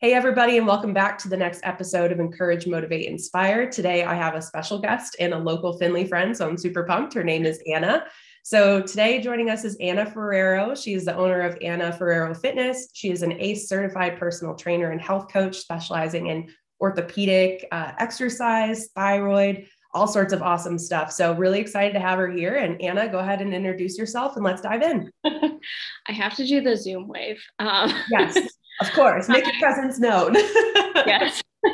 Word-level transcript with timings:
Hey, 0.00 0.14
everybody, 0.14 0.58
and 0.58 0.64
welcome 0.64 0.92
back 0.92 1.18
to 1.18 1.28
the 1.28 1.36
next 1.36 1.58
episode 1.64 2.12
of 2.12 2.20
Encourage, 2.20 2.68
Motivate, 2.68 3.08
Inspire. 3.08 3.68
Today, 3.68 4.04
I 4.04 4.14
have 4.14 4.36
a 4.36 4.40
special 4.40 4.78
guest 4.78 5.16
and 5.18 5.34
a 5.34 5.38
local 5.38 5.76
Finley 5.76 6.06
friend, 6.06 6.36
so 6.36 6.48
I'm 6.48 6.56
super 6.56 6.84
pumped. 6.84 7.14
Her 7.14 7.24
name 7.24 7.44
is 7.44 7.60
Anna. 7.66 8.04
So, 8.44 8.80
today, 8.80 9.20
joining 9.20 9.50
us 9.50 9.64
is 9.64 9.76
Anna 9.80 10.08
Ferrero. 10.08 10.76
She 10.76 10.94
is 10.94 11.04
the 11.04 11.16
owner 11.16 11.40
of 11.40 11.58
Anna 11.62 11.92
Ferrero 11.92 12.32
Fitness. 12.32 12.90
She 12.92 13.10
is 13.10 13.22
an 13.22 13.40
ACE 13.40 13.68
certified 13.68 14.20
personal 14.20 14.54
trainer 14.54 14.92
and 14.92 15.00
health 15.00 15.32
coach 15.32 15.56
specializing 15.56 16.28
in 16.28 16.48
orthopedic, 16.80 17.66
uh, 17.72 17.90
exercise, 17.98 18.90
thyroid, 18.94 19.66
all 19.94 20.06
sorts 20.06 20.32
of 20.32 20.42
awesome 20.42 20.78
stuff. 20.78 21.10
So, 21.10 21.34
really 21.34 21.58
excited 21.58 21.94
to 21.94 22.00
have 22.00 22.20
her 22.20 22.30
here. 22.30 22.54
And 22.54 22.80
Anna, 22.80 23.08
go 23.08 23.18
ahead 23.18 23.42
and 23.42 23.52
introduce 23.52 23.98
yourself 23.98 24.36
and 24.36 24.44
let's 24.44 24.62
dive 24.62 24.82
in. 24.82 25.10
I 25.26 26.12
have 26.12 26.36
to 26.36 26.46
do 26.46 26.60
the 26.60 26.76
Zoom 26.76 27.08
wave. 27.08 27.42
Um, 27.58 27.92
yes. 28.12 28.38
Of 28.80 28.92
course, 28.92 29.28
make 29.28 29.44
your 29.44 29.54
presence 29.60 29.98
known. 29.98 30.34
yes. 31.06 31.42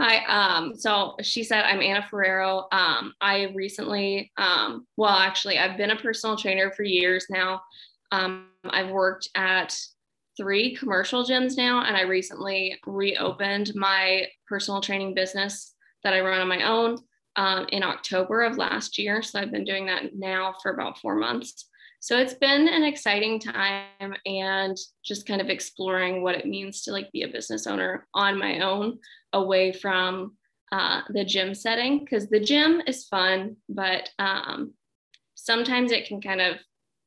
Hi. 0.00 0.24
Um, 0.26 0.74
so 0.76 1.16
she 1.22 1.44
said, 1.44 1.64
I'm 1.64 1.82
Anna 1.82 2.06
Ferrero. 2.08 2.68
Um, 2.72 3.12
I 3.20 3.52
recently, 3.54 4.32
um, 4.36 4.86
well, 4.96 5.10
actually, 5.10 5.58
I've 5.58 5.76
been 5.76 5.90
a 5.90 5.96
personal 5.96 6.36
trainer 6.36 6.70
for 6.70 6.84
years 6.84 7.26
now. 7.28 7.60
Um, 8.12 8.48
I've 8.68 8.90
worked 8.90 9.28
at 9.34 9.76
three 10.36 10.74
commercial 10.74 11.24
gyms 11.24 11.56
now, 11.56 11.84
and 11.84 11.96
I 11.96 12.02
recently 12.02 12.78
reopened 12.86 13.72
my 13.74 14.26
personal 14.48 14.80
training 14.80 15.14
business 15.14 15.74
that 16.02 16.14
I 16.14 16.20
run 16.20 16.40
on 16.40 16.48
my 16.48 16.66
own 16.66 16.98
um, 17.36 17.66
in 17.70 17.82
October 17.82 18.42
of 18.42 18.56
last 18.56 18.98
year. 18.98 19.22
So 19.22 19.38
I've 19.38 19.52
been 19.52 19.64
doing 19.64 19.86
that 19.86 20.14
now 20.14 20.54
for 20.62 20.72
about 20.72 20.98
four 20.98 21.16
months. 21.16 21.68
So 22.02 22.16
it's 22.16 22.32
been 22.32 22.66
an 22.66 22.82
exciting 22.82 23.38
time 23.38 24.14
and 24.24 24.76
just 25.04 25.26
kind 25.26 25.42
of 25.42 25.50
exploring 25.50 26.22
what 26.22 26.34
it 26.34 26.46
means 26.46 26.82
to 26.82 26.92
like 26.92 27.12
be 27.12 27.22
a 27.22 27.28
business 27.28 27.66
owner 27.66 28.06
on 28.14 28.38
my 28.38 28.60
own 28.60 28.98
away 29.34 29.72
from 29.72 30.32
uh, 30.72 31.02
the 31.10 31.24
gym 31.24 31.54
setting 31.54 31.98
because 31.98 32.28
the 32.28 32.40
gym 32.40 32.80
is 32.86 33.04
fun, 33.04 33.56
but 33.68 34.08
um, 34.18 34.72
sometimes 35.34 35.92
it 35.92 36.06
can 36.06 36.22
kind 36.22 36.40
of 36.40 36.56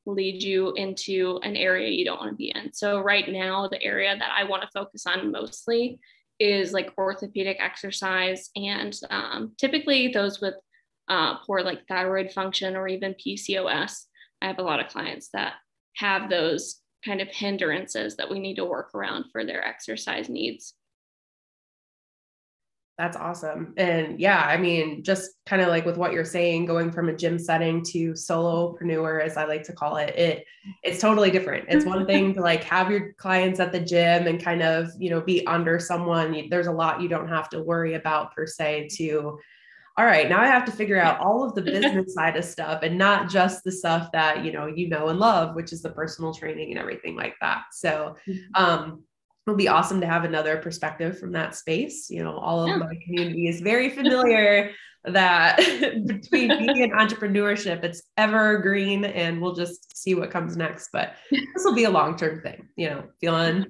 lead 0.06 0.40
you 0.40 0.72
into 0.74 1.40
an 1.42 1.56
area 1.56 1.88
you 1.88 2.04
don't 2.04 2.20
want 2.20 2.30
to 2.30 2.36
be 2.36 2.52
in. 2.54 2.72
So 2.72 3.00
right 3.00 3.28
now, 3.28 3.66
the 3.66 3.82
area 3.82 4.16
that 4.16 4.30
I 4.32 4.44
want 4.44 4.62
to 4.62 4.68
focus 4.72 5.06
on 5.06 5.32
mostly 5.32 5.98
is 6.38 6.72
like 6.72 6.92
orthopedic 6.96 7.56
exercise 7.58 8.50
and 8.54 8.96
um, 9.10 9.52
typically 9.58 10.08
those 10.08 10.40
with 10.40 10.54
uh, 11.08 11.38
poor 11.38 11.62
like 11.62 11.86
thyroid 11.88 12.32
function 12.32 12.76
or 12.76 12.86
even 12.86 13.14
PCOS 13.14 14.04
I 14.44 14.48
have 14.48 14.58
a 14.58 14.62
lot 14.62 14.80
of 14.80 14.88
clients 14.88 15.30
that 15.32 15.54
have 15.96 16.28
those 16.28 16.80
kind 17.02 17.22
of 17.22 17.28
hindrances 17.28 18.16
that 18.16 18.30
we 18.30 18.38
need 18.38 18.56
to 18.56 18.64
work 18.66 18.94
around 18.94 19.24
for 19.32 19.44
their 19.44 19.66
exercise 19.66 20.28
needs. 20.28 20.74
That's 22.98 23.16
awesome. 23.16 23.72
And 23.78 24.20
yeah, 24.20 24.40
I 24.40 24.58
mean, 24.58 25.02
just 25.02 25.30
kind 25.46 25.62
of 25.62 25.68
like 25.68 25.86
with 25.86 25.96
what 25.96 26.12
you're 26.12 26.26
saying, 26.26 26.66
going 26.66 26.92
from 26.92 27.08
a 27.08 27.16
gym 27.16 27.38
setting 27.38 27.82
to 27.86 28.12
solopreneur, 28.12 29.24
as 29.24 29.38
I 29.38 29.46
like 29.46 29.64
to 29.64 29.72
call 29.72 29.96
it, 29.96 30.14
it 30.14 30.44
it's 30.82 31.00
totally 31.00 31.30
different. 31.30 31.64
It's 31.68 31.86
one 31.86 32.06
thing 32.06 32.34
to 32.34 32.40
like 32.40 32.62
have 32.64 32.90
your 32.90 33.14
clients 33.14 33.60
at 33.60 33.72
the 33.72 33.80
gym 33.80 34.26
and 34.26 34.40
kind 34.40 34.62
of, 34.62 34.90
you 34.98 35.08
know, 35.10 35.22
be 35.22 35.44
under 35.46 35.80
someone. 35.80 36.48
There's 36.50 36.68
a 36.68 36.72
lot 36.72 37.00
you 37.00 37.08
don't 37.08 37.28
have 37.28 37.48
to 37.48 37.62
worry 37.62 37.94
about 37.94 38.34
per 38.34 38.46
se 38.46 38.90
to 38.96 39.38
all 39.96 40.04
right, 40.04 40.28
now 40.28 40.40
I 40.40 40.46
have 40.46 40.64
to 40.64 40.72
figure 40.72 41.00
out 41.00 41.20
all 41.20 41.44
of 41.44 41.54
the 41.54 41.62
business 41.62 42.14
side 42.14 42.36
of 42.36 42.44
stuff 42.44 42.82
and 42.82 42.98
not 42.98 43.30
just 43.30 43.62
the 43.62 43.70
stuff 43.70 44.10
that, 44.12 44.44
you 44.44 44.52
know, 44.52 44.66
you 44.66 44.88
know 44.88 45.08
and 45.08 45.20
love, 45.20 45.54
which 45.54 45.72
is 45.72 45.82
the 45.82 45.90
personal 45.90 46.34
training 46.34 46.70
and 46.70 46.78
everything 46.78 47.14
like 47.14 47.34
that. 47.40 47.62
So, 47.72 48.16
mm-hmm. 48.28 48.62
um, 48.62 49.04
it'll 49.46 49.56
be 49.56 49.68
awesome 49.68 50.00
to 50.00 50.06
have 50.06 50.24
another 50.24 50.56
perspective 50.56 51.18
from 51.18 51.32
that 51.32 51.54
space. 51.54 52.10
You 52.10 52.24
know, 52.24 52.36
all 52.36 52.62
of 52.62 52.68
yeah. 52.68 52.76
my 52.76 52.98
community 53.04 53.46
is 53.46 53.60
very 53.60 53.90
familiar 53.90 54.72
that 55.04 55.58
between 56.06 56.48
media 56.48 56.84
and 56.84 56.92
entrepreneurship, 56.92 57.84
it's 57.84 58.02
evergreen 58.16 59.04
and 59.04 59.40
we'll 59.40 59.54
just 59.54 59.96
see 59.96 60.14
what 60.14 60.30
comes 60.30 60.56
next. 60.56 60.88
But 60.92 61.14
this 61.30 61.64
will 61.64 61.74
be 61.74 61.84
a 61.84 61.90
long 61.90 62.16
term 62.16 62.40
thing, 62.40 62.68
you 62.76 62.90
know, 62.90 63.04
feeling 63.20 63.66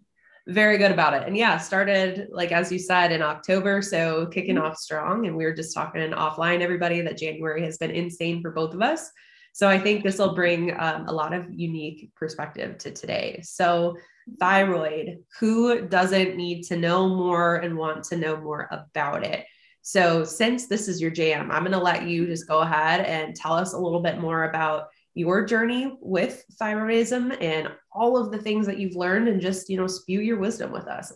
very 0.47 0.77
good 0.77 0.91
about 0.91 1.15
it. 1.15 1.27
And 1.27 1.37
yeah, 1.37 1.56
started 1.56 2.28
like 2.31 2.53
as 2.53 2.71
you 2.71 2.78
said 2.78 3.12
in 3.12 3.22
October, 3.22 3.81
so 3.81 4.27
kicking 4.27 4.56
mm-hmm. 4.56 4.65
off 4.65 4.77
strong. 4.77 5.27
And 5.27 5.37
we 5.37 5.44
were 5.44 5.55
just 5.55 5.75
talking 5.75 6.10
offline, 6.10 6.60
everybody, 6.60 7.00
that 7.00 7.19
January 7.19 7.65
has 7.65 7.78
been 7.78 7.91
insane 7.91 8.43
for 8.43 8.50
both 8.50 8.75
of 8.75 8.83
us. 8.83 9.10
So 9.53 9.69
I 9.69 9.78
think 9.78 10.03
this 10.03 10.19
will 10.19 10.34
bring 10.34 10.78
um, 10.78 11.06
a 11.06 11.12
lot 11.12 11.33
of 11.33 11.47
unique 11.49 12.10
perspective 12.16 12.77
to 12.78 12.91
today. 12.91 13.41
So 13.44 13.97
thyroid, 14.41 15.19
who 15.38 15.87
doesn't 15.87 16.37
need 16.37 16.65
to 16.65 16.77
know 16.77 17.09
more 17.09 17.56
and 17.56 17.77
want 17.77 18.04
to 18.04 18.16
know 18.16 18.37
more 18.37 18.69
about 18.71 19.25
it? 19.25 19.47
So 19.83 20.25
since 20.25 20.66
this 20.66 20.88
is 20.88 21.00
your 21.00 21.10
jam, 21.10 21.50
I'm 21.50 21.62
going 21.62 21.72
to 21.72 21.78
let 21.78 22.04
you 22.04 22.27
just 22.27 22.49
go 22.49 22.60
ahead 22.60 23.03
and 23.03 23.37
tell 23.37 23.53
us 23.53 23.75
a 23.75 23.78
little 23.78 24.00
bit 24.00 24.19
more 24.19 24.44
about 24.44 24.88
your 25.15 25.45
journey 25.45 25.97
with 26.01 26.45
thyroidism 26.61 27.37
and 27.41 27.69
all 27.93 28.17
of 28.17 28.33
the 28.33 28.39
things 28.39 28.67
that 28.67 28.79
you've 28.79 28.97
learned 28.97 29.29
and 29.29 29.41
just, 29.41 29.71
you 29.71 29.77
know, 29.77 29.87
spew 29.87 30.21
your 30.21 30.39
wisdom 30.39 30.73
with 30.73 30.87
us. 30.87 31.13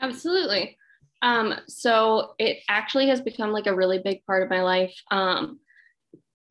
Absolutely. 0.00 0.76
Um, 1.22 1.54
so 1.68 2.34
it 2.38 2.58
actually 2.68 3.08
has 3.08 3.20
become 3.20 3.50
like 3.50 3.66
a 3.66 3.74
really 3.74 3.98
big 3.98 4.24
part 4.26 4.42
of 4.42 4.50
my 4.50 4.62
life. 4.62 4.94
Um, 5.10 5.60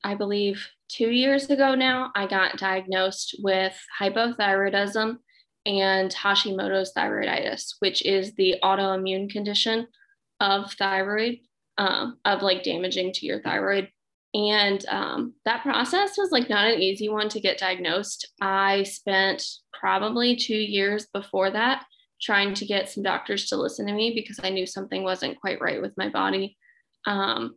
I 0.03 0.15
believe 0.15 0.67
two 0.87 1.09
years 1.09 1.49
ago 1.49 1.75
now, 1.75 2.11
I 2.15 2.27
got 2.27 2.57
diagnosed 2.57 3.37
with 3.39 3.73
hypothyroidism 3.99 5.17
and 5.65 6.11
Hashimoto's 6.13 6.93
thyroiditis, 6.95 7.75
which 7.79 8.05
is 8.05 8.33
the 8.35 8.55
autoimmune 8.63 9.29
condition 9.29 9.87
of 10.39 10.71
thyroid, 10.73 11.39
um, 11.77 12.17
of 12.23 12.43
like 12.43 12.63
damaging 12.63 13.13
to 13.13 13.25
your 13.25 13.41
thyroid. 13.41 13.89
And 14.35 14.85
um, 14.89 15.33
that 15.45 15.63
process 15.63 16.17
was 16.17 16.29
like 16.29 16.49
not 16.49 16.67
an 16.67 16.81
easy 16.81 17.07
one 17.07 17.29
to 17.29 17.39
get 17.39 17.57
diagnosed. 17.57 18.27
I 18.41 18.83
spent 18.83 19.41
probably 19.73 20.35
two 20.35 20.57
years 20.57 21.07
before 21.13 21.49
that 21.51 21.85
trying 22.21 22.53
to 22.55 22.65
get 22.65 22.89
some 22.89 23.01
doctors 23.01 23.47
to 23.47 23.55
listen 23.55 23.87
to 23.87 23.93
me 23.93 24.11
because 24.13 24.41
I 24.43 24.49
knew 24.49 24.65
something 24.65 25.03
wasn't 25.03 25.39
quite 25.39 25.61
right 25.61 25.81
with 25.81 25.93
my 25.95 26.09
body. 26.09 26.57
Um, 27.07 27.55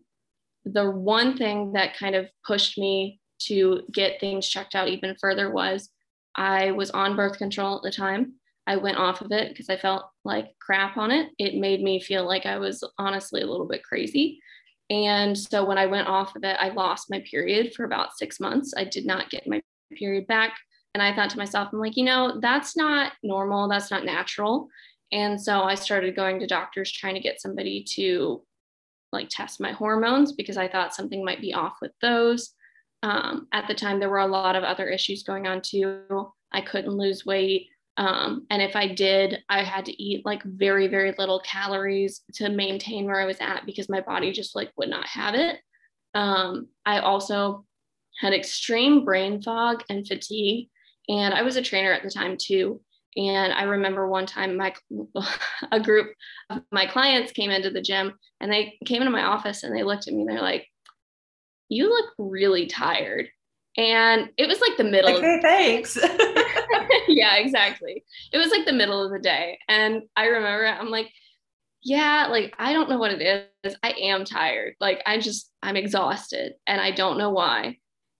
the 0.64 0.88
one 0.88 1.36
thing 1.36 1.72
that 1.72 1.96
kind 1.96 2.14
of 2.14 2.28
pushed 2.46 2.78
me 2.78 3.20
to 3.46 3.82
get 3.92 4.20
things 4.20 4.48
checked 4.48 4.76
out 4.76 4.88
even 4.88 5.16
further 5.20 5.50
was 5.50 5.90
I 6.36 6.70
was 6.70 6.92
on 6.92 7.16
birth 7.16 7.38
control 7.38 7.76
at 7.76 7.82
the 7.82 7.90
time. 7.90 8.34
I 8.68 8.76
went 8.76 8.98
off 8.98 9.20
of 9.20 9.32
it 9.32 9.48
because 9.48 9.68
I 9.68 9.78
felt 9.78 10.04
like 10.24 10.54
crap 10.60 10.96
on 10.96 11.10
it. 11.10 11.30
It 11.38 11.56
made 11.56 11.82
me 11.82 12.00
feel 12.00 12.24
like 12.24 12.46
I 12.46 12.58
was 12.58 12.84
honestly 12.98 13.40
a 13.40 13.46
little 13.46 13.66
bit 13.66 13.82
crazy. 13.82 14.40
And 14.90 15.36
so 15.36 15.64
when 15.64 15.78
I 15.78 15.86
went 15.86 16.08
off 16.08 16.34
of 16.34 16.44
it, 16.44 16.56
I 16.58 16.70
lost 16.70 17.10
my 17.10 17.22
period 17.30 17.74
for 17.74 17.84
about 17.84 18.16
six 18.16 18.40
months. 18.40 18.72
I 18.76 18.84
did 18.84 19.04
not 19.04 19.30
get 19.30 19.46
my 19.46 19.60
period 19.94 20.26
back. 20.26 20.56
And 20.94 21.02
I 21.02 21.14
thought 21.14 21.30
to 21.30 21.38
myself, 21.38 21.68
I'm 21.72 21.78
like, 21.78 21.96
you 21.96 22.04
know, 22.04 22.40
that's 22.40 22.76
not 22.76 23.12
normal. 23.22 23.68
That's 23.68 23.90
not 23.90 24.04
natural. 24.04 24.68
And 25.12 25.40
so 25.40 25.62
I 25.62 25.74
started 25.74 26.16
going 26.16 26.40
to 26.40 26.46
doctors 26.46 26.90
trying 26.90 27.14
to 27.14 27.20
get 27.20 27.40
somebody 27.40 27.84
to 27.94 28.42
like 29.12 29.28
test 29.30 29.60
my 29.60 29.72
hormones 29.72 30.32
because 30.32 30.56
I 30.56 30.68
thought 30.68 30.94
something 30.94 31.24
might 31.24 31.40
be 31.40 31.54
off 31.54 31.76
with 31.80 31.92
those. 32.00 32.54
Um, 33.02 33.46
at 33.52 33.68
the 33.68 33.74
time, 33.74 34.00
there 34.00 34.10
were 34.10 34.18
a 34.18 34.26
lot 34.26 34.56
of 34.56 34.64
other 34.64 34.88
issues 34.88 35.22
going 35.22 35.46
on 35.46 35.62
too. 35.62 36.32
I 36.52 36.60
couldn't 36.60 36.96
lose 36.96 37.24
weight. 37.24 37.68
Um, 37.98 38.46
and 38.48 38.62
if 38.62 38.76
I 38.76 38.86
did, 38.86 39.42
I 39.48 39.64
had 39.64 39.84
to 39.86 40.02
eat 40.02 40.24
like 40.24 40.42
very, 40.44 40.86
very 40.86 41.12
little 41.18 41.40
calories 41.40 42.22
to 42.34 42.48
maintain 42.48 43.06
where 43.06 43.20
I 43.20 43.26
was 43.26 43.38
at 43.40 43.66
because 43.66 43.88
my 43.88 44.00
body 44.00 44.30
just 44.30 44.54
like 44.54 44.70
would 44.76 44.88
not 44.88 45.06
have 45.06 45.34
it. 45.34 45.58
Um, 46.14 46.68
I 46.86 47.00
also 47.00 47.66
had 48.20 48.32
extreme 48.32 49.04
brain 49.04 49.42
fog 49.42 49.82
and 49.90 50.06
fatigue. 50.06 50.68
And 51.08 51.34
I 51.34 51.42
was 51.42 51.56
a 51.56 51.62
trainer 51.62 51.92
at 51.92 52.04
the 52.04 52.10
time 52.10 52.36
too. 52.40 52.80
And 53.16 53.52
I 53.52 53.64
remember 53.64 54.06
one 54.06 54.26
time 54.26 54.56
my 54.56 54.72
a 55.72 55.80
group 55.80 56.12
of 56.50 56.62
my 56.70 56.86
clients 56.86 57.32
came 57.32 57.50
into 57.50 57.70
the 57.70 57.82
gym 57.82 58.14
and 58.40 58.52
they 58.52 58.78
came 58.86 59.02
into 59.02 59.10
my 59.10 59.24
office 59.24 59.64
and 59.64 59.76
they 59.76 59.82
looked 59.82 60.06
at 60.06 60.14
me 60.14 60.20
and 60.20 60.30
they're 60.30 60.40
like, 60.40 60.68
you 61.68 61.88
look 61.88 62.12
really 62.16 62.66
tired. 62.66 63.28
And 63.76 64.30
it 64.36 64.46
was 64.48 64.60
like 64.60 64.76
the 64.76 64.84
middle. 64.84 65.16
Okay, 65.16 65.40
thanks. 65.42 65.98
yeah, 67.08 67.36
exactly. 67.36 68.04
It 68.32 68.38
was 68.38 68.50
like 68.50 68.66
the 68.66 68.72
middle 68.72 69.04
of 69.04 69.12
the 69.12 69.18
day. 69.18 69.58
And 69.68 70.02
I 70.16 70.26
remember 70.26 70.66
I'm 70.66 70.90
like, 70.90 71.10
yeah, 71.82 72.26
like 72.30 72.54
I 72.58 72.72
don't 72.72 72.90
know 72.90 72.98
what 72.98 73.12
it 73.12 73.48
is. 73.64 73.76
I 73.82 73.90
am 73.90 74.24
tired. 74.24 74.74
Like 74.80 75.02
I 75.06 75.18
just, 75.18 75.50
I'm 75.62 75.76
exhausted 75.76 76.54
and 76.66 76.80
I 76.80 76.90
don't 76.90 77.18
know 77.18 77.30
why. 77.30 77.78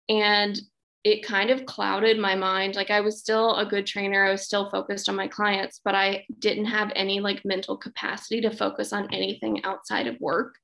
And 0.08 0.58
it 1.04 1.24
kind 1.24 1.50
of 1.50 1.64
clouded 1.66 2.18
my 2.18 2.34
mind. 2.34 2.74
Like 2.74 2.90
I 2.90 3.00
was 3.00 3.20
still 3.20 3.56
a 3.56 3.66
good 3.66 3.86
trainer, 3.86 4.24
I 4.24 4.32
was 4.32 4.42
still 4.44 4.70
focused 4.70 5.08
on 5.08 5.16
my 5.16 5.28
clients, 5.28 5.80
but 5.84 5.94
I 5.94 6.24
didn't 6.38 6.66
have 6.66 6.92
any 6.94 7.20
like 7.20 7.44
mental 7.44 7.76
capacity 7.76 8.40
to 8.42 8.50
focus 8.50 8.92
on 8.92 9.12
anything 9.12 9.64
outside 9.64 10.06
of 10.06 10.20
work. 10.20 10.56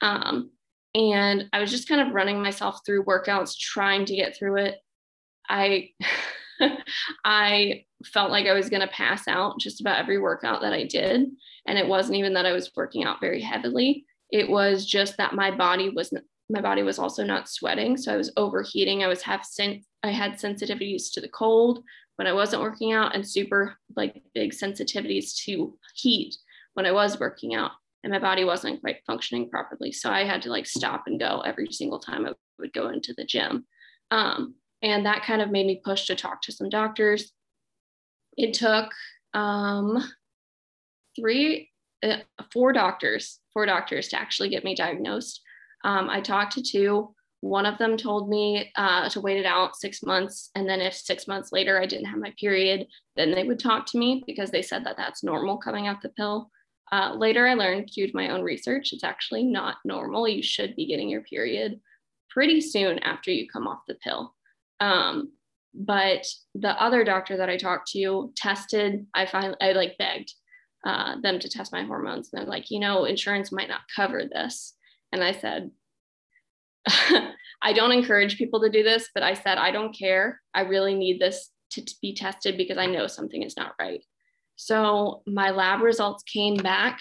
Um, 0.00 0.50
and 0.94 1.48
I 1.52 1.58
was 1.58 1.70
just 1.70 1.88
kind 1.88 2.00
of 2.00 2.14
running 2.14 2.40
myself 2.40 2.80
through 2.86 3.04
workouts, 3.04 3.58
trying 3.58 4.04
to 4.06 4.16
get 4.16 4.36
through 4.36 4.58
it. 4.58 4.76
I 5.48 5.90
I 7.24 7.84
felt 8.04 8.30
like 8.30 8.46
I 8.46 8.52
was 8.52 8.68
going 8.68 8.82
to 8.82 8.88
pass 8.88 9.26
out 9.28 9.58
just 9.58 9.80
about 9.80 9.98
every 9.98 10.18
workout 10.18 10.60
that 10.62 10.72
I 10.72 10.84
did. 10.84 11.30
And 11.66 11.78
it 11.78 11.86
wasn't 11.86 12.18
even 12.18 12.34
that 12.34 12.46
I 12.46 12.52
was 12.52 12.70
working 12.76 13.04
out 13.04 13.20
very 13.20 13.40
heavily. 13.40 14.04
It 14.30 14.48
was 14.48 14.84
just 14.84 15.16
that 15.16 15.34
my 15.34 15.50
body 15.50 15.90
wasn't, 15.90 16.24
my 16.50 16.60
body 16.60 16.82
was 16.82 16.98
also 16.98 17.24
not 17.24 17.48
sweating. 17.48 17.96
So 17.96 18.12
I 18.12 18.16
was 18.16 18.32
overheating. 18.36 19.02
I 19.02 19.06
was 19.08 19.22
have 19.22 19.44
sen- 19.44 19.84
I 20.02 20.10
had 20.10 20.32
sensitivities 20.32 21.12
to 21.12 21.20
the 21.20 21.28
cold 21.28 21.82
when 22.16 22.26
I 22.26 22.32
wasn't 22.32 22.62
working 22.62 22.92
out 22.92 23.14
and 23.14 23.26
super 23.26 23.76
like 23.96 24.22
big 24.34 24.52
sensitivities 24.52 25.34
to 25.44 25.76
heat 25.94 26.36
when 26.74 26.86
I 26.86 26.92
was 26.92 27.18
working 27.18 27.54
out. 27.54 27.72
And 28.02 28.12
my 28.12 28.18
body 28.18 28.44
wasn't 28.44 28.82
quite 28.82 28.98
functioning 29.06 29.48
properly. 29.48 29.90
So 29.90 30.10
I 30.10 30.24
had 30.24 30.42
to 30.42 30.50
like 30.50 30.66
stop 30.66 31.04
and 31.06 31.18
go 31.18 31.40
every 31.40 31.72
single 31.72 31.98
time 31.98 32.26
I 32.26 32.32
would 32.58 32.72
go 32.74 32.90
into 32.90 33.14
the 33.16 33.24
gym. 33.24 33.66
Um, 34.10 34.56
and 34.84 35.06
that 35.06 35.24
kind 35.24 35.40
of 35.40 35.50
made 35.50 35.66
me 35.66 35.80
push 35.82 36.06
to 36.06 36.14
talk 36.14 36.42
to 36.42 36.52
some 36.52 36.68
doctors. 36.68 37.32
It 38.36 38.52
took 38.52 38.92
um, 39.32 40.04
three, 41.16 41.70
uh, 42.02 42.18
four 42.52 42.72
doctors, 42.74 43.40
four 43.54 43.64
doctors 43.64 44.08
to 44.08 44.20
actually 44.20 44.50
get 44.50 44.62
me 44.62 44.74
diagnosed. 44.74 45.40
Um, 45.84 46.10
I 46.10 46.20
talked 46.20 46.52
to 46.52 46.62
two. 46.62 47.14
One 47.40 47.64
of 47.64 47.78
them 47.78 47.96
told 47.96 48.28
me 48.28 48.72
uh, 48.76 49.08
to 49.08 49.20
wait 49.22 49.38
it 49.38 49.46
out 49.46 49.76
six 49.76 50.02
months. 50.02 50.50
And 50.54 50.68
then 50.68 50.82
if 50.82 50.94
six 50.94 51.26
months 51.26 51.50
later 51.50 51.80
I 51.80 51.86
didn't 51.86 52.06
have 52.06 52.18
my 52.18 52.34
period, 52.38 52.86
then 53.16 53.32
they 53.32 53.44
would 53.44 53.58
talk 53.58 53.86
to 53.86 53.98
me 53.98 54.22
because 54.26 54.50
they 54.50 54.62
said 54.62 54.84
that 54.84 54.98
that's 54.98 55.24
normal 55.24 55.56
coming 55.56 55.88
off 55.88 56.02
the 56.02 56.10
pill. 56.10 56.50
Uh, 56.92 57.14
later, 57.14 57.46
I 57.46 57.54
learned 57.54 57.86
due 57.86 58.06
to 58.06 58.16
my 58.16 58.28
own 58.28 58.42
research, 58.42 58.92
it's 58.92 59.04
actually 59.04 59.44
not 59.44 59.76
normal. 59.84 60.28
You 60.28 60.42
should 60.42 60.76
be 60.76 60.86
getting 60.86 61.08
your 61.08 61.22
period 61.22 61.80
pretty 62.28 62.60
soon 62.60 62.98
after 62.98 63.30
you 63.30 63.48
come 63.48 63.66
off 63.66 63.80
the 63.88 63.94
pill. 63.94 64.34
Um, 64.80 65.32
but 65.74 66.26
the 66.54 66.80
other 66.80 67.04
doctor 67.04 67.36
that 67.36 67.48
I 67.48 67.56
talked 67.56 67.90
to 67.92 68.32
tested, 68.36 69.06
I 69.14 69.26
finally, 69.26 69.56
I 69.60 69.72
like 69.72 69.98
begged 69.98 70.32
uh, 70.86 71.20
them 71.20 71.38
to 71.40 71.48
test 71.48 71.72
my 71.72 71.84
hormones. 71.84 72.30
And 72.32 72.40
they're 72.40 72.48
like, 72.48 72.70
you 72.70 72.78
know, 72.78 73.04
insurance 73.04 73.50
might 73.50 73.68
not 73.68 73.80
cover 73.94 74.22
this. 74.24 74.74
And 75.12 75.24
I 75.24 75.32
said, 75.32 75.70
I 77.62 77.72
don't 77.72 77.92
encourage 77.92 78.36
people 78.36 78.60
to 78.60 78.70
do 78.70 78.82
this, 78.82 79.08
but 79.14 79.22
I 79.22 79.34
said, 79.34 79.58
I 79.58 79.70
don't 79.70 79.96
care. 79.96 80.40
I 80.52 80.60
really 80.62 80.94
need 80.94 81.20
this 81.20 81.50
to, 81.72 81.84
be 82.00 82.14
tested 82.14 82.56
because 82.56 82.78
I 82.78 82.86
know 82.86 83.06
something 83.06 83.42
is 83.42 83.56
not 83.56 83.74
right. 83.80 84.04
So 84.56 85.22
my 85.26 85.50
lab 85.50 85.80
results 85.80 86.22
came 86.22 86.56
back 86.56 87.00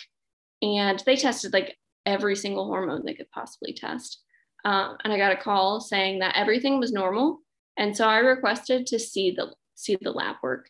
and 0.61 1.03
they 1.05 1.15
tested 1.15 1.53
like 1.53 1.77
every 2.05 2.35
single 2.35 2.65
hormone 2.65 3.05
they 3.05 3.13
could 3.13 3.29
possibly 3.31 3.73
test. 3.73 4.21
Um, 4.65 4.97
and 5.03 5.11
I 5.11 5.17
got 5.17 5.33
a 5.33 5.41
call 5.41 5.81
saying 5.81 6.19
that 6.19 6.37
everything 6.37 6.79
was 6.79 6.91
normal. 6.91 7.39
And 7.77 7.95
so 7.95 8.07
I 8.07 8.17
requested 8.17 8.87
to 8.87 8.99
see 8.99 9.31
the 9.31 9.53
see 9.75 9.97
the 9.99 10.11
lab 10.11 10.37
work. 10.43 10.69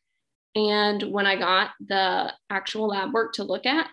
And 0.56 1.04
when 1.12 1.26
I 1.26 1.36
got 1.36 1.72
the 1.86 2.32
actual 2.50 2.88
lab 2.88 3.14
work 3.14 3.34
to 3.34 3.44
look 3.44 3.66
at, 3.66 3.88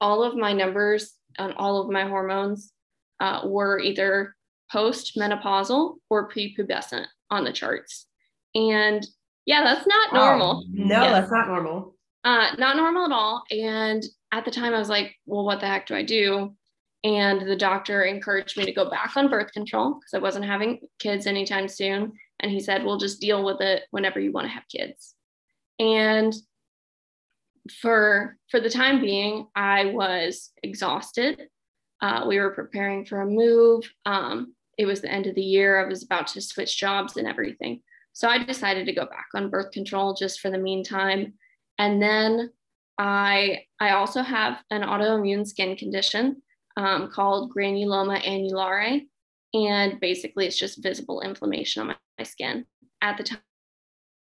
all 0.00 0.22
of 0.22 0.36
my 0.36 0.52
numbers 0.52 1.14
on 1.38 1.52
all 1.52 1.80
of 1.80 1.90
my 1.90 2.04
hormones 2.04 2.72
uh, 3.20 3.40
were 3.44 3.80
either 3.80 4.34
post-menopausal 4.70 5.94
or 6.10 6.30
prepubescent 6.30 7.06
on 7.30 7.44
the 7.44 7.52
charts. 7.52 8.06
And 8.54 9.06
yeah, 9.46 9.62
that's 9.62 9.86
not 9.86 10.12
normal. 10.14 10.56
Wow. 10.56 10.62
No, 10.70 11.02
yes. 11.02 11.12
that's 11.12 11.32
not 11.32 11.48
normal. 11.48 11.96
Uh, 12.22 12.54
not 12.58 12.76
normal 12.76 13.06
at 13.06 13.12
all. 13.12 13.42
And 13.50 14.02
at 14.32 14.44
the 14.44 14.50
time, 14.50 14.74
I 14.74 14.78
was 14.78 14.88
like, 14.88 15.14
well, 15.26 15.44
what 15.44 15.60
the 15.60 15.66
heck 15.66 15.86
do 15.86 15.94
I 15.94 16.02
do? 16.02 16.54
And 17.04 17.46
the 17.46 17.56
doctor 17.56 18.04
encouraged 18.04 18.56
me 18.56 18.64
to 18.64 18.72
go 18.72 18.88
back 18.88 19.14
on 19.16 19.28
birth 19.28 19.52
control 19.52 19.94
because 19.94 20.14
I 20.14 20.18
wasn't 20.18 20.46
having 20.46 20.80
kids 20.98 21.26
anytime 21.26 21.68
soon. 21.68 22.14
And 22.40 22.50
he 22.50 22.60
said, 22.60 22.82
we'll 22.82 22.98
just 22.98 23.20
deal 23.20 23.44
with 23.44 23.60
it 23.60 23.82
whenever 23.90 24.18
you 24.18 24.32
want 24.32 24.46
to 24.46 24.52
have 24.52 24.64
kids. 24.74 25.14
And 25.78 26.34
for 27.80 28.36
for 28.50 28.60
the 28.60 28.70
time 28.70 29.00
being, 29.00 29.48
I 29.54 29.86
was 29.86 30.50
exhausted. 30.62 31.48
Uh, 32.00 32.24
we 32.26 32.38
were 32.38 32.50
preparing 32.50 33.04
for 33.04 33.20
a 33.20 33.26
move. 33.26 33.84
Um, 34.04 34.54
it 34.78 34.86
was 34.86 35.00
the 35.00 35.12
end 35.12 35.26
of 35.26 35.34
the 35.34 35.42
year. 35.42 35.82
I 35.82 35.88
was 35.88 36.02
about 36.02 36.26
to 36.28 36.40
switch 36.40 36.78
jobs 36.78 37.16
and 37.16 37.28
everything. 37.28 37.82
So 38.12 38.28
I 38.28 38.42
decided 38.42 38.86
to 38.86 38.92
go 38.92 39.06
back 39.06 39.28
on 39.34 39.50
birth 39.50 39.72
control 39.72 40.14
just 40.14 40.40
for 40.40 40.50
the 40.50 40.58
meantime. 40.58 41.34
And 41.78 42.00
then 42.00 42.50
I 42.98 43.64
I 43.80 43.90
also 43.90 44.22
have 44.22 44.62
an 44.70 44.82
autoimmune 44.82 45.46
skin 45.46 45.76
condition 45.76 46.42
um, 46.76 47.10
called 47.10 47.52
granuloma 47.54 48.22
annulare. 48.22 49.02
And 49.52 50.00
basically, 50.00 50.46
it's 50.46 50.58
just 50.58 50.82
visible 50.82 51.20
inflammation 51.20 51.82
on 51.82 51.88
my, 51.88 51.96
my 52.18 52.24
skin. 52.24 52.66
At 53.00 53.16
the 53.16 53.24
time, 53.24 53.40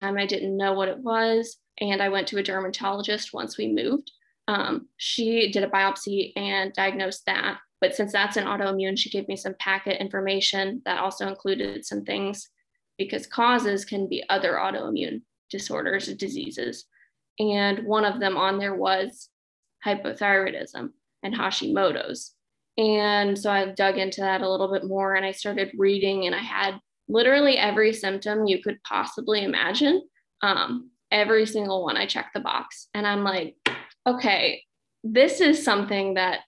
I 0.02 0.26
didn't 0.26 0.58
know 0.58 0.74
what 0.74 0.88
it 0.88 0.98
was. 0.98 1.58
And 1.80 2.02
I 2.02 2.10
went 2.10 2.28
to 2.30 2.38
a 2.38 2.44
dermatologist 2.44 3.34
once 3.34 3.58
we 3.58 3.72
moved. 3.72 4.12
Um, 4.48 4.88
she 4.98 5.52
did 5.52 5.64
a 5.64 5.70
biopsy 5.70 6.34
and 6.36 6.74
diagnosed 6.74 7.26
that. 7.28 7.60
But 7.82 7.96
since 7.96 8.12
that's 8.12 8.36
an 8.36 8.46
autoimmune, 8.46 8.98
she 8.98 9.10
gave 9.10 9.28
me 9.28 9.36
some 9.36 9.56
packet 9.60 10.02
information 10.02 10.82
that 10.86 11.00
also 11.00 11.28
included 11.28 11.86
some 11.86 12.04
things 12.04 12.50
because 12.98 13.28
causes 13.28 13.86
can 13.86 14.10
be 14.10 14.24
other 14.30 14.54
autoimmune 14.54 15.22
disorders 15.50 16.10
or 16.10 16.16
diseases. 16.16 16.86
And 17.40 17.86
one 17.86 18.04
of 18.04 18.20
them 18.20 18.36
on 18.36 18.60
there 18.60 18.76
was 18.76 19.30
hypothyroidism 19.86 20.90
and 21.24 21.36
Hashimoto's. 21.36 22.34
And 22.78 23.38
so 23.38 23.52
I 23.52 23.66
dug 23.66 23.98
into 23.98 24.22
that 24.22 24.42
a 24.42 24.50
little 24.50 24.72
bit 24.72 24.86
more 24.86 25.16
and 25.16 25.26
I 25.26 25.32
started 25.32 25.72
reading, 25.78 26.26
and 26.26 26.36
I 26.36 26.40
had 26.40 26.80
literally 27.08 27.58
every 27.58 27.92
symptom 27.92 28.46
you 28.46 28.62
could 28.62 28.82
possibly 28.84 29.44
imagine. 29.44 30.04
Um, 30.42 30.92
every 31.12 31.46
single 31.46 31.84
one, 31.84 31.98
I 31.98 32.06
checked 32.06 32.34
the 32.34 32.40
box. 32.40 32.88
And 32.94 33.06
I'm 33.06 33.24
like, 33.24 33.56
okay, 34.08 34.64
this 35.04 35.42
is 35.42 35.64
something 35.64 36.14
that 36.14 36.42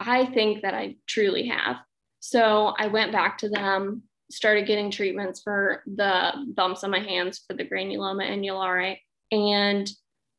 I 0.00 0.26
think 0.26 0.62
that 0.62 0.74
I 0.74 0.96
truly 1.06 1.46
have. 1.46 1.76
So 2.20 2.74
I 2.78 2.88
went 2.88 3.12
back 3.12 3.38
to 3.38 3.48
them, 3.48 4.02
started 4.30 4.66
getting 4.66 4.90
treatments 4.90 5.40
for 5.42 5.82
the 5.86 6.32
bumps 6.54 6.84
on 6.84 6.90
my 6.90 7.00
hands 7.00 7.42
for 7.46 7.54
the 7.54 7.64
granuloma 7.64 8.28
annulare. 8.28 8.98
And 9.30 9.88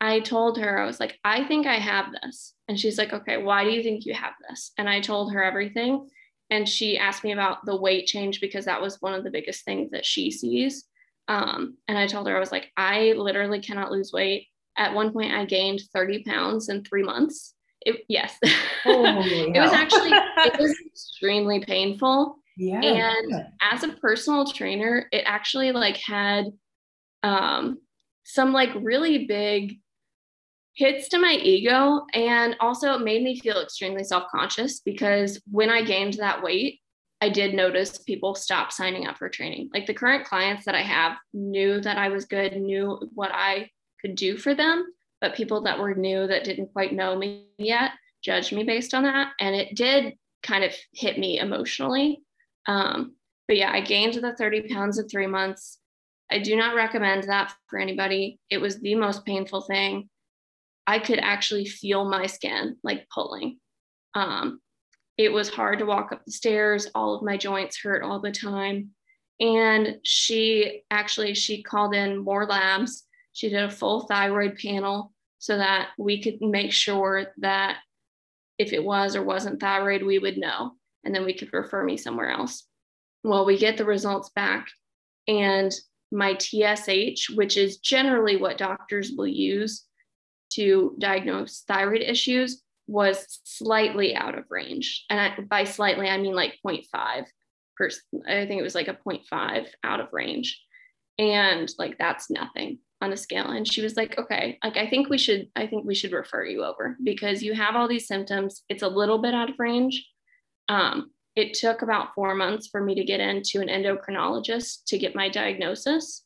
I 0.01 0.19
told 0.19 0.57
her, 0.57 0.80
I 0.80 0.86
was 0.86 1.00
like, 1.00 1.19
I 1.24 1.44
think 1.45 1.68
I 1.68 1.75
have 1.75 2.07
this. 2.24 2.56
And 2.68 2.77
she's 2.77 2.98
like, 2.98 3.13
okay, 3.13 3.38
why 3.38 3.63
do 3.63 3.69
you 3.69 3.83
think 3.83 4.03
you 4.03 4.15
have 4.15 4.33
this? 4.50 4.71
And 4.80 4.89
I 4.89 5.00
told 5.00 5.31
her 5.31 5.44
everything. 5.44 6.09
And 6.50 6.68
she 6.68 6.98
asked 6.98 7.24
me 7.24 7.33
about 7.33 7.65
the 7.65 7.80
weight 7.80 8.07
change 8.07 8.42
because 8.42 8.65
that 8.65 8.81
was 8.81 9.00
one 9.00 9.13
of 9.13 9.24
the 9.24 9.30
biggest 9.30 9.63
things 9.63 9.92
that 9.92 10.03
she 10.03 10.31
sees. 10.31 10.86
Um, 11.27 11.77
and 11.88 12.00
I 12.00 12.07
told 12.07 12.27
her, 12.27 12.36
I 12.36 12.39
was 12.39 12.51
like, 12.51 12.71
I 12.75 13.13
literally 13.15 13.62
cannot 13.62 13.92
lose 13.92 14.12
weight. 14.12 14.48
At 14.75 14.95
one 14.95 15.13
point, 15.13 15.33
I 15.33 15.45
gained 15.45 15.81
30 15.94 16.24
pounds 16.24 16.68
in 16.69 16.83
three 16.83 17.04
months. 17.04 17.54
It, 17.81 18.04
yes. 18.09 18.37
it 18.44 19.61
was 19.61 19.71
actually, 19.71 20.11
it 20.11 20.59
was 20.59 20.75
extremely 20.87 21.59
painful. 21.59 22.37
Yeah. 22.57 22.81
And 22.81 23.45
as 23.61 23.83
a 23.83 23.90
personal 23.90 24.45
trainer, 24.45 25.07
it 25.11 25.23
actually 25.28 25.71
like 25.71 25.97
had 25.97 26.47
um, 27.21 27.78
some 28.23 28.52
like 28.52 28.71
really 28.75 29.25
big 29.25 29.80
hits 30.73 31.09
to 31.09 31.19
my 31.19 31.33
ego 31.33 32.06
and 32.13 32.56
also 32.59 32.94
it 32.94 33.01
made 33.01 33.23
me 33.23 33.40
feel 33.40 33.61
extremely 33.61 34.04
self-conscious 34.04 34.80
because 34.81 35.42
when 35.51 35.69
i 35.69 35.81
gained 35.81 36.13
that 36.13 36.42
weight 36.42 36.80
i 37.19 37.28
did 37.28 37.54
notice 37.54 37.97
people 37.99 38.33
stop 38.35 38.71
signing 38.71 39.06
up 39.06 39.18
for 39.18 39.30
training. 39.30 39.69
Like 39.73 39.85
the 39.85 39.94
current 39.94 40.25
clients 40.25 40.66
that 40.66 40.75
i 40.75 40.81
have 40.81 41.18
knew 41.33 41.81
that 41.81 41.97
i 41.97 42.07
was 42.07 42.25
good 42.25 42.56
knew 42.56 42.99
what 43.13 43.31
i 43.33 43.69
could 43.99 44.16
do 44.16 44.37
for 44.37 44.56
them 44.56 44.85
but 45.19 45.35
people 45.35 45.61
that 45.61 45.78
were 45.78 45.94
new 45.94 46.25
that 46.28 46.45
didn't 46.45 46.73
quite 46.73 46.94
know 46.94 47.18
me 47.18 47.47
yet 47.57 47.92
judged 48.23 48.54
me 48.54 48.63
based 48.63 48.94
on 48.94 49.04
that 49.04 49.33
and 49.40 49.56
it 49.56 49.75
did 49.75 50.13
kind 50.42 50.63
of 50.63 50.73
hit 50.94 51.19
me 51.19 51.37
emotionally. 51.37 52.23
Um, 52.68 53.16
but 53.47 53.57
yeah 53.57 53.71
i 53.71 53.81
gained 53.81 54.13
the 54.13 54.35
30 54.35 54.69
pounds 54.69 54.97
in 54.99 55.09
three 55.09 55.28
months. 55.28 55.80
I 56.31 56.40
do 56.40 56.56
not 56.56 56.75
recommend 56.75 57.23
that 57.23 57.54
for 57.68 57.78
anybody. 57.78 58.40
It 58.49 58.59
was 58.59 58.80
the 58.80 58.95
most 58.95 59.25
painful 59.25 59.61
thing 59.63 60.09
I 60.88 61.00
could 61.00 61.19
actually 61.19 61.66
feel 61.66 62.09
my 62.09 62.26
skin 62.26 62.78
like 62.83 63.07
pulling. 63.14 63.59
Um, 64.14 64.59
it 65.18 65.31
was 65.31 65.50
hard 65.50 65.80
to 65.80 65.85
walk 65.85 66.11
up 66.11 66.26
the 66.26 66.31
stairs. 66.31 66.88
All 66.95 67.16
of 67.16 67.23
my 67.23 67.38
joints 67.38 67.81
hurt 67.81 68.04
all 68.04 68.19
the 68.19 68.31
time. 68.31 68.90
And 69.40 69.97
she 70.04 70.83
actually 70.92 71.33
she 71.33 71.64
called 71.64 71.95
in 71.95 72.18
more 72.18 72.45
labs. 72.45 73.04
She 73.33 73.50
did 73.50 73.64
a 73.64 73.69
full 73.69 74.02
thyroid 74.02 74.57
panel 74.57 75.14
so 75.40 75.57
that 75.57 75.90
we 75.97 76.21
could 76.21 76.42
make 76.42 76.71
sure 76.71 77.28
that 77.40 77.78
if 78.57 78.73
it 78.73 78.83
was 78.83 79.16
or 79.16 79.23
wasn't 79.23 79.59
thyroid, 79.59 80.04
we 80.04 80.19
would 80.19 80.38
know. 80.38 80.73
And 81.04 81.16
then 81.16 81.26
we 81.26 81.33
could 81.33 81.52
refer 81.52 81.83
me 81.83 81.97
somewhere 81.97 82.30
else. 82.30 82.68
Well, 83.23 83.45
we 83.45 83.57
get 83.57 83.78
the 83.78 83.85
results 83.85 84.30
back, 84.35 84.68
and 85.28 85.71
my 86.11 86.38
TSH, 86.38 87.30
which 87.31 87.57
is 87.57 87.78
generally 87.78 88.38
what 88.38 88.57
doctors 88.57 89.11
will 89.16 89.28
use 89.28 89.85
to 90.53 90.95
diagnose 90.99 91.63
thyroid 91.67 92.01
issues 92.01 92.61
was 92.87 93.39
slightly 93.43 94.15
out 94.15 94.37
of 94.37 94.45
range. 94.49 95.05
And 95.09 95.19
I, 95.19 95.41
by 95.41 95.63
slightly, 95.63 96.09
I 96.09 96.17
mean 96.17 96.33
like 96.35 96.55
0.5 96.65 97.25
per, 97.77 97.89
I 98.27 98.45
think 98.45 98.59
it 98.59 98.63
was 98.63 98.75
like 98.75 98.87
a 98.87 98.97
0.5 99.07 99.67
out 99.83 99.99
of 99.99 100.09
range. 100.11 100.61
And 101.17 101.71
like, 101.77 101.97
that's 101.97 102.29
nothing 102.29 102.79
on 103.01 103.13
a 103.13 103.17
scale. 103.17 103.49
And 103.49 103.71
she 103.71 103.81
was 103.81 103.95
like, 103.95 104.17
okay, 104.17 104.59
like, 104.63 104.77
I 104.77 104.89
think 104.89 105.09
we 105.09 105.17
should, 105.17 105.47
I 105.55 105.67
think 105.67 105.85
we 105.85 105.95
should 105.95 106.11
refer 106.11 106.43
you 106.45 106.63
over 106.63 106.97
because 107.03 107.41
you 107.41 107.53
have 107.53 107.75
all 107.75 107.87
these 107.87 108.07
symptoms. 108.07 108.63
It's 108.69 108.83
a 108.83 108.87
little 108.87 109.19
bit 109.19 109.33
out 109.33 109.49
of 109.49 109.59
range. 109.59 110.05
Um, 110.69 111.11
it 111.35 111.53
took 111.53 111.81
about 111.81 112.13
four 112.13 112.35
months 112.35 112.67
for 112.67 112.81
me 112.81 112.95
to 112.95 113.03
get 113.03 113.19
into 113.19 113.61
an 113.61 113.67
endocrinologist 113.67 114.83
to 114.87 114.97
get 114.97 115.15
my 115.15 115.29
diagnosis. 115.29 116.23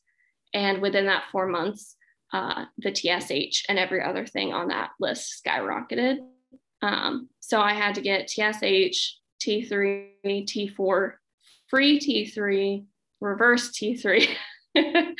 And 0.52 0.82
within 0.82 1.06
that 1.06 1.24
four 1.30 1.46
months, 1.46 1.96
uh, 2.32 2.64
the 2.78 2.94
TSH 2.94 3.64
and 3.68 3.78
every 3.78 4.02
other 4.02 4.26
thing 4.26 4.52
on 4.52 4.68
that 4.68 4.90
list 5.00 5.42
skyrocketed. 5.44 6.18
Um, 6.82 7.28
so 7.40 7.60
I 7.60 7.72
had 7.72 7.94
to 7.94 8.00
get 8.00 8.28
TSH, 8.28 9.18
T3, 9.40 10.08
T4, 10.24 11.12
free 11.68 11.98
T3, 12.00 12.84
reverse 13.20 13.70
T3. 13.70 14.28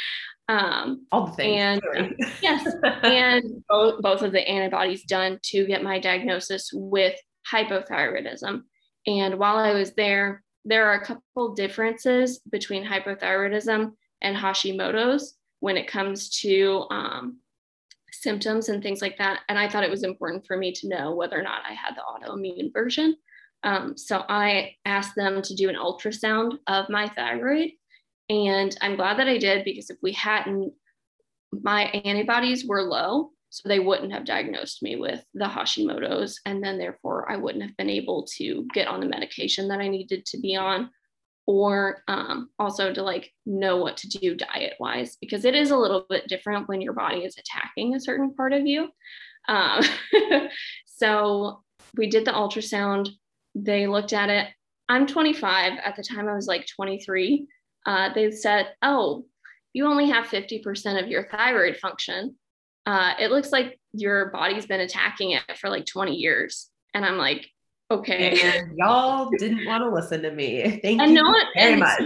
um, 0.48 1.06
All 1.12 1.26
the 1.26 1.32
things. 1.32 1.80
And 1.94 2.14
yes, 2.42 2.66
and 3.02 3.64
both, 3.68 4.02
both 4.02 4.22
of 4.22 4.32
the 4.32 4.46
antibodies 4.48 5.04
done 5.04 5.38
to 5.44 5.66
get 5.66 5.82
my 5.82 5.98
diagnosis 5.98 6.70
with 6.72 7.18
hypothyroidism. 7.50 8.62
And 9.06 9.38
while 9.38 9.56
I 9.56 9.72
was 9.72 9.92
there, 9.94 10.42
there 10.64 10.86
are 10.86 11.00
a 11.00 11.04
couple 11.04 11.54
differences 11.54 12.40
between 12.50 12.84
hypothyroidism 12.84 13.92
and 14.20 14.36
Hashimoto's 14.36 15.36
when 15.66 15.76
it 15.76 15.88
comes 15.88 16.30
to 16.30 16.84
um, 16.92 17.40
symptoms 18.12 18.68
and 18.68 18.80
things 18.80 19.02
like 19.02 19.18
that. 19.18 19.40
And 19.48 19.58
I 19.58 19.68
thought 19.68 19.82
it 19.82 19.90
was 19.90 20.04
important 20.04 20.46
for 20.46 20.56
me 20.56 20.70
to 20.70 20.86
know 20.86 21.12
whether 21.12 21.36
or 21.36 21.42
not 21.42 21.62
I 21.68 21.72
had 21.72 21.96
the 21.96 22.02
autoimmune 22.02 22.72
version. 22.72 23.16
Um, 23.64 23.96
so 23.96 24.24
I 24.28 24.76
asked 24.84 25.16
them 25.16 25.42
to 25.42 25.54
do 25.56 25.68
an 25.68 25.74
ultrasound 25.74 26.58
of 26.68 26.88
my 26.88 27.08
thyroid. 27.08 27.72
And 28.28 28.76
I'm 28.80 28.94
glad 28.94 29.18
that 29.18 29.26
I 29.26 29.38
did 29.38 29.64
because 29.64 29.90
if 29.90 29.96
we 30.04 30.12
hadn't, 30.12 30.72
my 31.50 31.86
antibodies 31.86 32.64
were 32.64 32.82
low. 32.82 33.32
So 33.50 33.68
they 33.68 33.80
wouldn't 33.80 34.12
have 34.12 34.24
diagnosed 34.24 34.84
me 34.84 34.94
with 34.94 35.24
the 35.34 35.46
Hashimoto's. 35.46 36.40
And 36.46 36.62
then 36.62 36.78
therefore, 36.78 37.28
I 37.28 37.38
wouldn't 37.38 37.64
have 37.64 37.76
been 37.76 37.90
able 37.90 38.24
to 38.36 38.68
get 38.72 38.86
on 38.86 39.00
the 39.00 39.08
medication 39.08 39.66
that 39.66 39.80
I 39.80 39.88
needed 39.88 40.26
to 40.26 40.38
be 40.38 40.54
on 40.54 40.90
or 41.46 42.02
um, 42.08 42.50
also 42.58 42.92
to 42.92 43.02
like 43.02 43.32
know 43.44 43.76
what 43.76 43.96
to 43.98 44.08
do 44.08 44.34
diet 44.34 44.74
wise 44.80 45.16
because 45.20 45.44
it 45.44 45.54
is 45.54 45.70
a 45.70 45.76
little 45.76 46.04
bit 46.08 46.26
different 46.26 46.68
when 46.68 46.80
your 46.80 46.92
body 46.92 47.24
is 47.24 47.36
attacking 47.38 47.94
a 47.94 48.00
certain 48.00 48.34
part 48.34 48.52
of 48.52 48.66
you. 48.66 48.88
Um, 49.48 49.82
so 50.86 51.62
we 51.96 52.08
did 52.08 52.24
the 52.24 52.32
ultrasound. 52.32 53.10
They 53.54 53.86
looked 53.86 54.12
at 54.12 54.28
it. 54.28 54.48
I'm 54.88 55.06
25 55.06 55.80
at 55.84 55.96
the 55.96 56.02
time 56.04 56.28
i 56.28 56.34
was 56.34 56.46
like 56.46 56.64
23 56.76 57.48
uh, 57.86 58.14
they 58.14 58.30
said 58.30 58.68
oh 58.82 59.24
you 59.72 59.86
only 59.86 60.08
have 60.08 60.24
50% 60.24 61.02
of 61.02 61.10
your 61.10 61.28
thyroid 61.28 61.76
function. 61.76 62.36
Uh, 62.86 63.12
it 63.20 63.30
looks 63.30 63.52
like 63.52 63.78
your 63.92 64.30
body's 64.30 64.64
been 64.64 64.80
attacking 64.80 65.32
it 65.32 65.42
for 65.58 65.68
like 65.68 65.84
20 65.84 66.14
years. 66.14 66.70
And 66.94 67.04
i'm 67.04 67.18
like 67.18 67.46
Okay. 67.90 68.40
And 68.40 68.76
y'all 68.76 69.30
didn't 69.38 69.64
want 69.66 69.82
to 69.84 69.90
listen 69.90 70.22
to 70.22 70.30
me. 70.30 70.80
Thank 70.82 71.00
and 71.00 71.12
you 71.12 71.22
no 71.22 71.28
one, 71.28 71.44
very 71.54 71.76
much. 71.76 72.00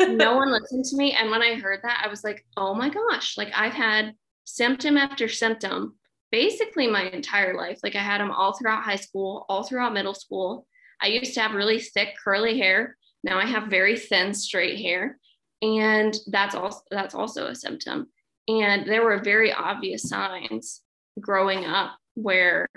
no 0.00 0.36
one 0.36 0.50
listened 0.50 0.84
to 0.86 0.96
me. 0.96 1.12
And 1.12 1.30
when 1.30 1.42
I 1.42 1.54
heard 1.54 1.80
that, 1.82 2.02
I 2.04 2.08
was 2.08 2.24
like, 2.24 2.44
oh 2.56 2.74
my 2.74 2.88
gosh, 2.88 3.36
like 3.36 3.52
I've 3.54 3.74
had 3.74 4.14
symptom 4.44 4.96
after 4.96 5.28
symptom 5.28 5.94
basically 6.30 6.88
my 6.88 7.02
entire 7.10 7.54
life. 7.54 7.78
Like 7.82 7.94
I 7.94 8.00
had 8.00 8.20
them 8.20 8.30
all 8.30 8.54
throughout 8.54 8.82
high 8.82 8.96
school, 8.96 9.44
all 9.48 9.62
throughout 9.62 9.92
middle 9.92 10.14
school. 10.14 10.66
I 11.00 11.08
used 11.08 11.34
to 11.34 11.40
have 11.40 11.54
really 11.54 11.78
thick 11.78 12.14
curly 12.22 12.58
hair. 12.58 12.96
Now 13.22 13.38
I 13.38 13.44
have 13.44 13.68
very 13.68 13.98
thin 13.98 14.34
straight 14.34 14.80
hair. 14.80 15.18
And 15.60 16.16
that's 16.28 16.54
also 16.54 16.80
that's 16.90 17.14
also 17.14 17.46
a 17.46 17.54
symptom. 17.54 18.08
And 18.48 18.86
there 18.86 19.04
were 19.04 19.22
very 19.22 19.52
obvious 19.52 20.08
signs 20.08 20.80
growing 21.20 21.64
up 21.64 21.96
where 22.14 22.68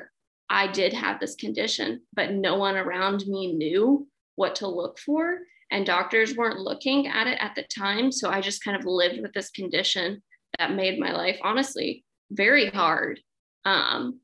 I 0.50 0.68
did 0.72 0.94
have 0.94 1.20
this 1.20 1.36
condition, 1.36 2.02
but 2.14 2.32
no 2.32 2.58
one 2.58 2.76
around 2.76 3.26
me 3.28 3.54
knew 3.54 4.08
what 4.36 4.56
to 4.56 4.68
look 4.68 5.00
for. 5.00 5.40
And 5.72 5.86
doctors 5.86 6.36
weren't 6.36 6.60
looking 6.60 7.08
at 7.08 7.28
it 7.28 7.38
at 7.42 7.56
the 7.56 7.64
time. 7.64 8.12
So 8.12 8.30
I 8.30 8.42
just 8.42 8.64
kind 8.64 8.78
of 8.78 8.86
lived 8.86 9.22
with 9.22 9.34
this 9.34 9.50
condition 9.50 10.22
that 10.60 10.74
made 10.74 11.00
my 11.00 11.12
life, 11.12 11.40
honestly, 11.42 12.06
very 12.32 12.70
hard 12.70 13.20
um, 13.66 14.20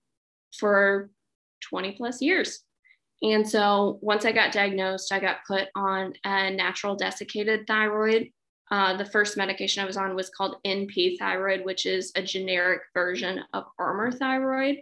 for 0.58 1.10
20 1.70 1.94
plus 1.94 2.22
years. 2.22 2.62
And 3.24 3.48
so 3.48 4.00
once 4.02 4.26
I 4.26 4.32
got 4.32 4.52
diagnosed, 4.52 5.12
I 5.12 5.20
got 5.20 5.46
put 5.48 5.68
on 5.76 6.14
a 6.24 6.50
natural 6.52 6.96
desiccated 6.96 7.68
thyroid. 7.68 8.30
Uh, 8.72 8.96
the 8.98 9.06
first 9.06 9.38
medication 9.38 9.84
I 9.84 9.86
was 9.86 9.98
on 9.98 10.16
was 10.16 10.30
called 10.30 10.56
NP 10.66 11.20
thyroid, 11.20 11.66
which 11.66 11.86
is 11.86 12.12
a 12.16 12.24
generic 12.24 12.82
version 12.94 13.42
of 13.54 13.66
Armour 13.78 14.12
thyroid. 14.12 14.78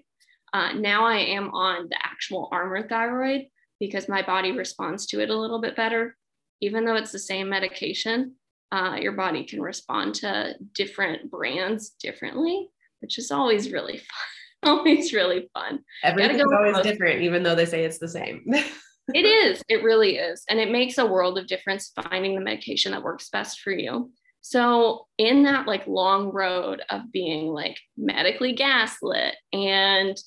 Uh, 0.53 0.73
now 0.73 1.05
I 1.05 1.17
am 1.17 1.49
on 1.51 1.87
the 1.89 1.97
actual 2.03 2.49
Armour 2.51 2.87
thyroid 2.87 3.45
because 3.79 4.09
my 4.09 4.21
body 4.21 4.51
responds 4.51 5.05
to 5.07 5.21
it 5.21 5.29
a 5.29 5.37
little 5.37 5.61
bit 5.61 5.75
better. 5.75 6.15
Even 6.61 6.85
though 6.85 6.95
it's 6.95 7.11
the 7.11 7.19
same 7.19 7.49
medication, 7.49 8.35
uh, 8.71 8.97
your 8.99 9.13
body 9.13 9.43
can 9.45 9.61
respond 9.61 10.15
to 10.15 10.55
different 10.73 11.31
brands 11.31 11.91
differently, 12.01 12.69
which 13.01 13.17
is 13.17 13.31
always 13.31 13.71
really 13.71 13.97
fun. 14.63 14.77
always 14.77 15.13
really 15.13 15.49
fun. 15.53 15.79
Everything's 16.03 16.41
go 16.41 16.55
always 16.55 16.81
different, 16.81 17.21
even 17.21 17.43
though 17.43 17.55
they 17.55 17.65
say 17.65 17.85
it's 17.85 17.97
the 17.97 18.07
same. 18.07 18.43
it 19.13 19.25
is. 19.25 19.63
It 19.69 19.83
really 19.83 20.17
is. 20.17 20.43
And 20.49 20.59
it 20.59 20.71
makes 20.71 20.97
a 20.97 21.05
world 21.05 21.37
of 21.37 21.47
difference 21.47 21.91
finding 21.95 22.35
the 22.35 22.41
medication 22.41 22.91
that 22.91 23.03
works 23.03 23.29
best 23.29 23.61
for 23.61 23.71
you. 23.71 24.11
So, 24.41 25.05
in 25.17 25.43
that 25.43 25.67
like 25.67 25.85
long 25.87 26.31
road 26.31 26.81
of 26.89 27.11
being 27.11 27.47
like 27.47 27.77
medically 27.97 28.53
gaslit 28.53 29.35
and 29.51 30.17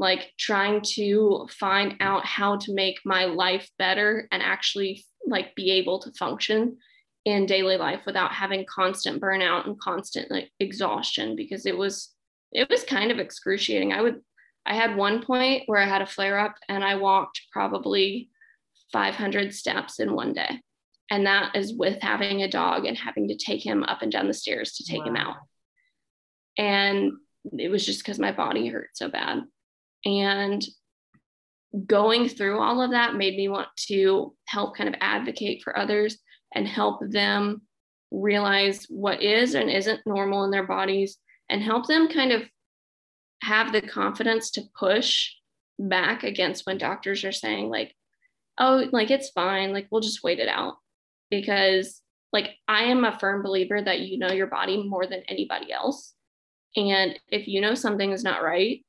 like 0.00 0.32
trying 0.38 0.80
to 0.80 1.46
find 1.50 1.94
out 2.00 2.24
how 2.24 2.56
to 2.56 2.74
make 2.74 2.98
my 3.04 3.26
life 3.26 3.68
better 3.78 4.26
and 4.32 4.42
actually 4.42 5.04
like 5.26 5.54
be 5.54 5.70
able 5.72 6.00
to 6.00 6.10
function 6.12 6.78
in 7.26 7.44
daily 7.44 7.76
life 7.76 8.00
without 8.06 8.32
having 8.32 8.64
constant 8.64 9.20
burnout 9.20 9.66
and 9.66 9.78
constant 9.78 10.30
like 10.30 10.50
exhaustion 10.58 11.36
because 11.36 11.66
it 11.66 11.76
was 11.76 12.14
it 12.50 12.68
was 12.68 12.82
kind 12.82 13.12
of 13.12 13.18
excruciating. 13.18 13.92
I 13.92 14.00
would 14.00 14.20
i 14.66 14.74
had 14.74 14.96
one 14.96 15.22
point 15.22 15.62
where 15.66 15.80
i 15.80 15.86
had 15.86 16.02
a 16.02 16.06
flare 16.06 16.38
up 16.38 16.54
and 16.68 16.84
i 16.84 16.94
walked 16.94 17.40
probably 17.50 18.28
500 18.92 19.54
steps 19.54 20.00
in 20.00 20.14
one 20.14 20.32
day. 20.32 20.60
And 21.10 21.26
that 21.26 21.56
is 21.56 21.74
with 21.74 22.00
having 22.00 22.42
a 22.42 22.50
dog 22.50 22.86
and 22.86 22.96
having 22.96 23.28
to 23.28 23.36
take 23.36 23.64
him 23.64 23.82
up 23.84 24.02
and 24.02 24.12
down 24.12 24.28
the 24.28 24.34
stairs 24.34 24.74
to 24.74 24.84
take 24.84 25.00
wow. 25.00 25.08
him 25.08 25.16
out. 25.16 25.36
And 26.56 27.12
it 27.58 27.68
was 27.68 27.84
just 27.84 28.00
because 28.00 28.18
my 28.18 28.32
body 28.32 28.68
hurt 28.68 28.90
so 28.94 29.08
bad 29.08 29.42
and 30.04 30.64
going 31.86 32.28
through 32.28 32.58
all 32.58 32.82
of 32.82 32.90
that 32.90 33.14
made 33.14 33.36
me 33.36 33.48
want 33.48 33.68
to 33.76 34.34
help 34.46 34.76
kind 34.76 34.88
of 34.88 35.00
advocate 35.00 35.62
for 35.62 35.78
others 35.78 36.18
and 36.54 36.66
help 36.66 37.00
them 37.10 37.62
realize 38.10 38.86
what 38.88 39.22
is 39.22 39.54
and 39.54 39.70
isn't 39.70 40.00
normal 40.04 40.44
in 40.44 40.50
their 40.50 40.66
bodies 40.66 41.18
and 41.48 41.62
help 41.62 41.86
them 41.86 42.08
kind 42.08 42.32
of 42.32 42.42
have 43.42 43.72
the 43.72 43.80
confidence 43.80 44.50
to 44.50 44.62
push 44.78 45.30
back 45.78 46.24
against 46.24 46.66
when 46.66 46.76
doctors 46.76 47.24
are 47.24 47.32
saying 47.32 47.70
like 47.70 47.94
oh 48.58 48.84
like 48.92 49.10
it's 49.10 49.30
fine. 49.30 49.72
Like 49.72 49.88
we'll 49.90 50.00
just 50.00 50.22
wait 50.22 50.38
it 50.38 50.48
out. 50.48 50.74
Because 51.30 52.02
like 52.32 52.50
i 52.68 52.84
am 52.84 53.04
a 53.04 53.18
firm 53.18 53.42
believer 53.42 53.82
that 53.82 54.00
you 54.00 54.18
know 54.18 54.30
your 54.30 54.46
body 54.46 54.82
more 54.82 55.06
than 55.06 55.22
anybody 55.28 55.72
else. 55.72 56.14
And 56.76 57.18
if 57.28 57.48
you 57.48 57.60
know 57.60 57.74
something 57.74 58.12
is 58.12 58.22
not 58.22 58.44
right 58.44 58.84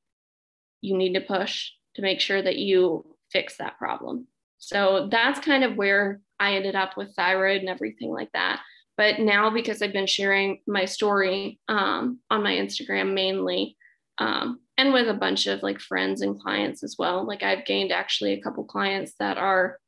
you 0.82 0.96
need 0.96 1.14
to 1.14 1.20
push 1.20 1.70
to 1.94 2.02
make 2.02 2.20
sure 2.20 2.42
that 2.42 2.58
you 2.58 3.06
fix 3.30 3.56
that 3.56 3.78
problem. 3.78 4.26
So 4.58 5.08
that's 5.10 5.40
kind 5.40 5.64
of 5.64 5.76
where 5.76 6.20
I 6.38 6.54
ended 6.54 6.74
up 6.74 6.96
with 6.96 7.14
thyroid 7.16 7.60
and 7.60 7.68
everything 7.68 8.10
like 8.10 8.30
that. 8.32 8.60
But 8.96 9.20
now, 9.20 9.50
because 9.50 9.80
I've 9.80 9.92
been 9.92 10.06
sharing 10.06 10.60
my 10.66 10.84
story 10.84 11.58
um, 11.68 12.20
on 12.30 12.42
my 12.42 12.52
Instagram 12.52 13.14
mainly, 13.14 13.76
um, 14.18 14.60
and 14.76 14.92
with 14.92 15.08
a 15.08 15.14
bunch 15.14 15.46
of 15.46 15.62
like 15.62 15.80
friends 15.80 16.20
and 16.20 16.38
clients 16.38 16.82
as 16.82 16.96
well, 16.98 17.26
like 17.26 17.42
I've 17.42 17.64
gained 17.64 17.92
actually 17.92 18.34
a 18.34 18.42
couple 18.42 18.64
clients 18.64 19.14
that 19.18 19.38
are 19.38 19.78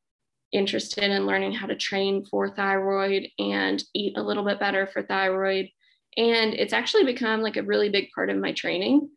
interested 0.51 1.03
in 1.03 1.25
learning 1.25 1.53
how 1.53 1.67
to 1.67 1.75
train 1.75 2.25
for 2.25 2.49
thyroid 2.49 3.27
and 3.39 3.83
eat 3.93 4.17
a 4.17 4.23
little 4.23 4.43
bit 4.43 4.59
better 4.59 4.87
for 4.87 5.03
thyroid. 5.03 5.69
And 6.17 6.53
it's 6.53 6.73
actually 6.73 7.03
become 7.03 7.41
like 7.41 7.57
a 7.57 7.63
really 7.63 7.89
big 7.89 8.09
part 8.15 8.29
of 8.29 8.37
my 8.37 8.53
training 8.53 9.09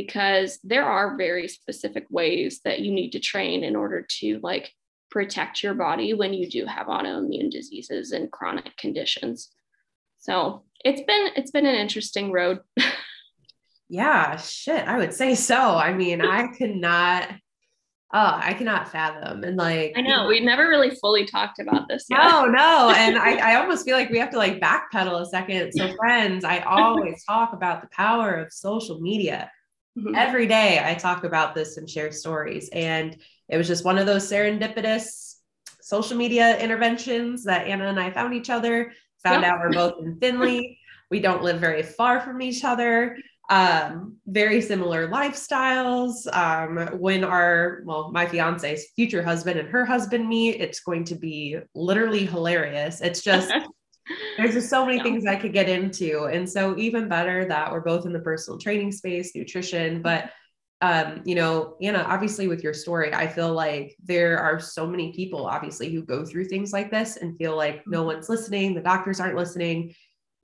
because 0.00 0.58
there 0.62 0.84
are 0.84 1.16
very 1.16 1.48
specific 1.48 2.06
ways 2.10 2.60
that 2.64 2.80
you 2.80 2.92
need 2.92 3.10
to 3.10 3.20
train 3.20 3.64
in 3.64 3.74
order 3.74 4.06
to 4.20 4.38
like 4.42 4.70
protect 5.10 5.62
your 5.62 5.74
body 5.74 6.12
when 6.12 6.34
you 6.34 6.48
do 6.48 6.66
have 6.66 6.88
autoimmune 6.88 7.50
diseases 7.50 8.12
and 8.12 8.30
chronic 8.30 8.76
conditions. 8.76 9.50
So 10.18 10.64
it's 10.84 11.00
been 11.02 11.28
it's 11.36 11.50
been 11.50 11.66
an 11.66 11.76
interesting 11.76 12.30
road. 12.30 12.58
yeah, 13.88 14.36
shit, 14.36 14.86
I 14.86 14.98
would 14.98 15.14
say 15.14 15.34
so. 15.34 15.76
I 15.76 15.94
mean, 15.94 16.20
I 16.20 16.48
cannot 16.58 17.28
oh, 18.12 18.40
I 18.42 18.54
cannot 18.54 18.90
fathom. 18.90 19.44
And 19.44 19.56
like, 19.56 19.92
I 19.96 20.00
know 20.00 20.26
we 20.26 20.40
never 20.40 20.68
really 20.68 20.90
fully 20.90 21.24
talked 21.24 21.58
about 21.58 21.88
this. 21.88 22.06
Yet. 22.08 22.18
No, 22.18 22.46
no. 22.46 22.92
And 22.96 23.18
I, 23.18 23.52
I 23.52 23.56
almost 23.56 23.84
feel 23.84 23.96
like 23.96 24.10
we 24.10 24.18
have 24.18 24.30
to 24.30 24.38
like 24.38 24.60
backpedal 24.60 25.20
a 25.20 25.26
second. 25.26 25.72
So, 25.72 25.94
friends, 25.96 26.44
I 26.44 26.60
always 26.60 27.24
talk 27.24 27.52
about 27.52 27.82
the 27.82 27.88
power 27.88 28.34
of 28.34 28.52
social 28.52 29.00
media. 29.00 29.50
Mm-hmm. 29.96 30.14
Every 30.14 30.46
day 30.46 30.82
I 30.84 30.94
talk 30.94 31.24
about 31.24 31.54
this 31.54 31.76
and 31.76 31.88
share 31.88 32.12
stories. 32.12 32.68
And 32.72 33.16
it 33.48 33.56
was 33.56 33.66
just 33.66 33.84
one 33.84 33.98
of 33.98 34.06
those 34.06 34.30
serendipitous 34.30 35.36
social 35.80 36.16
media 36.16 36.58
interventions 36.58 37.44
that 37.44 37.66
Anna 37.66 37.88
and 37.88 38.00
I 38.00 38.10
found 38.10 38.34
each 38.34 38.50
other, 38.50 38.92
found 39.22 39.42
yep. 39.42 39.52
out 39.52 39.60
we're 39.60 39.72
both 39.72 40.02
in 40.02 40.18
Finley. 40.18 40.78
we 41.10 41.20
don't 41.20 41.42
live 41.42 41.60
very 41.60 41.82
far 41.82 42.20
from 42.20 42.42
each 42.42 42.64
other 42.64 43.16
um, 43.48 44.16
very 44.26 44.60
similar 44.60 45.08
lifestyles. 45.08 46.26
Um, 46.34 46.98
when 46.98 47.24
our, 47.24 47.82
well, 47.84 48.10
my 48.10 48.26
fiance's 48.26 48.86
future 48.96 49.22
husband 49.22 49.58
and 49.58 49.68
her 49.68 49.84
husband 49.84 50.28
meet, 50.28 50.60
it's 50.60 50.80
going 50.80 51.04
to 51.04 51.14
be 51.14 51.58
literally 51.74 52.26
hilarious. 52.26 53.00
It's 53.00 53.22
just, 53.22 53.52
there's 54.36 54.54
just 54.54 54.70
so 54.70 54.84
many 54.84 54.98
yeah. 54.98 55.02
things 55.02 55.26
I 55.26 55.36
could 55.36 55.52
get 55.52 55.68
into. 55.68 56.24
And 56.24 56.48
so, 56.48 56.76
even 56.78 57.08
better 57.08 57.44
that 57.46 57.72
we're 57.72 57.80
both 57.80 58.06
in 58.06 58.12
the 58.12 58.20
personal 58.20 58.58
training 58.58 58.92
space, 58.92 59.34
nutrition, 59.34 60.02
but 60.02 60.30
um, 60.82 61.22
you 61.24 61.34
know, 61.34 61.76
Anna, 61.80 62.04
obviously 62.06 62.48
with 62.48 62.62
your 62.62 62.74
story, 62.74 63.12
I 63.14 63.26
feel 63.26 63.52
like 63.52 63.96
there 64.04 64.38
are 64.38 64.60
so 64.60 64.86
many 64.86 65.10
people 65.12 65.46
obviously 65.46 65.90
who 65.90 66.02
go 66.02 66.24
through 66.24 66.44
things 66.44 66.70
like 66.72 66.90
this 66.90 67.16
and 67.16 67.36
feel 67.38 67.56
like 67.56 67.82
no 67.86 68.00
mm-hmm. 68.00 68.08
one's 68.08 68.28
listening, 68.28 68.74
the 68.74 68.82
doctors 68.82 69.18
aren't 69.18 69.36
listening 69.36 69.94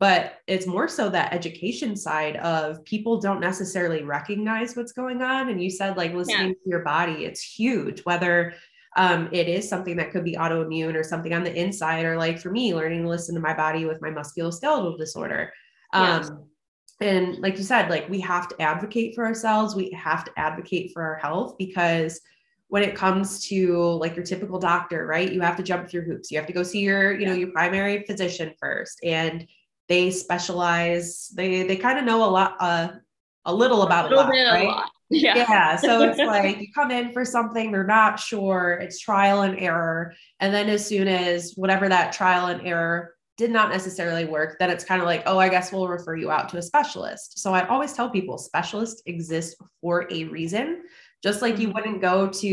but 0.02 0.40
it's 0.48 0.66
more 0.66 0.88
so 0.88 1.08
that 1.08 1.32
education 1.32 1.94
side 1.94 2.34
of 2.38 2.84
people 2.84 3.20
don't 3.20 3.38
necessarily 3.38 4.02
recognize 4.02 4.74
what's 4.74 4.90
going 4.90 5.22
on 5.22 5.48
and 5.48 5.62
you 5.62 5.70
said 5.70 5.96
like 5.96 6.12
listening 6.12 6.48
yeah. 6.48 6.54
to 6.54 6.66
your 6.66 6.80
body 6.80 7.24
it's 7.24 7.40
huge 7.40 8.00
whether 8.00 8.52
um, 8.96 9.28
it 9.32 9.48
is 9.48 9.68
something 9.68 9.96
that 9.96 10.10
could 10.10 10.24
be 10.24 10.36
autoimmune 10.36 10.94
or 10.94 11.02
something 11.02 11.32
on 11.32 11.44
the 11.44 11.54
inside 11.54 12.04
or 12.04 12.16
like 12.16 12.38
for 12.38 12.50
me 12.50 12.74
learning 12.74 13.02
to 13.02 13.08
listen 13.08 13.34
to 13.34 13.40
my 13.40 13.54
body 13.54 13.84
with 13.84 14.00
my 14.02 14.10
musculoskeletal 14.10 14.98
disorder 14.98 15.52
um, 15.92 16.04
yes. 16.04 16.30
and 17.00 17.38
like 17.38 17.56
you 17.56 17.64
said 17.64 17.88
like 17.90 18.08
we 18.08 18.20
have 18.20 18.48
to 18.48 18.60
advocate 18.60 19.14
for 19.14 19.24
ourselves 19.24 19.74
we 19.74 19.90
have 19.90 20.24
to 20.24 20.32
advocate 20.36 20.92
for 20.92 21.02
our 21.02 21.16
health 21.16 21.56
because 21.58 22.20
when 22.68 22.82
it 22.82 22.94
comes 22.94 23.44
to 23.46 23.76
like 23.76 24.16
your 24.16 24.24
typical 24.24 24.58
doctor 24.58 25.06
right 25.06 25.32
you 25.32 25.40
have 25.40 25.56
to 25.56 25.62
jump 25.62 25.88
through 25.88 26.02
hoops 26.02 26.30
you 26.30 26.38
have 26.38 26.46
to 26.46 26.52
go 26.52 26.62
see 26.62 26.80
your 26.80 27.18
you 27.18 27.26
know 27.26 27.34
your 27.34 27.50
primary 27.50 28.02
physician 28.04 28.52
first 28.58 28.98
and 29.04 29.46
they 29.88 30.10
specialize 30.10 31.30
they 31.34 31.64
they 31.64 31.76
kind 31.76 31.98
of 31.98 32.04
know 32.04 32.24
a 32.24 32.30
lot 32.30 32.56
uh, 32.60 32.88
a 33.44 33.54
little 33.54 33.82
about 33.82 34.12
a, 34.12 34.16
lot, 34.16 34.28
right? 34.28 34.66
A 34.66 34.70
lot. 34.70 34.90
Yeah. 35.12 35.36
yeah. 35.36 35.76
So 35.76 36.02
it's 36.08 36.18
like 36.18 36.60
you 36.60 36.72
come 36.72 36.90
in 36.90 37.12
for 37.12 37.24
something, 37.24 37.70
they're 37.70 37.84
not 37.84 38.18
sure, 38.18 38.78
it's 38.80 38.98
trial 38.98 39.42
and 39.42 39.58
error. 39.58 40.14
And 40.40 40.52
then 40.52 40.68
as 40.68 40.86
soon 40.86 41.08
as 41.08 41.52
whatever 41.56 41.88
that 41.88 42.12
trial 42.12 42.46
and 42.46 42.66
error 42.66 43.14
did 43.36 43.50
not 43.50 43.70
necessarily 43.70 44.24
work, 44.24 44.56
then 44.58 44.70
it's 44.70 44.84
kind 44.84 45.00
of 45.00 45.06
like, 45.06 45.22
oh, 45.26 45.38
I 45.38 45.48
guess 45.48 45.72
we'll 45.72 45.88
refer 45.88 46.16
you 46.16 46.30
out 46.30 46.48
to 46.50 46.58
a 46.58 46.62
specialist. 46.62 47.38
So 47.38 47.52
I 47.52 47.66
always 47.66 47.92
tell 47.92 48.10
people 48.10 48.38
specialists 48.38 49.02
exist 49.06 49.56
for 49.80 50.06
a 50.10 50.24
reason. 50.24 50.82
Just 51.22 51.40
like 51.40 51.58
you 51.58 51.68
mm-hmm. 51.68 51.76
wouldn't 51.76 52.02
go 52.02 52.28
to, 52.28 52.46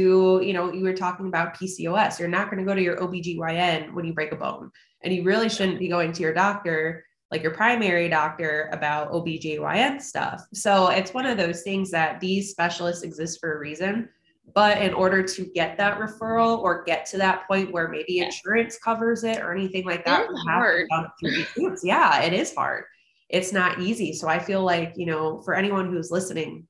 you 0.44 0.54
know, 0.54 0.72
you 0.72 0.84
were 0.84 0.94
talking 0.94 1.28
about 1.28 1.56
PCOS. 1.56 2.20
You're 2.20 2.28
not 2.28 2.52
going 2.52 2.64
to 2.64 2.70
go 2.70 2.76
to 2.76 2.82
your 2.82 2.98
OBGYN 2.98 3.94
when 3.94 4.06
you 4.06 4.14
break 4.14 4.32
a 4.32 4.36
bone. 4.36 4.72
And 5.02 5.14
you 5.14 5.24
really 5.24 5.50
shouldn't 5.50 5.80
be 5.80 5.88
going 5.88 6.12
to 6.14 6.22
your 6.22 6.34
doctor 6.34 7.06
like 7.32 7.44
your 7.44 7.54
primary 7.54 8.10
doctor 8.10 8.70
about 8.74 9.12
OBGYN 9.12 10.02
stuff. 10.02 10.46
So 10.54 10.88
it's 10.88 11.14
one 11.14 11.26
of 11.26 11.38
those 11.38 11.62
things 11.62 11.92
that 11.92 12.20
these 12.20 12.50
specialists 12.50 13.04
exist 13.04 13.40
for 13.40 13.56
a 13.56 13.60
reason. 13.60 14.10
But 14.56 14.82
in 14.82 14.96
order 14.96 15.22
to 15.22 15.46
get 15.54 15.78
that 15.78 16.00
referral 16.00 16.58
or 16.58 16.84
get 16.84 17.06
to 17.08 17.18
that 17.18 17.48
point 17.48 17.72
where 17.72 17.88
maybe 17.88 18.20
insurance 18.20 18.80
covers 18.80 19.24
it 19.24 19.38
or 19.40 19.54
anything 19.54 19.86
like 19.86 20.06
that, 20.06 20.28
hard. 20.48 20.88
yeah, 21.84 22.22
it 22.24 22.34
is 22.34 22.56
hard. 22.56 22.86
It's 23.30 23.54
not 23.54 23.80
easy. 23.80 24.12
So 24.14 24.28
I 24.28 24.40
feel 24.40 24.64
like, 24.64 24.94
you 24.96 25.06
know, 25.06 25.40
for 25.44 25.54
anyone 25.54 25.92
who's 25.92 26.10
listening, 26.10 26.68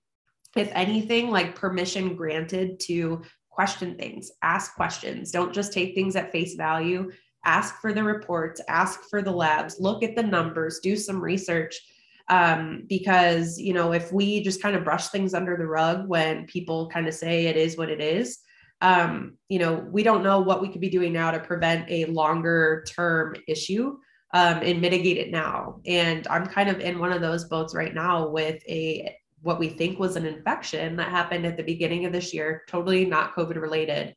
if 0.58 0.70
anything, 0.74 1.30
like 1.30 1.56
permission 1.56 2.16
granted 2.16 2.82
to 2.82 3.22
question 3.50 3.96
things, 3.96 4.32
ask 4.43 4.76
questions, 4.76 5.32
don't 5.32 5.54
just 5.54 5.72
take 5.72 5.95
things 5.95 6.17
at 6.17 6.34
face 6.34 6.56
value 6.56 7.12
ask 7.45 7.80
for 7.82 7.93
the 7.93 8.04
reports, 8.04 8.62
ask 8.67 9.02
for 9.10 9.21
the 9.21 9.32
labs, 9.32 9.80
look 9.80 10.04
at 10.04 10.15
the 10.15 10.23
numbers, 10.23 10.80
do 10.80 10.95
some 10.95 11.21
research. 11.21 11.80
Um, 12.28 12.84
because, 12.88 13.58
you 13.58 13.73
know, 13.73 13.91
if 13.91 14.13
we 14.13 14.43
just 14.43 14.62
kind 14.62 14.75
of 14.75 14.84
brush 14.84 15.08
things 15.08 15.34
under 15.34 15.58
the 15.58 15.65
rug 15.65 16.08
when 16.08 16.45
people 16.45 16.88
kind 16.89 17.08
of 17.08 17.15
say 17.15 17.47
it 17.47 17.58
is 17.58 17.75
what 17.75 17.89
it 17.89 17.99
is, 17.99 18.38
um, 18.82 19.38
you 19.49 19.58
know, 19.58 19.84
we 19.91 20.04
don't 20.04 20.23
know 20.23 20.39
what 20.39 20.62
we 20.62 20.69
could 20.69 20.82
be 20.82 20.89
doing 20.89 21.12
now 21.12 21.32
to 21.32 21.39
prevent 21.39 21.89
a 21.89 22.06
longer 22.06 22.86
term 22.88 23.36
issue 23.47 23.97
um, 24.34 24.60
and 24.62 24.80
mitigate 24.82 25.17
it 25.17 25.32
now. 25.32 25.82
And 25.86 26.28
I'm 26.28 26.45
kind 26.45 26.69
of 26.69 26.80
in 26.80 26.99
one 26.99 27.12
of 27.12 27.21
those 27.21 27.45
boats 27.45 27.73
right 27.73 27.93
now 27.93 28.28
with 28.28 28.62
a 28.69 29.15
what 29.41 29.60
we 29.60 29.69
think 29.69 29.99
was 29.99 30.15
an 30.15 30.25
infection 30.25 30.97
that 30.97 31.10
happened 31.10 31.45
at 31.45 31.56
the 31.56 31.63
beginning 31.63 32.06
of 32.06 32.12
this 32.12 32.34
year, 32.34 32.63
totally 32.67 33.06
not 33.06 33.34
COVID 33.36 33.56
related. 33.56 34.15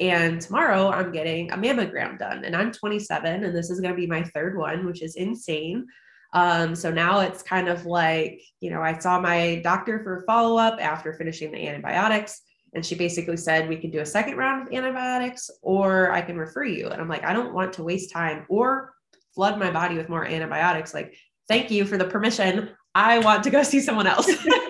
And 0.00 0.40
tomorrow 0.40 0.90
I'm 0.90 1.12
getting 1.12 1.50
a 1.50 1.56
mammogram 1.56 2.18
done, 2.18 2.44
and 2.44 2.56
I'm 2.56 2.72
27, 2.72 3.44
and 3.44 3.56
this 3.56 3.70
is 3.70 3.80
going 3.80 3.94
to 3.94 4.00
be 4.00 4.06
my 4.06 4.22
third 4.22 4.56
one, 4.56 4.86
which 4.86 5.02
is 5.02 5.16
insane. 5.16 5.86
Um, 6.34 6.74
so 6.74 6.90
now 6.90 7.20
it's 7.20 7.42
kind 7.42 7.68
of 7.68 7.84
like, 7.84 8.40
you 8.60 8.70
know, 8.70 8.80
I 8.80 8.98
saw 8.98 9.20
my 9.20 9.60
doctor 9.62 10.02
for 10.02 10.20
a 10.20 10.26
follow 10.26 10.56
up 10.56 10.78
after 10.80 11.12
finishing 11.12 11.52
the 11.52 11.68
antibiotics, 11.68 12.40
and 12.74 12.84
she 12.84 12.94
basically 12.94 13.36
said 13.36 13.68
we 13.68 13.76
can 13.76 13.90
do 13.90 14.00
a 14.00 14.06
second 14.06 14.36
round 14.36 14.66
of 14.66 14.74
antibiotics 14.74 15.50
or 15.60 16.10
I 16.10 16.22
can 16.22 16.38
refer 16.38 16.64
you. 16.64 16.88
And 16.88 17.00
I'm 17.00 17.08
like, 17.08 17.24
I 17.24 17.34
don't 17.34 17.52
want 17.52 17.74
to 17.74 17.82
waste 17.82 18.10
time 18.10 18.46
or 18.48 18.94
flood 19.34 19.58
my 19.58 19.70
body 19.70 19.96
with 19.96 20.08
more 20.08 20.26
antibiotics. 20.26 20.94
Like, 20.94 21.14
thank 21.48 21.70
you 21.70 21.84
for 21.84 21.98
the 21.98 22.06
permission. 22.06 22.70
I 22.94 23.18
want 23.18 23.44
to 23.44 23.50
go 23.50 23.62
see 23.62 23.80
someone 23.80 24.06
else. 24.06 24.26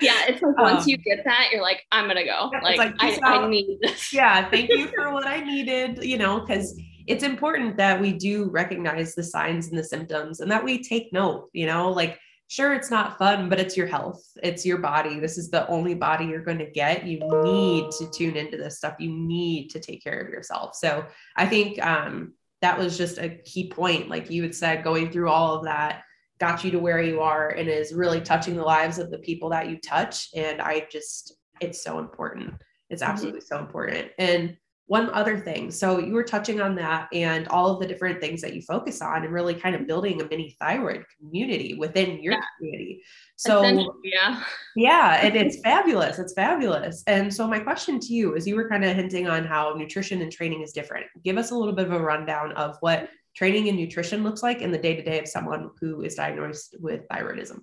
yeah, 0.00 0.26
it's 0.28 0.42
like 0.42 0.56
once 0.58 0.84
um, 0.84 0.88
you 0.88 0.96
get 0.96 1.24
that, 1.24 1.48
you're 1.52 1.62
like, 1.62 1.82
I'm 1.92 2.06
gonna 2.06 2.24
go. 2.24 2.50
Like, 2.62 2.78
like 2.78 2.94
I, 2.98 3.18
I, 3.22 3.48
need 3.48 3.78
this. 3.80 4.12
yeah, 4.12 4.48
thank 4.50 4.70
you 4.70 4.86
for 4.94 5.12
what 5.12 5.26
I 5.26 5.40
needed, 5.40 6.04
you 6.04 6.18
know, 6.18 6.40
because 6.40 6.78
it's 7.06 7.24
important 7.24 7.76
that 7.76 8.00
we 8.00 8.12
do 8.12 8.50
recognize 8.50 9.14
the 9.14 9.22
signs 9.22 9.68
and 9.68 9.78
the 9.78 9.84
symptoms 9.84 10.40
and 10.40 10.50
that 10.50 10.64
we 10.64 10.82
take 10.82 11.12
note, 11.12 11.48
you 11.52 11.66
know, 11.66 11.90
like 11.90 12.18
sure 12.48 12.74
it's 12.74 12.90
not 12.90 13.16
fun, 13.16 13.48
but 13.48 13.60
it's 13.60 13.76
your 13.76 13.86
health, 13.86 14.22
it's 14.42 14.66
your 14.66 14.78
body. 14.78 15.20
This 15.20 15.38
is 15.38 15.50
the 15.50 15.66
only 15.68 15.94
body 15.94 16.26
you're 16.26 16.44
going 16.44 16.58
to 16.58 16.70
get. 16.70 17.06
You 17.06 17.20
need 17.42 17.90
to 17.92 18.10
tune 18.10 18.36
into 18.36 18.56
this 18.56 18.78
stuff. 18.78 18.96
You 18.98 19.10
need 19.10 19.68
to 19.70 19.80
take 19.80 20.02
care 20.02 20.20
of 20.20 20.28
yourself. 20.28 20.74
So 20.74 21.06
I 21.36 21.46
think 21.46 21.84
um 21.84 22.34
that 22.60 22.78
was 22.78 22.98
just 22.98 23.18
a 23.18 23.30
key 23.30 23.70
point, 23.70 24.08
like 24.08 24.30
you 24.30 24.42
had 24.42 24.54
said, 24.54 24.84
going 24.84 25.10
through 25.10 25.30
all 25.30 25.56
of 25.56 25.64
that 25.64 26.02
got 26.40 26.64
you 26.64 26.70
to 26.70 26.78
where 26.78 27.02
you 27.02 27.20
are 27.20 27.50
and 27.50 27.68
is 27.68 27.92
really 27.92 28.20
touching 28.20 28.56
the 28.56 28.62
lives 28.62 28.98
of 28.98 29.10
the 29.10 29.18
people 29.18 29.50
that 29.50 29.68
you 29.68 29.78
touch. 29.78 30.28
And 30.34 30.60
I 30.60 30.86
just, 30.90 31.34
it's 31.60 31.82
so 31.82 31.98
important. 31.98 32.54
It's 32.88 33.02
mm-hmm. 33.02 33.12
absolutely 33.12 33.40
mm-hmm. 33.40 33.54
so 33.54 33.60
important. 33.60 34.08
And 34.18 34.56
one 34.90 35.08
other 35.10 35.38
thing. 35.38 35.70
So 35.70 36.00
you 36.00 36.14
were 36.14 36.24
touching 36.24 36.60
on 36.60 36.74
that 36.74 37.08
and 37.12 37.46
all 37.46 37.70
of 37.70 37.78
the 37.78 37.86
different 37.86 38.20
things 38.20 38.40
that 38.40 38.54
you 38.54 38.62
focus 38.62 39.00
on 39.00 39.22
and 39.22 39.32
really 39.32 39.54
kind 39.54 39.76
of 39.76 39.86
building 39.86 40.20
a 40.20 40.24
mini 40.24 40.56
thyroid 40.58 41.04
community 41.16 41.74
within 41.74 42.20
your 42.20 42.32
yeah. 42.32 42.40
community. 42.58 43.00
So 43.36 43.62
yeah. 44.02 44.42
Yeah, 44.74 45.24
and 45.24 45.36
it's 45.36 45.60
fabulous. 45.64 46.18
It's 46.18 46.32
fabulous. 46.32 47.04
And 47.06 47.32
so 47.32 47.46
my 47.46 47.60
question 47.60 48.00
to 48.00 48.12
you 48.12 48.34
is 48.34 48.48
you 48.48 48.56
were 48.56 48.68
kind 48.68 48.84
of 48.84 48.96
hinting 48.96 49.28
on 49.28 49.44
how 49.44 49.74
nutrition 49.74 50.22
and 50.22 50.32
training 50.32 50.62
is 50.62 50.72
different. 50.72 51.06
Give 51.22 51.38
us 51.38 51.52
a 51.52 51.54
little 51.54 51.72
bit 51.72 51.86
of 51.86 51.92
a 51.92 52.00
rundown 52.00 52.50
of 52.54 52.76
what 52.80 53.10
training 53.34 53.68
and 53.68 53.78
nutrition 53.78 54.22
looks 54.22 54.42
like 54.42 54.60
in 54.60 54.70
the 54.70 54.78
day 54.78 54.94
to 54.96 55.02
day 55.02 55.18
of 55.18 55.28
someone 55.28 55.70
who 55.80 56.02
is 56.02 56.14
diagnosed 56.14 56.76
with 56.80 57.06
thyroidism? 57.08 57.60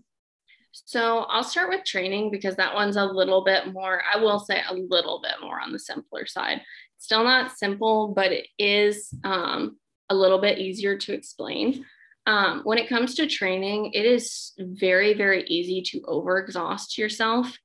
So 0.71 1.19
I'll 1.29 1.43
start 1.43 1.69
with 1.69 1.85
training 1.85 2.31
because 2.31 2.55
that 2.57 2.73
one's 2.73 2.97
a 2.97 3.05
little 3.05 3.43
bit 3.43 3.73
more, 3.73 4.01
I 4.13 4.17
will 4.17 4.39
say 4.39 4.61
a 4.69 4.73
little 4.73 5.21
bit 5.21 5.33
more 5.41 5.59
on 5.59 5.71
the 5.71 5.79
simpler 5.79 6.25
side. 6.25 6.61
Still 6.99 7.23
not 7.23 7.57
simple, 7.57 8.13
but 8.15 8.31
it 8.31 8.47
is 8.59 9.13
um, 9.23 9.77
a 10.09 10.15
little 10.15 10.39
bit 10.39 10.59
easier 10.59 10.97
to 10.97 11.13
explain. 11.13 11.85
Um, 12.25 12.61
when 12.63 12.77
it 12.77 12.89
comes 12.89 13.15
to 13.15 13.27
training, 13.27 13.91
it 13.93 14.05
is 14.05 14.53
very, 14.59 15.13
very 15.13 15.43
easy 15.43 15.81
to 15.83 16.01
overexhaust 16.01 16.97
yourself. 16.97 17.57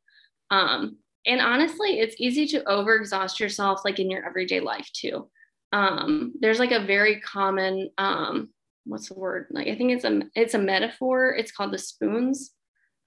Um, 0.50 0.98
and 1.26 1.40
honestly, 1.40 1.98
it's 1.98 2.16
easy 2.18 2.46
to 2.48 2.60
overexhaust 2.64 3.40
yourself 3.40 3.80
like 3.84 3.98
in 3.98 4.10
your 4.10 4.24
everyday 4.24 4.60
life 4.60 4.88
too 4.92 5.28
um, 5.72 6.32
there's 6.40 6.58
like 6.58 6.72
a 6.72 6.84
very 6.84 7.20
common 7.20 7.90
um, 7.98 8.50
what's 8.84 9.08
the 9.08 9.14
word? 9.14 9.46
Like 9.50 9.68
i 9.68 9.74
think 9.74 9.92
it's 9.92 10.04
a 10.04 10.22
it's 10.34 10.54
a 10.54 10.58
metaphor. 10.58 11.34
It's 11.34 11.52
called 11.52 11.72
the 11.72 11.78
spoons 11.78 12.52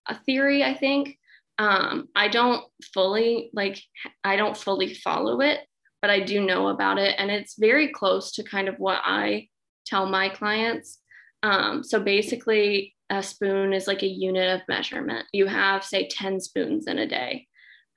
a 0.08 0.16
theory 0.16 0.64
i 0.64 0.74
think. 0.74 1.18
Um, 1.58 2.10
i 2.16 2.28
don't 2.28 2.64
fully 2.94 3.50
like 3.54 3.82
i 4.24 4.36
don't 4.36 4.58
fully 4.58 4.94
follow 4.94 5.40
it 5.40 5.62
but 6.02 6.10
i 6.10 6.20
do 6.20 6.46
know 6.46 6.68
about 6.68 6.98
it. 6.98 7.16
And 7.18 7.32
it's 7.32 7.56
very 7.58 7.92
close 7.92 8.34
to 8.34 8.44
kind 8.44 8.68
of 8.68 8.76
what 8.78 9.00
i 9.04 9.48
tell 9.86 10.06
my 10.08 10.30
clients. 10.30 11.00
Um, 11.44 11.84
so 11.84 12.00
basically 12.00 12.96
a 13.10 13.22
spoon 13.22 13.72
is 13.72 13.88
like 13.88 14.02
a 14.02 14.08
unit 14.08 14.60
of 14.60 14.68
measurement. 14.68 15.28
You 15.32 15.46
have 15.46 15.84
say 15.84 16.08
10 16.08 16.40
spoons 16.40 16.88
in 16.88 16.98
a 16.98 17.08
day. 17.08 17.48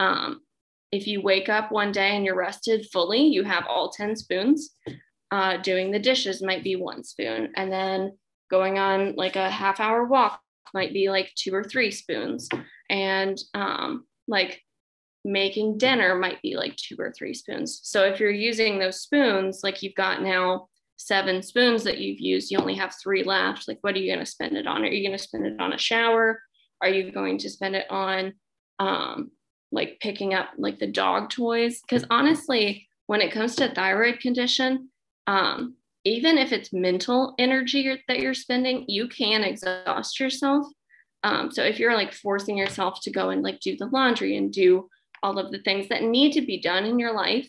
Um, 0.01 0.43
if 0.91 1.07
you 1.07 1.21
wake 1.21 1.49
up 1.49 1.71
one 1.71 1.93
day 1.93 2.17
and 2.17 2.25
you're 2.25 2.37
rested 2.37 2.87
fully, 2.93 3.27
you 3.27 3.45
have 3.45 3.67
all 3.69 3.91
10 3.91 4.17
spoons. 4.17 4.71
Uh, 5.31 5.59
doing 5.59 5.91
the 5.91 5.99
dishes 5.99 6.43
might 6.43 6.65
be 6.65 6.77
one 6.77 7.05
spoon. 7.05 7.53
And 7.55 7.71
then 7.71 8.17
going 8.51 8.79
on 8.79 9.15
like 9.15 9.37
a 9.37 9.51
half 9.51 9.79
hour 9.79 10.05
walk 10.05 10.41
might 10.73 10.95
be 10.95 11.11
like 11.11 11.31
two 11.35 11.55
or 11.55 11.65
three 11.65 11.91
spoons. 11.91 12.49
And 12.89 13.39
um, 13.53 14.07
like 14.27 14.63
making 15.25 15.77
dinner 15.77 16.15
might 16.15 16.41
be 16.41 16.57
like 16.57 16.77
two 16.77 16.97
or 16.99 17.13
three 17.13 17.35
spoons. 17.35 17.81
So 17.83 18.05
if 18.05 18.19
you're 18.19 18.31
using 18.31 18.79
those 18.79 19.03
spoons, 19.03 19.61
like 19.63 19.83
you've 19.83 19.95
got 19.95 20.23
now 20.23 20.69
seven 20.97 21.43
spoons 21.43 21.85
that 21.85 21.99
you've 21.99 22.21
used, 22.21 22.51
you 22.51 22.59
only 22.59 22.75
have 22.77 22.95
three 22.95 23.23
left. 23.23 23.69
Like, 23.69 23.79
what 23.83 23.95
are 23.95 23.99
you 23.99 24.13
going 24.13 24.25
to 24.25 24.31
spend 24.31 24.57
it 24.57 24.67
on? 24.67 24.83
Are 24.83 24.87
you 24.87 25.07
going 25.07 25.17
to 25.17 25.23
spend 25.23 25.47
it 25.47 25.61
on 25.61 25.73
a 25.73 25.79
shower? 25.79 26.41
Are 26.81 26.89
you 26.89 27.13
going 27.13 27.39
to 27.39 27.51
spend 27.51 27.77
it 27.77 27.87
on 27.91 28.35
um, 28.79 29.31
like 29.71 29.99
picking 30.01 30.35
up 30.35 30.51
like 30.57 30.79
the 30.79 30.87
dog 30.87 31.31
toys? 31.31 31.81
Because 31.81 32.05
honestly, 32.11 32.89
when 33.07 33.21
it 33.21 33.33
comes 33.33 33.57
to 33.57 33.73
thyroid 33.75 34.21
condition, 34.21 34.91
um, 35.27 35.75
even 36.05 36.39
if 36.39 36.53
it's 36.53 36.73
mental 36.73 37.35
energy 37.39 38.03
that 38.09 38.21
you're 38.21 38.35
spending, 38.35 38.85
you 38.89 39.09
can 39.09 39.43
exhaust 39.43 40.21
yourself. 40.21 40.67
Um, 41.23 41.51
so 41.51 41.63
if 41.63 41.79
you're 41.79 41.95
like 41.95 42.15
forcing 42.15 42.57
yourself 42.57 43.01
to 43.03 43.11
go 43.11 43.31
and 43.31 43.43
like 43.43 43.61
do 43.61 43.77
the 43.77 43.87
laundry 43.87 44.37
and 44.37 44.53
do 44.53 44.89
all 45.23 45.39
of 45.39 45.51
the 45.51 45.59
things 45.59 45.89
that 45.89 46.03
need 46.03 46.33
to 46.33 46.41
be 46.41 46.61
done 46.61 46.85
in 46.85 46.99
your 46.99 47.13
life, 47.13 47.49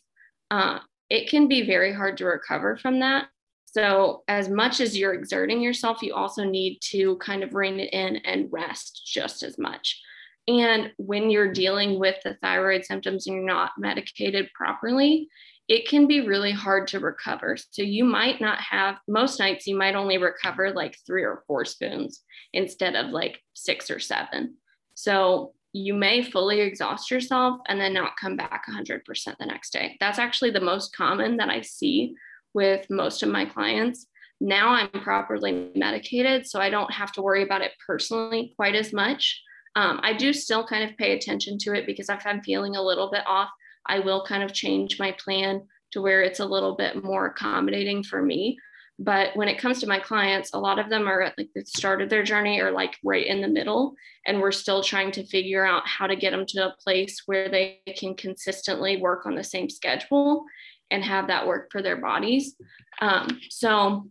uh, 0.51 0.79
it 1.10 1.29
can 1.29 1.47
be 1.47 1.65
very 1.65 1.93
hard 1.93 2.17
to 2.17 2.25
recover 2.25 2.77
from 2.77 2.99
that. 2.99 3.27
So, 3.65 4.23
as 4.27 4.49
much 4.49 4.79
as 4.79 4.97
you're 4.97 5.13
exerting 5.13 5.62
yourself, 5.62 6.01
you 6.01 6.15
also 6.15 6.43
need 6.43 6.79
to 6.89 7.17
kind 7.17 7.43
of 7.43 7.53
rein 7.53 7.79
it 7.79 7.93
in 7.93 8.17
and 8.17 8.51
rest 8.51 9.03
just 9.05 9.43
as 9.43 9.60
much. 9.60 10.01
And 10.47 10.91
when 10.97 11.30
you're 11.30 11.54
dealing 11.54 11.99
with 11.99 12.15
the 12.23 12.36
thyroid 12.41 12.86
symptoms 12.86 13.28
and 13.28 13.36
you're 13.36 13.45
not 13.45 13.71
medicated 13.78 14.49
properly, 14.54 15.30
it 15.67 15.88
can 15.88 16.08
be 16.08 16.21
really 16.21 16.52
hard 16.52 16.88
to 16.88 16.99
recover. 16.99 17.56
So, 17.69 17.84
you 17.84 18.04
might 18.04 18.41
not 18.41 18.60
have, 18.60 18.97
most 19.08 19.39
nights, 19.39 19.67
you 19.67 19.78
might 19.78 19.95
only 19.95 20.17
recover 20.17 20.71
like 20.71 20.97
three 21.06 21.23
or 21.23 21.43
four 21.45 21.65
spoons 21.65 22.23
instead 22.54 22.95
of 22.95 23.12
like 23.12 23.39
six 23.54 23.91
or 23.91 23.99
seven. 23.99 24.56
So, 24.95 25.54
you 25.73 25.93
may 25.93 26.23
fully 26.23 26.62
exhaust 26.62 27.12
yourself 27.12 27.60
and 27.67 27.80
then 27.80 27.93
not 27.93 28.17
come 28.19 28.36
back 28.36 28.63
100% 28.67 29.04
the 29.38 29.45
next 29.45 29.71
day. 29.71 29.97
That's 29.99 30.17
actually 30.17 30.52
the 30.52 30.60
most 30.60 30.95
common 30.95 31.38
that 31.38 31.49
I 31.49 31.62
see 31.62 32.15
with 32.54 32.88
most 32.89 33.21
of 33.21 33.30
my 33.30 33.45
clients. 33.45 34.08
Now 34.41 34.69
I'm 34.69 34.89
properly 34.89 35.69
medicated, 35.75 36.47
so 36.47 36.60
I 36.60 36.69
don't 36.69 36.91
have 36.91 37.12
to 37.13 37.21
worry 37.21 37.43
about 37.43 37.62
it 37.62 37.73
personally 37.86 38.54
quite 38.56 38.75
as 38.75 38.93
much. 38.93 39.41
Um, 39.75 39.99
I 40.03 40.13
do 40.13 40.34
still 40.34 40.65
kind 40.65 40.89
of 40.89 40.97
pay 40.97 41.13
attention 41.13 41.58
to 41.60 41.73
it 41.73 41.86
because 41.86 42.10
if 42.10 42.25
I'm 42.25 42.41
feeling 42.41 42.75
a 42.75 42.82
little 42.82 43.10
bit 43.12 43.23
off, 43.27 43.49
I 43.86 43.99
will 43.99 44.25
kind 44.25 44.43
of 44.43 44.53
change 44.53 44.99
my 44.99 45.12
plan 45.13 45.62
to 45.91 46.01
where 46.01 46.21
it's 46.21 46.39
a 46.39 46.45
little 46.45 46.75
bit 46.75 47.03
more 47.03 47.27
accommodating 47.27 48.03
for 48.03 48.21
me. 48.21 48.58
But 49.01 49.36
when 49.36 49.47
it 49.47 49.58
comes 49.58 49.79
to 49.79 49.88
my 49.88 49.97
clients, 49.99 50.53
a 50.53 50.60
lot 50.60 50.77
of 50.77 50.89
them 50.89 51.08
are 51.08 51.21
at 51.21 51.38
like 51.38 51.49
the 51.55 51.65
start 51.65 52.01
of 52.01 52.10
their 52.10 52.21
journey 52.21 52.60
or 52.60 52.71
like 52.71 52.97
right 53.03 53.25
in 53.25 53.41
the 53.41 53.47
middle. 53.47 53.95
And 54.25 54.41
we're 54.41 54.51
still 54.51 54.84
trying 54.84 55.12
to 55.13 55.25
figure 55.25 55.65
out 55.65 55.88
how 55.88 56.05
to 56.05 56.17
get 56.17 56.32
them 56.32 56.45
to 56.47 56.67
a 56.67 56.75
place 56.84 57.23
where 57.25 57.49
they 57.49 57.79
can 57.95 58.13
consistently 58.13 58.97
work 58.97 59.25
on 59.25 59.36
the 59.36 59.43
same 59.43 59.69
schedule 59.69 60.43
and 60.91 61.03
have 61.03 61.27
that 61.27 61.47
work 61.47 61.71
for 61.71 61.82
their 61.82 61.95
bodies. 61.95 62.55
Um, 62.99 63.39
so 63.49 64.08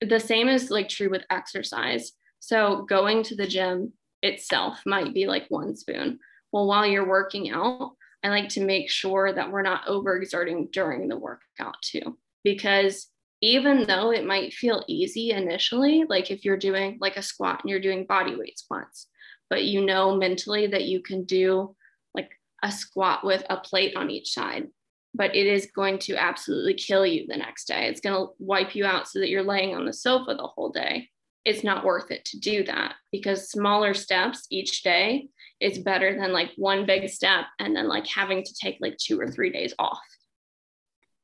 the 0.00 0.18
same 0.18 0.48
is 0.48 0.70
like 0.70 0.88
true 0.88 1.10
with 1.10 1.24
exercise. 1.30 2.12
So 2.40 2.86
going 2.88 3.22
to 3.24 3.36
the 3.36 3.46
gym 3.46 3.92
itself 4.22 4.80
might 4.86 5.14
be 5.14 5.26
like 5.26 5.46
one 5.48 5.76
spoon. 5.76 6.18
Well, 6.52 6.66
while 6.66 6.86
you're 6.86 7.08
working 7.08 7.50
out, 7.50 7.92
I 8.22 8.28
like 8.28 8.50
to 8.50 8.64
make 8.64 8.90
sure 8.90 9.32
that 9.32 9.50
we're 9.50 9.62
not 9.62 9.86
overexerting 9.86 10.72
during 10.72 11.08
the 11.08 11.16
workout 11.16 11.76
too, 11.82 12.18
because 12.44 13.08
even 13.40 13.86
though 13.86 14.12
it 14.12 14.26
might 14.26 14.52
feel 14.52 14.84
easy 14.86 15.30
initially, 15.30 16.04
like 16.08 16.30
if 16.30 16.44
you're 16.44 16.58
doing 16.58 16.98
like 17.00 17.16
a 17.16 17.22
squat 17.22 17.60
and 17.62 17.70
you're 17.70 17.80
doing 17.80 18.04
body 18.04 18.36
weight 18.36 18.58
squats, 18.58 19.06
but 19.48 19.64
you 19.64 19.84
know 19.84 20.14
mentally 20.14 20.66
that 20.66 20.84
you 20.84 21.00
can 21.00 21.24
do 21.24 21.74
like 22.14 22.30
a 22.62 22.70
squat 22.70 23.24
with 23.24 23.42
a 23.48 23.56
plate 23.56 23.96
on 23.96 24.10
each 24.10 24.34
side, 24.34 24.68
but 25.14 25.34
it 25.34 25.46
is 25.46 25.70
going 25.74 25.98
to 26.00 26.16
absolutely 26.16 26.74
kill 26.74 27.06
you 27.06 27.26
the 27.26 27.36
next 27.36 27.66
day. 27.66 27.86
It's 27.86 28.00
going 28.00 28.14
to 28.14 28.32
wipe 28.38 28.74
you 28.74 28.84
out 28.84 29.08
so 29.08 29.18
that 29.20 29.30
you're 29.30 29.42
laying 29.42 29.74
on 29.74 29.86
the 29.86 29.92
sofa 29.92 30.34
the 30.34 30.46
whole 30.46 30.70
day. 30.70 31.08
It's 31.44 31.64
not 31.64 31.84
worth 31.84 32.10
it 32.10 32.24
to 32.26 32.38
do 32.38 32.64
that 32.64 32.94
because 33.12 33.50
smaller 33.50 33.94
steps 33.94 34.46
each 34.50 34.82
day 34.82 35.28
is 35.60 35.78
better 35.78 36.18
than 36.18 36.32
like 36.32 36.50
one 36.56 36.86
big 36.86 37.08
step 37.08 37.46
and 37.58 37.74
then 37.74 37.88
like 37.88 38.06
having 38.06 38.42
to 38.42 38.54
take 38.54 38.78
like 38.80 38.96
two 38.98 39.20
or 39.20 39.28
three 39.28 39.50
days 39.50 39.74
off 39.78 40.00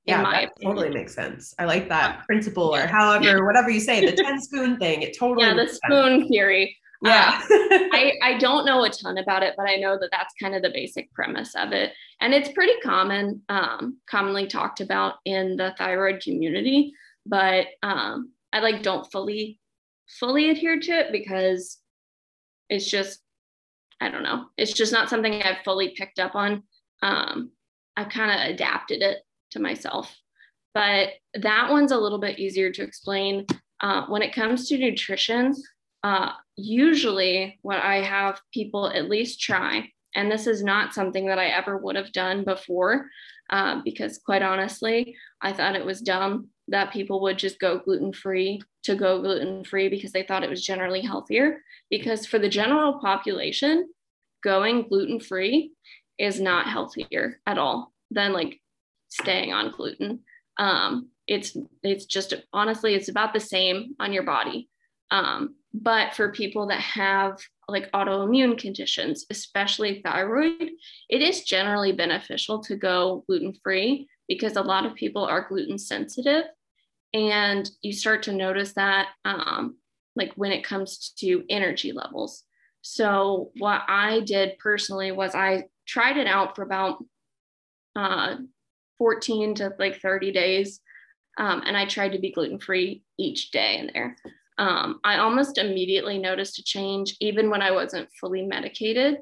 yeah, 0.07 0.23
that 0.23 0.45
opinion. 0.53 0.77
totally 0.77 0.97
makes 0.97 1.15
sense. 1.15 1.55
I 1.59 1.65
like 1.65 1.89
that 1.89 2.25
principle, 2.27 2.75
or 2.75 2.87
however, 2.87 3.45
whatever 3.45 3.71
you 3.71 3.81
say, 3.81 4.07
the 4.07 4.13
10 4.23 4.41
spoon 4.41 4.79
thing. 4.79 5.03
It 5.03 5.17
totally 5.19 5.47
yeah, 5.47 5.55
the 5.55 5.69
spoon 5.69 6.21
sense. 6.21 6.31
theory. 6.31 6.77
Yeah. 7.03 7.41
uh, 7.43 7.55
I, 7.93 8.13
I 8.23 8.39
don't 8.39 8.65
know 8.65 8.85
a 8.85 8.91
ton 8.91 9.19
about 9.19 9.43
it, 9.43 9.55
but 9.57 9.69
I 9.69 9.77
know 9.77 9.99
that 9.99 10.11
that's 10.13 10.33
kind 10.41 10.55
of 10.55 10.63
the 10.63 10.71
basic 10.71 11.13
premise 11.13 11.55
of 11.57 11.73
it. 11.73 11.93
And 12.21 12.33
it's 12.33 12.53
pretty 12.53 12.79
common, 12.83 13.43
um, 13.49 13.99
commonly 14.09 14.47
talked 14.47 14.81
about 14.81 15.15
in 15.25 15.57
the 15.57 15.75
thyroid 15.77 16.23
community, 16.23 16.93
but 17.27 17.67
um, 17.83 18.31
I 18.53 18.61
like 18.61 18.83
don't 18.83 19.11
fully, 19.11 19.59
fully 20.21 20.51
adhered 20.51 20.83
to 20.83 20.93
it 20.93 21.13
because 21.13 21.79
it's 22.69 22.89
just, 22.89 23.21
I 24.01 24.11
don't 24.11 24.23
know, 24.23 24.47
it's 24.57 24.73
just 24.73 24.93
not 24.93 25.09
something 25.09 25.43
I've 25.43 25.65
fully 25.65 25.95
picked 25.97 26.19
up 26.19 26.35
on. 26.35 26.63
Um, 27.03 27.51
I've 27.97 28.09
kind 28.09 28.31
of 28.31 28.55
adapted 28.55 29.03
it 29.03 29.19
to 29.53 29.61
myself. 29.61 30.15
But 30.75 31.11
that 31.35 31.71
one's 31.71 31.93
a 31.93 31.99
little 31.99 32.19
bit 32.19 32.39
easier 32.39 32.71
to 32.71 32.83
explain. 32.83 33.47
Uh, 33.81 34.07
when 34.07 34.23
it 34.23 34.35
comes 34.35 34.69
to 34.69 34.79
nutrition, 34.79 35.55
uh, 36.03 36.33
usually 36.57 37.59
what 37.63 37.79
I 37.79 38.03
have 38.03 38.41
people 38.53 38.89
at 38.91 39.09
least 39.09 39.41
try, 39.41 39.91
and 40.15 40.31
this 40.31 40.47
is 40.47 40.63
not 40.63 40.95
something 40.95 41.27
that 41.27 41.39
I 41.39 41.47
ever 41.47 41.79
would 41.79 41.97
have 41.97 42.13
done 42.13 42.45
before, 42.45 43.09
uh, 43.51 43.81
because 43.85 44.19
quite 44.19 44.43
honestly, 44.43 45.17
I 45.41 45.53
thought 45.53 45.77
it 45.77 45.85
was 45.85 46.01
dumb 46.01 46.49
that 46.69 46.93
people 46.93 47.21
would 47.23 47.39
just 47.39 47.61
go 47.61 47.79
gluten 47.79 48.13
free 48.13 48.61
to 48.83 48.95
go 48.95 49.21
gluten 49.21 49.65
free 49.65 49.89
because 49.89 50.13
they 50.13 50.23
thought 50.23 50.43
it 50.43 50.51
was 50.51 50.65
generally 50.65 51.01
healthier. 51.01 51.63
Because 51.91 52.27
for 52.27 52.39
the 52.39 52.49
general 52.49 52.99
population, 52.99 53.89
going 54.43 54.89
gluten 54.89 55.21
free 55.21 55.73
is 56.19 56.41
not 56.41 56.67
healthier 56.67 57.41
at 57.47 57.59
all 57.59 57.93
than 58.11 58.33
like 58.33 58.61
staying 59.09 59.53
on 59.53 59.71
gluten. 59.71 60.21
Um, 60.59 61.09
it's 61.27 61.57
it's 61.83 62.07
just 62.07 62.35
honestly 62.53 62.95
it's 62.95 63.09
about 63.09 63.33
the 63.33 63.41
same 63.41 63.95
on 64.01 64.13
your 64.13 64.23
body. 64.23 64.69
Um, 65.11 65.57
but 65.73 66.15
for 66.15 66.33
people 66.33 66.67
that 66.69 66.81
have 66.81 67.39
like 67.69 67.91
autoimmune 67.93 68.59
conditions, 68.59 69.27
especially 69.31 70.01
thyroid, 70.03 70.71
it 71.09 71.23
is 71.23 71.43
generally 71.43 71.93
beneficial 71.93 72.61
to 72.63 72.77
go 72.77 73.25
gluten 73.27 73.55
free 73.63 74.09
because 74.29 74.57
a 74.57 74.63
lot 74.63 74.87
of 74.87 74.95
people 74.95 75.25
are 75.25 75.49
gluten 75.49 75.79
sensitive. 75.79 76.45
And 77.15 77.69
you 77.83 77.93
start 77.93 78.25
to 78.25 78.33
notice 78.33 78.73
that, 78.75 79.09
um, 79.25 79.77
like 80.15 80.33
when 80.35 80.53
it 80.53 80.65
comes 80.65 81.13
to 81.19 81.45
energy 81.49 81.93
levels. 81.93 82.45
So, 82.83 83.51
what 83.59 83.83
I 83.89 84.21
did 84.21 84.59
personally 84.59 85.13
was 85.13 85.35
I 85.35 85.65
tried 85.87 86.17
it 86.17 86.27
out 86.27 86.55
for 86.55 86.63
about 86.63 87.05
uh, 87.97 88.37
14 88.99 89.55
to 89.57 89.73
like 89.79 90.01
30 90.01 90.33
days. 90.33 90.81
Um, 91.39 91.63
and 91.67 91.77
I 91.77 91.85
tried 91.87 92.13
to 92.13 92.19
be 92.19 92.33
gluten 92.33 92.59
free 92.59 93.03
each 93.19 93.51
day 93.51 93.79
in 93.79 93.91
there. 93.93 94.17
Um, 94.59 95.01
I 95.05 95.19
almost 95.19 95.59
immediately 95.59 96.19
noticed 96.19 96.59
a 96.59 96.63
change, 96.63 97.17
even 97.21 97.51
when 97.51 97.61
I 97.61 97.73
wasn't 97.73 98.09
fully 98.19 98.43
medicated, 98.43 99.19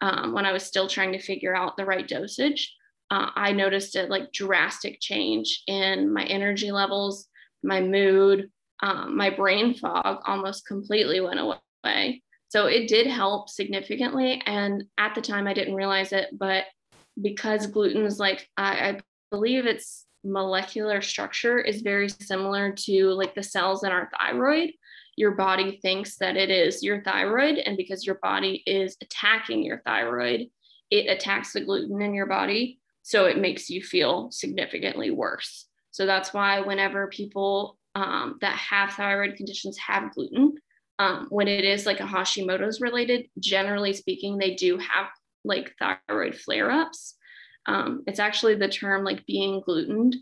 um, 0.00 0.32
when 0.32 0.46
I 0.46 0.52
was 0.52 0.62
still 0.62 0.88
trying 0.88 1.12
to 1.12 1.18
figure 1.18 1.54
out 1.54 1.76
the 1.76 1.84
right 1.84 2.08
dosage. 2.08 2.74
Uh, 3.10 3.30
I 3.34 3.52
noticed 3.52 3.96
a 3.96 4.04
like 4.04 4.32
drastic 4.32 4.98
change 5.00 5.62
in 5.66 6.12
my 6.12 6.24
energy 6.24 6.70
levels, 6.70 7.26
my 7.62 7.80
mood, 7.80 8.50
um, 8.80 9.16
my 9.16 9.30
brain 9.30 9.74
fog 9.74 10.20
almost 10.26 10.66
completely 10.66 11.20
went 11.20 11.40
away. 11.40 12.22
So 12.48 12.66
it 12.66 12.88
did 12.88 13.06
help 13.06 13.48
significantly. 13.48 14.42
And 14.46 14.84
at 14.96 15.14
the 15.14 15.20
time, 15.20 15.46
I 15.46 15.54
didn't 15.54 15.74
realize 15.74 16.12
it, 16.12 16.28
but 16.32 16.64
because 17.20 17.66
gluten 17.66 18.04
is 18.04 18.18
like 18.18 18.48
I, 18.56 18.88
I 18.88 19.00
believe 19.30 19.66
its 19.66 20.06
molecular 20.24 21.00
structure 21.00 21.58
is 21.58 21.82
very 21.82 22.08
similar 22.08 22.72
to 22.72 23.10
like 23.10 23.34
the 23.34 23.42
cells 23.42 23.84
in 23.84 23.90
our 23.90 24.10
thyroid. 24.18 24.70
Your 25.16 25.32
body 25.32 25.78
thinks 25.82 26.16
that 26.18 26.36
it 26.36 26.50
is 26.50 26.82
your 26.82 27.02
thyroid, 27.02 27.58
and 27.58 27.76
because 27.76 28.06
your 28.06 28.18
body 28.22 28.62
is 28.66 28.96
attacking 29.02 29.64
your 29.64 29.82
thyroid, 29.84 30.46
it 30.90 31.10
attacks 31.10 31.52
the 31.52 31.60
gluten 31.60 32.00
in 32.00 32.14
your 32.14 32.26
body. 32.26 32.78
So 33.08 33.24
it 33.24 33.38
makes 33.38 33.70
you 33.70 33.82
feel 33.82 34.30
significantly 34.30 35.10
worse. 35.10 35.64
So 35.92 36.04
that's 36.04 36.34
why 36.34 36.60
whenever 36.60 37.06
people 37.06 37.78
um, 37.94 38.36
that 38.42 38.54
have 38.54 38.92
thyroid 38.92 39.34
conditions 39.34 39.78
have 39.78 40.12
gluten, 40.12 40.56
um, 40.98 41.26
when 41.30 41.48
it 41.48 41.64
is 41.64 41.86
like 41.86 42.00
a 42.00 42.02
Hashimoto's 42.02 42.82
related, 42.82 43.30
generally 43.38 43.94
speaking, 43.94 44.36
they 44.36 44.56
do 44.56 44.76
have 44.76 45.06
like 45.42 45.74
thyroid 45.78 46.34
flare 46.34 46.70
ups 46.70 47.14
Um, 47.64 48.02
it's 48.06 48.20
actually 48.20 48.56
the 48.56 48.68
term 48.68 49.04
like 49.04 49.24
being 49.24 49.62
glutened. 49.64 50.16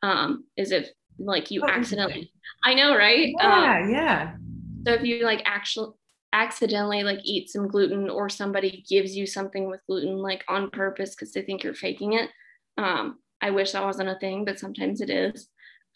Um, 0.00 0.44
is 0.56 0.70
if 0.70 0.88
like 1.18 1.50
you 1.50 1.62
oh, 1.64 1.68
accidentally, 1.68 2.32
I 2.64 2.74
know, 2.74 2.96
right? 2.96 3.34
Yeah, 3.40 3.80
um, 3.82 3.90
yeah. 3.90 4.36
So 4.86 4.92
if 4.92 5.02
you 5.02 5.24
like 5.24 5.42
actually 5.46 5.94
accidentally 6.32 7.02
like 7.02 7.20
eat 7.24 7.50
some 7.50 7.68
gluten 7.68 8.08
or 8.08 8.28
somebody 8.28 8.84
gives 8.88 9.16
you 9.16 9.26
something 9.26 9.68
with 9.68 9.84
gluten 9.86 10.18
like 10.18 10.44
on 10.48 10.70
purpose 10.70 11.14
because 11.14 11.32
they 11.32 11.42
think 11.42 11.62
you're 11.62 11.74
faking 11.74 12.12
it. 12.12 12.30
Um, 12.78 13.18
I 13.40 13.50
wish 13.50 13.72
that 13.72 13.84
wasn't 13.84 14.10
a 14.10 14.18
thing, 14.18 14.44
but 14.44 14.58
sometimes 14.58 15.00
it 15.00 15.10
is. 15.10 15.48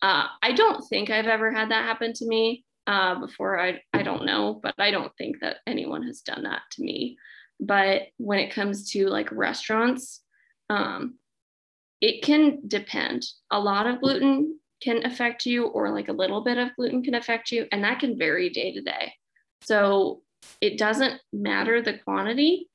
Uh, 0.03 0.27
I 0.42 0.53
don't 0.53 0.83
think 0.88 1.11
I've 1.11 1.27
ever 1.27 1.53
had 1.53 1.70
that 1.70 1.85
happen 1.85 2.12
to 2.14 2.27
me 2.27 2.64
uh, 2.87 3.20
before. 3.20 3.61
I, 3.61 3.81
I 3.92 4.03
don't 4.03 4.27
know, 4.27 4.61
but 4.62 4.75
I 4.79 4.90
don't 4.90 5.12
think 5.16 5.40
that 5.40 5.59
anyone 5.66 6.03
has 6.03 6.20
done 6.20 6.42
that 6.44 6.62
to 6.73 6.83
me. 6.83 7.16
But 7.61 8.03
when 8.16 8.38
it 8.38 8.53
comes 8.53 8.90
to 8.90 9.07
like 9.07 9.31
restaurants, 9.31 10.20
um, 10.68 11.14
it 12.01 12.23
can 12.23 12.61
depend. 12.66 13.25
A 13.51 13.61
lot 13.61 13.87
of 13.87 14.01
gluten 14.01 14.59
can 14.83 15.07
affect 15.07 15.47
you, 15.47 15.66
or 15.66 15.90
like 15.90 16.09
a 16.09 16.12
little 16.12 16.42
bit 16.42 16.59
of 16.59 16.75
gluten 16.77 17.03
can 17.03 17.14
affect 17.14 17.53
you, 17.53 17.66
and 17.73 17.85
that 17.85 18.01
can 18.01 18.18
vary 18.18 18.51
day 18.51 18.73
to 18.73 18.83
day. 18.83 19.12
So 19.62 20.23
it 20.61 20.78
doesn't 20.78 21.20
matter 21.33 21.83
the 21.83 21.98
quantity 21.98 22.68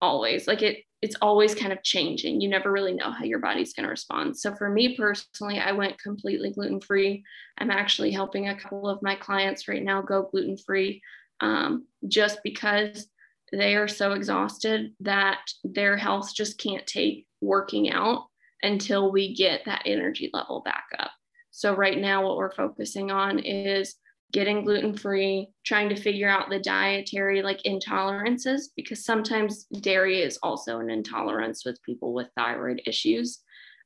always. 0.00 0.46
Like 0.46 0.62
it, 0.62 0.84
it's 1.00 1.16
always 1.20 1.54
kind 1.54 1.72
of 1.72 1.82
changing. 1.82 2.40
You 2.40 2.48
never 2.48 2.70
really 2.70 2.94
know 2.94 3.10
how 3.10 3.24
your 3.24 3.40
body's 3.40 3.72
going 3.72 3.84
to 3.84 3.90
respond. 3.90 4.36
So 4.36 4.54
for 4.54 4.68
me 4.68 4.96
personally, 4.96 5.58
I 5.58 5.72
went 5.72 5.98
completely 5.98 6.52
gluten 6.52 6.80
free. 6.80 7.24
I'm 7.58 7.70
actually 7.70 8.12
helping 8.12 8.48
a 8.48 8.58
couple 8.58 8.88
of 8.88 9.02
my 9.02 9.16
clients 9.16 9.68
right 9.68 9.82
now 9.82 10.02
go 10.02 10.28
gluten 10.30 10.56
free 10.56 11.02
um, 11.40 11.86
just 12.06 12.38
because 12.44 13.08
they 13.52 13.74
are 13.74 13.88
so 13.88 14.12
exhausted 14.12 14.92
that 15.00 15.40
their 15.64 15.96
health 15.96 16.34
just 16.34 16.58
can't 16.58 16.86
take 16.86 17.26
working 17.40 17.90
out 17.90 18.26
until 18.62 19.10
we 19.10 19.34
get 19.34 19.64
that 19.66 19.82
energy 19.84 20.30
level 20.32 20.62
back 20.64 20.84
up. 20.98 21.10
So, 21.50 21.74
right 21.74 21.98
now, 21.98 22.26
what 22.26 22.38
we're 22.38 22.54
focusing 22.54 23.10
on 23.10 23.38
is 23.40 23.96
getting 24.32 24.64
gluten 24.64 24.96
free, 24.96 25.48
trying 25.64 25.88
to 25.90 25.96
figure 25.96 26.28
out 26.28 26.48
the 26.48 26.58
dietary 26.58 27.42
like 27.42 27.62
intolerances, 27.64 28.62
because 28.76 29.04
sometimes 29.04 29.64
dairy 29.80 30.22
is 30.22 30.38
also 30.42 30.78
an 30.78 30.90
intolerance 30.90 31.64
with 31.64 31.82
people 31.82 32.14
with 32.14 32.28
thyroid 32.36 32.82
issues. 32.86 33.40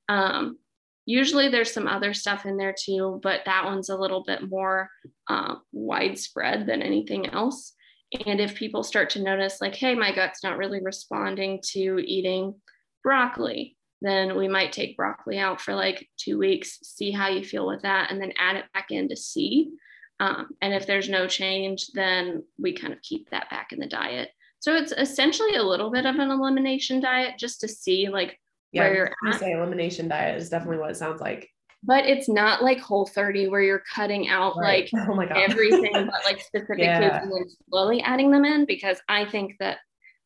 Um, 0.08 0.58
usually 1.04 1.48
there's 1.48 1.72
some 1.72 1.88
other 1.88 2.14
stuff 2.14 2.46
in 2.46 2.56
there 2.56 2.74
too, 2.78 3.20
but 3.22 3.40
that 3.46 3.64
one's 3.64 3.88
a 3.88 3.96
little 3.96 4.22
bit 4.24 4.48
more 4.48 4.88
uh, 5.28 5.56
widespread 5.72 6.66
than 6.66 6.82
anything 6.82 7.26
else. 7.30 7.72
And 8.24 8.40
if 8.40 8.54
people 8.54 8.84
start 8.84 9.10
to 9.10 9.22
notice, 9.22 9.60
like, 9.60 9.74
hey, 9.74 9.94
my 9.94 10.14
gut's 10.14 10.44
not 10.44 10.58
really 10.58 10.80
responding 10.80 11.60
to 11.72 11.98
eating 11.98 12.54
broccoli, 13.02 13.76
then 14.00 14.36
we 14.36 14.46
might 14.46 14.72
take 14.72 14.96
broccoli 14.96 15.38
out 15.38 15.60
for 15.60 15.74
like 15.74 16.08
two 16.16 16.38
weeks, 16.38 16.78
see 16.82 17.10
how 17.10 17.28
you 17.28 17.42
feel 17.42 17.66
with 17.66 17.82
that, 17.82 18.10
and 18.10 18.20
then 18.20 18.32
add 18.38 18.56
it 18.56 18.66
back 18.74 18.86
in 18.90 19.08
to 19.08 19.16
see. 19.16 19.70
Um, 20.18 20.48
and 20.62 20.72
if 20.72 20.86
there's 20.86 21.08
no 21.08 21.26
change, 21.26 21.88
then 21.94 22.42
we 22.58 22.72
kind 22.72 22.92
of 22.92 23.02
keep 23.02 23.28
that 23.30 23.50
back 23.50 23.72
in 23.72 23.78
the 23.78 23.86
diet. 23.86 24.30
So 24.60 24.74
it's 24.74 24.92
essentially 24.92 25.56
a 25.56 25.62
little 25.62 25.90
bit 25.90 26.06
of 26.06 26.16
an 26.16 26.30
elimination 26.30 27.00
diet 27.00 27.34
just 27.38 27.60
to 27.60 27.68
see 27.68 28.08
like 28.08 28.38
yeah, 28.72 28.82
where 28.82 28.94
you're 28.94 29.10
at. 29.28 29.40
Say 29.40 29.52
elimination 29.52 30.08
diet 30.08 30.40
is 30.40 30.48
definitely 30.48 30.78
what 30.78 30.90
it 30.90 30.96
sounds 30.96 31.20
like 31.20 31.50
but 31.86 32.04
it's 32.04 32.28
not 32.28 32.62
like 32.62 32.80
whole 32.80 33.06
30 33.06 33.48
where 33.48 33.62
you're 33.62 33.82
cutting 33.94 34.28
out 34.28 34.56
right. 34.56 34.88
like 34.92 35.08
oh 35.08 35.20
everything 35.20 35.92
but 35.92 36.24
like 36.24 36.40
specific 36.46 36.78
yeah. 36.78 37.00
foods 37.00 37.22
and 37.22 37.32
then 37.32 37.44
slowly 37.70 38.02
adding 38.02 38.30
them 38.30 38.44
in 38.44 38.66
because 38.66 39.00
I 39.08 39.24
think 39.24 39.54
that 39.60 39.78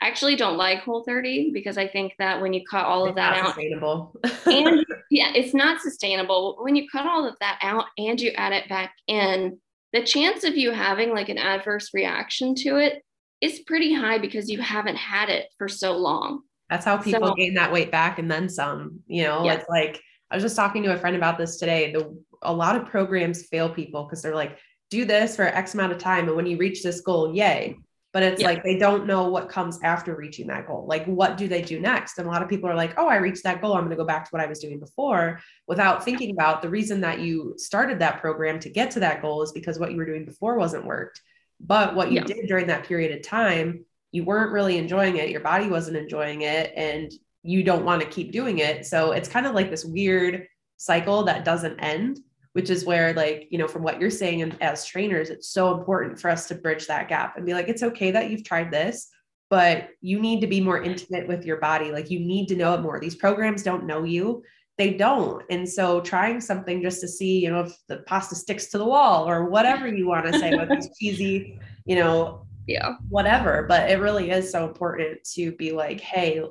I 0.03 0.09
actually 0.09 0.37
don't 0.37 0.57
like 0.57 0.81
whole 0.81 1.05
30 1.05 1.51
because 1.53 1.77
I 1.77 1.87
think 1.87 2.15
that 2.19 2.41
when 2.41 2.55
you 2.55 2.63
cut 2.69 2.87
all 2.87 3.05
it's 3.05 3.11
of 3.11 3.17
that 3.17 3.37
out 3.37 3.47
sustainable. 3.49 4.15
and 4.47 4.85
yeah, 5.11 5.33
it's 5.35 5.53
not 5.53 5.83
sustainable. 5.83 6.57
When 6.61 6.75
you 6.75 6.89
cut 6.91 7.07
all 7.07 7.29
of 7.29 7.37
that 7.41 7.59
out 7.61 7.85
and 7.99 8.19
you 8.19 8.31
add 8.31 8.55
it 8.55 8.67
back 8.71 8.95
in, 9.07 9.59
the 9.93 10.03
chance 10.03 10.45
of 10.45 10.57
you 10.57 10.71
having 10.71 11.13
like 11.13 11.29
an 11.29 11.39
adverse 11.39 11.91
reaction 11.93 12.55
to 12.57 12.77
it 12.77 13.03
is 13.41 13.61
pretty 13.61 13.95
high 13.95 14.19
because 14.19 14.51
you 14.51 14.61
haven't 14.61 14.97
had 14.97 15.29
it 15.29 15.47
for 15.59 15.69
so 15.69 15.97
long. 15.97 16.43
That's 16.69 16.85
how 16.85 16.99
people 16.99 17.29
so, 17.29 17.35
gain 17.35 17.55
that 17.55 17.73
weight 17.73 17.91
back 17.91 18.19
and 18.19 18.31
then 18.31 18.49
some, 18.49 19.01
you 19.07 19.25
know, 19.25 19.45
yes. 19.45 19.61
it's 19.61 19.69
like 19.69 20.01
I 20.31 20.37
was 20.37 20.45
just 20.45 20.57
talking 20.57 20.83
to 20.85 20.95
a 20.95 20.99
friend 20.99 21.17
about 21.17 21.39
this 21.39 21.57
today. 21.57 21.93
The 21.93 22.17
a 22.43 22.53
lot 22.53 22.77
of 22.77 22.87
programs 22.87 23.47
fail 23.47 23.69
people 23.69 24.05
because 24.05 24.23
they're 24.23 24.35
like, 24.35 24.57
do 24.91 25.05
this 25.05 25.37
for 25.37 25.45
X 25.45 25.75
amount 25.75 25.93
of 25.93 25.99
time. 25.99 26.27
And 26.29 26.37
when 26.37 26.47
you 26.47 26.57
reach 26.57 26.83
this 26.83 27.01
goal, 27.01 27.35
yay. 27.35 27.77
But 28.13 28.25
it's 28.25 28.41
yeah. 28.41 28.49
like 28.49 28.65
they 28.65 28.77
don't 28.77 29.07
know 29.07 29.29
what 29.29 29.49
comes 29.49 29.79
after 29.85 30.17
reaching 30.17 30.49
that 30.49 30.67
goal. 30.67 30.85
Like, 30.89 31.05
what 31.07 31.37
do 31.37 31.47
they 31.47 31.63
do 31.63 31.79
next? 31.79 32.19
And 32.19 32.27
a 32.27 32.31
lot 32.31 32.43
of 32.43 32.49
people 32.49 32.69
are 32.69 32.75
like, 32.75 32.95
oh, 32.97 33.07
I 33.07 33.17
reached 33.17 33.45
that 33.45 33.61
goal. 33.61 33.75
I'm 33.75 33.83
going 33.83 33.91
to 33.91 33.97
go 33.97 34.05
back 34.05 34.25
to 34.25 34.31
what 34.31 34.43
I 34.43 34.47
was 34.47 34.59
doing 34.59 34.81
before 34.81 35.41
without 35.69 36.05
thinking 36.05 36.33
about 36.33 36.61
the 36.61 36.69
reason 36.69 37.01
that 37.03 37.21
you 37.21 37.55
started 37.57 38.01
that 38.01 38.21
program 38.21 38.59
to 38.61 38.69
get 38.69 38.91
to 38.93 39.01
that 39.01 39.23
goal 39.23 39.43
is 39.43 39.53
because 39.53 39.79
what 39.79 39.93
you 39.93 39.97
were 39.97 40.07
doing 40.07 40.25
before 40.25 40.57
wasn't 40.57 40.85
worked. 40.85 41.21
But 41.61 41.95
what 41.95 42.11
you 42.11 42.17
yeah. 42.17 42.25
did 42.25 42.49
during 42.49 42.67
that 42.67 42.85
period 42.85 43.17
of 43.17 43.23
time, 43.23 43.85
you 44.11 44.25
weren't 44.25 44.53
really 44.53 44.77
enjoying 44.77 45.19
it. 45.19 45.31
Your 45.31 45.41
body 45.41 45.69
wasn't 45.69 45.97
enjoying 45.97 46.43
it. 46.43 46.73
And 46.75 47.13
you 47.43 47.63
don't 47.63 47.85
want 47.85 48.03
to 48.03 48.09
keep 48.09 48.33
doing 48.33 48.59
it. 48.59 48.87
So 48.87 49.13
it's 49.13 49.29
kind 49.29 49.47
of 49.47 49.55
like 49.55 49.71
this 49.71 49.85
weird 49.85 50.47
cycle 50.77 51.25
that 51.25 51.45
doesn't 51.45 51.79
end, 51.79 52.21
which 52.53 52.71
is 52.71 52.85
where, 52.85 53.13
like, 53.15 53.47
you 53.51 53.59
know, 53.59 53.69
from 53.69 53.83
what 53.83 54.01
you're 54.01 54.11
saying 54.11 54.43
and 54.43 54.57
as 54.61 54.85
trainers, 54.85 55.31
it's 55.31 55.51
so 55.51 55.77
important 55.77 56.19
for 56.19 56.31
us 56.31 56.49
to 56.49 56.55
bridge 56.55 56.87
that 56.87 57.09
gap 57.09 57.37
and 57.37 57.47
be 57.47 57.55
like, 57.55 57.69
it's 57.69 57.83
okay 57.83 58.11
that 58.11 58.31
you've 58.31 58.45
tried 58.45 58.71
this, 58.71 59.09
but 59.49 59.91
you 60.01 60.19
need 60.19 60.41
to 60.41 60.47
be 60.47 60.61
more 60.61 60.83
intimate 60.83 61.29
with 61.29 61.45
your 61.45 61.59
body. 61.59 61.93
Like, 61.93 62.11
you 62.11 62.21
need 62.21 62.49
to 62.49 62.57
know 62.57 62.75
it 62.75 62.81
more. 62.81 62.99
These 62.99 63.15
programs 63.15 63.63
don't 63.63 63.87
know 63.87 64.03
you. 64.03 64.43
They 64.79 64.95
don't. 64.95 65.45
And 65.51 65.69
so 65.69 66.01
trying 66.01 66.41
something 66.41 66.83
just 66.83 67.01
to 67.03 67.09
see, 67.09 67.39
you 67.39 67.51
know, 67.51 67.61
if 67.61 67.73
the 67.87 67.99
pasta 67.99 68.35
sticks 68.35 68.69
to 68.69 68.79
the 68.79 68.87
wall 68.87 69.29
or 69.29 69.45
whatever 69.45 69.87
you 69.87 70.09
want 70.09 70.27
to 70.27 70.39
say 70.39 70.57
with 70.57 70.71
these 70.71 70.89
cheesy, 70.99 71.59
you 71.85 71.97
know, 71.97 72.47
yeah, 72.67 72.95
whatever. 73.09 73.67
But 73.69 73.91
it 73.91 74.01
really 74.01 74.31
is 74.31 74.51
so 74.51 74.67
important 74.67 75.23
to 75.35 75.53
be 75.53 75.73
like, 75.73 76.01
hey, 76.01 76.43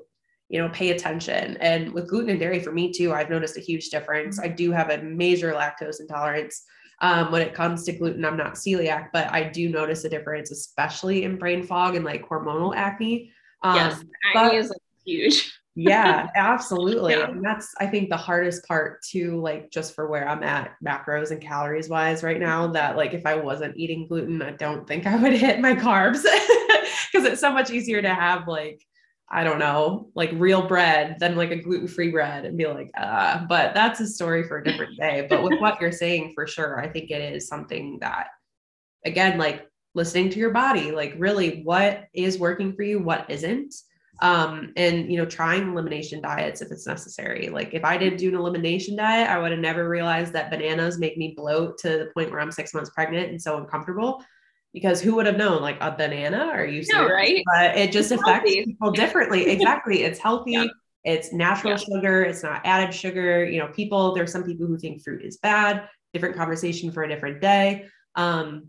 you 0.50 0.60
know, 0.60 0.70
pay 0.70 0.90
attention. 0.90 1.58
And 1.58 1.94
with 1.94 2.10
gluten 2.10 2.32
and 2.32 2.40
dairy 2.40 2.60
for 2.60 2.72
me 2.72 2.92
too, 2.92 3.14
I've 3.14 3.30
noticed 3.30 3.56
a 3.58 3.62
huge 3.62 3.90
difference. 3.90 4.40
I 4.40 4.48
do 4.48 4.72
have 4.72 4.90
a 4.90 5.02
major 5.02 5.54
lactose 5.54 6.00
intolerance. 6.00 6.64
Um, 7.02 7.32
when 7.32 7.42
it 7.42 7.54
comes 7.54 7.86
to 7.86 7.94
gluten, 7.94 8.26
I'm 8.26 8.36
not 8.36 8.56
celiac, 8.56 9.10
but 9.14 9.32
I 9.32 9.44
do 9.44 9.70
notice 9.70 10.04
a 10.04 10.10
difference, 10.10 10.52
especially 10.52 11.24
in 11.24 11.38
brain 11.38 11.64
fog 11.64 11.96
and 11.96 12.04
like 12.04 12.28
hormonal 12.28 12.76
acne. 12.76 13.32
Um, 13.62 13.76
yes, 13.76 14.04
acne 14.36 14.58
is 14.58 14.70
like 14.70 14.82
huge. 15.06 15.54
yeah, 15.76 16.28
absolutely. 16.36 17.14
Yeah. 17.14 17.30
And 17.30 17.46
that's, 17.46 17.74
I 17.80 17.86
think, 17.86 18.10
the 18.10 18.18
hardest 18.18 18.68
part 18.68 19.02
too, 19.04 19.40
like 19.40 19.72
just 19.72 19.96
for 19.96 20.10
where 20.10 20.28
I'm 20.28 20.44
at 20.44 20.76
macros 20.86 21.32
and 21.32 21.40
calories 21.40 21.88
wise 21.88 22.22
right 22.22 22.40
now, 22.40 22.68
that 22.68 22.98
like 22.98 23.14
if 23.14 23.26
I 23.26 23.36
wasn't 23.36 23.78
eating 23.78 24.08
gluten, 24.08 24.42
I 24.42 24.52
don't 24.52 24.86
think 24.86 25.06
I 25.06 25.16
would 25.16 25.34
hit 25.38 25.62
my 25.62 25.76
carbs 25.76 26.24
because 27.12 27.26
it's 27.26 27.40
so 27.40 27.54
much 27.54 27.70
easier 27.70 28.02
to 28.02 28.14
have 28.14 28.48
like 28.48 28.82
I 29.32 29.44
don't 29.44 29.60
know, 29.60 30.10
like 30.16 30.32
real 30.34 30.68
bread 30.68 31.18
than 31.20 31.36
like 31.36 31.52
a 31.52 31.56
gluten 31.56 31.88
free 31.88 32.10
bread 32.10 32.46
and 32.46 32.58
be 32.58 32.66
like, 32.66 32.90
uh, 32.98 33.46
but 33.48 33.76
that's 33.76 34.00
a 34.00 34.08
story 34.08 34.48
for 34.48 34.58
a 34.58 34.64
different 34.64 34.98
day. 34.98 35.28
But 35.30 35.44
with 35.44 35.60
what 35.60 35.80
you're 35.80 35.92
saying, 35.92 36.32
for 36.34 36.48
sure, 36.48 36.80
I 36.80 36.88
think 36.88 37.12
it 37.12 37.36
is 37.36 37.48
something 37.48 38.00
that, 38.00 38.28
again, 39.06 39.38
like 39.38 39.68
listening 39.94 40.32
to 40.32 40.40
your 40.40 40.50
body, 40.50 40.92
like 40.92 41.14
really 41.18 41.62
what 41.62 42.06
is 42.14 42.40
working 42.40 42.74
for 42.74 42.82
you, 42.82 43.00
what 43.00 43.30
isn't. 43.30 43.76
Um, 44.22 44.74
and 44.76 45.12
you 45.12 45.18
know, 45.18 45.26
trying 45.26 45.72
elimination 45.72 46.22
diets 46.22 46.62
if 46.62 46.72
it's 46.72 46.88
necessary. 46.88 47.50
Like 47.50 47.74
if 47.74 47.86
I 47.86 47.98
didn't 47.98 48.18
do 48.18 48.30
an 48.30 48.36
elimination 48.36 48.96
diet, 48.96 49.30
I 49.30 49.38
would 49.38 49.52
have 49.52 49.62
never 49.62 49.88
realized 49.88 50.34
that 50.34 50.50
bananas 50.50 50.98
make 50.98 51.18
me 51.18 51.36
bloat 51.38 51.78
to 51.80 51.90
the 51.90 52.12
point 52.14 52.32
where 52.32 52.42
I'm 52.42 52.52
six 52.52 52.74
months 52.74 52.90
pregnant 52.90 53.30
and 53.30 53.42
so 53.42 53.58
uncomfortable 53.58 54.24
because 54.74 55.02
who 55.02 55.16
would 55.16 55.26
have 55.26 55.38
known 55.38 55.62
like 55.62 55.78
a 55.82 55.92
banana 55.92 56.46
are 56.52 56.66
you 56.66 56.84
no, 56.92 57.08
right 57.08 57.44
but 57.46 57.78
it 57.78 57.92
just 57.92 58.12
it's 58.12 58.22
affects 58.22 58.50
healthy. 58.50 58.66
people 58.66 58.92
differently 58.92 59.44
exactly 59.50 60.04
it's 60.04 60.20
healthy 60.20 60.52
yeah. 60.52 60.66
it's 61.04 61.34
natural 61.34 61.74
yeah. 61.74 61.78
sugar 61.78 62.24
it's 62.24 62.44
not 62.44 62.62
added 62.66 62.94
sugar 62.94 63.46
you 63.46 63.60
know 63.60 63.68
people 63.68 64.14
there's 64.14 64.32
some 64.32 64.44
people 64.44 64.68
who 64.68 64.78
think 64.78 65.02
fruit 65.04 65.24
is 65.24 65.38
bad 65.38 65.88
different 66.14 66.36
conversation 66.36 66.92
for 66.92 67.04
a 67.04 67.10
different 67.10 67.42
day 67.42 67.86
um 68.16 68.68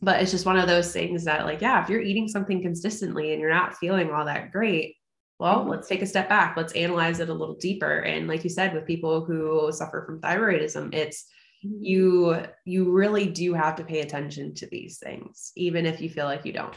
but 0.00 0.20
it's 0.20 0.30
just 0.30 0.46
one 0.46 0.58
of 0.58 0.66
those 0.66 0.92
things 0.92 1.24
that 1.24 1.44
like 1.44 1.60
yeah 1.60 1.82
if 1.82 1.88
you're 1.88 2.00
eating 2.00 2.28
something 2.28 2.62
consistently 2.62 3.32
and 3.32 3.40
you're 3.40 3.52
not 3.52 3.76
feeling 3.76 4.10
all 4.10 4.24
that 4.24 4.50
great 4.50 4.96
well 5.38 5.60
mm-hmm. 5.60 5.70
let's 5.70 5.88
take 5.88 6.02
a 6.02 6.06
step 6.06 6.28
back 6.28 6.56
let's 6.56 6.72
analyze 6.74 7.20
it 7.20 7.28
a 7.28 7.34
little 7.34 7.56
deeper 7.56 8.00
and 8.00 8.28
like 8.28 8.44
you 8.44 8.50
said 8.50 8.72
with 8.74 8.86
people 8.86 9.24
who 9.24 9.70
suffer 9.72 10.04
from 10.06 10.20
thyroidism 10.20 10.94
it's 10.94 11.26
you 11.64 12.36
you 12.64 12.92
really 12.92 13.26
do 13.26 13.54
have 13.54 13.76
to 13.76 13.84
pay 13.84 14.00
attention 14.00 14.54
to 14.54 14.66
these 14.66 14.98
things 14.98 15.52
even 15.56 15.86
if 15.86 16.00
you 16.00 16.08
feel 16.08 16.26
like 16.26 16.44
you 16.44 16.52
don't. 16.52 16.74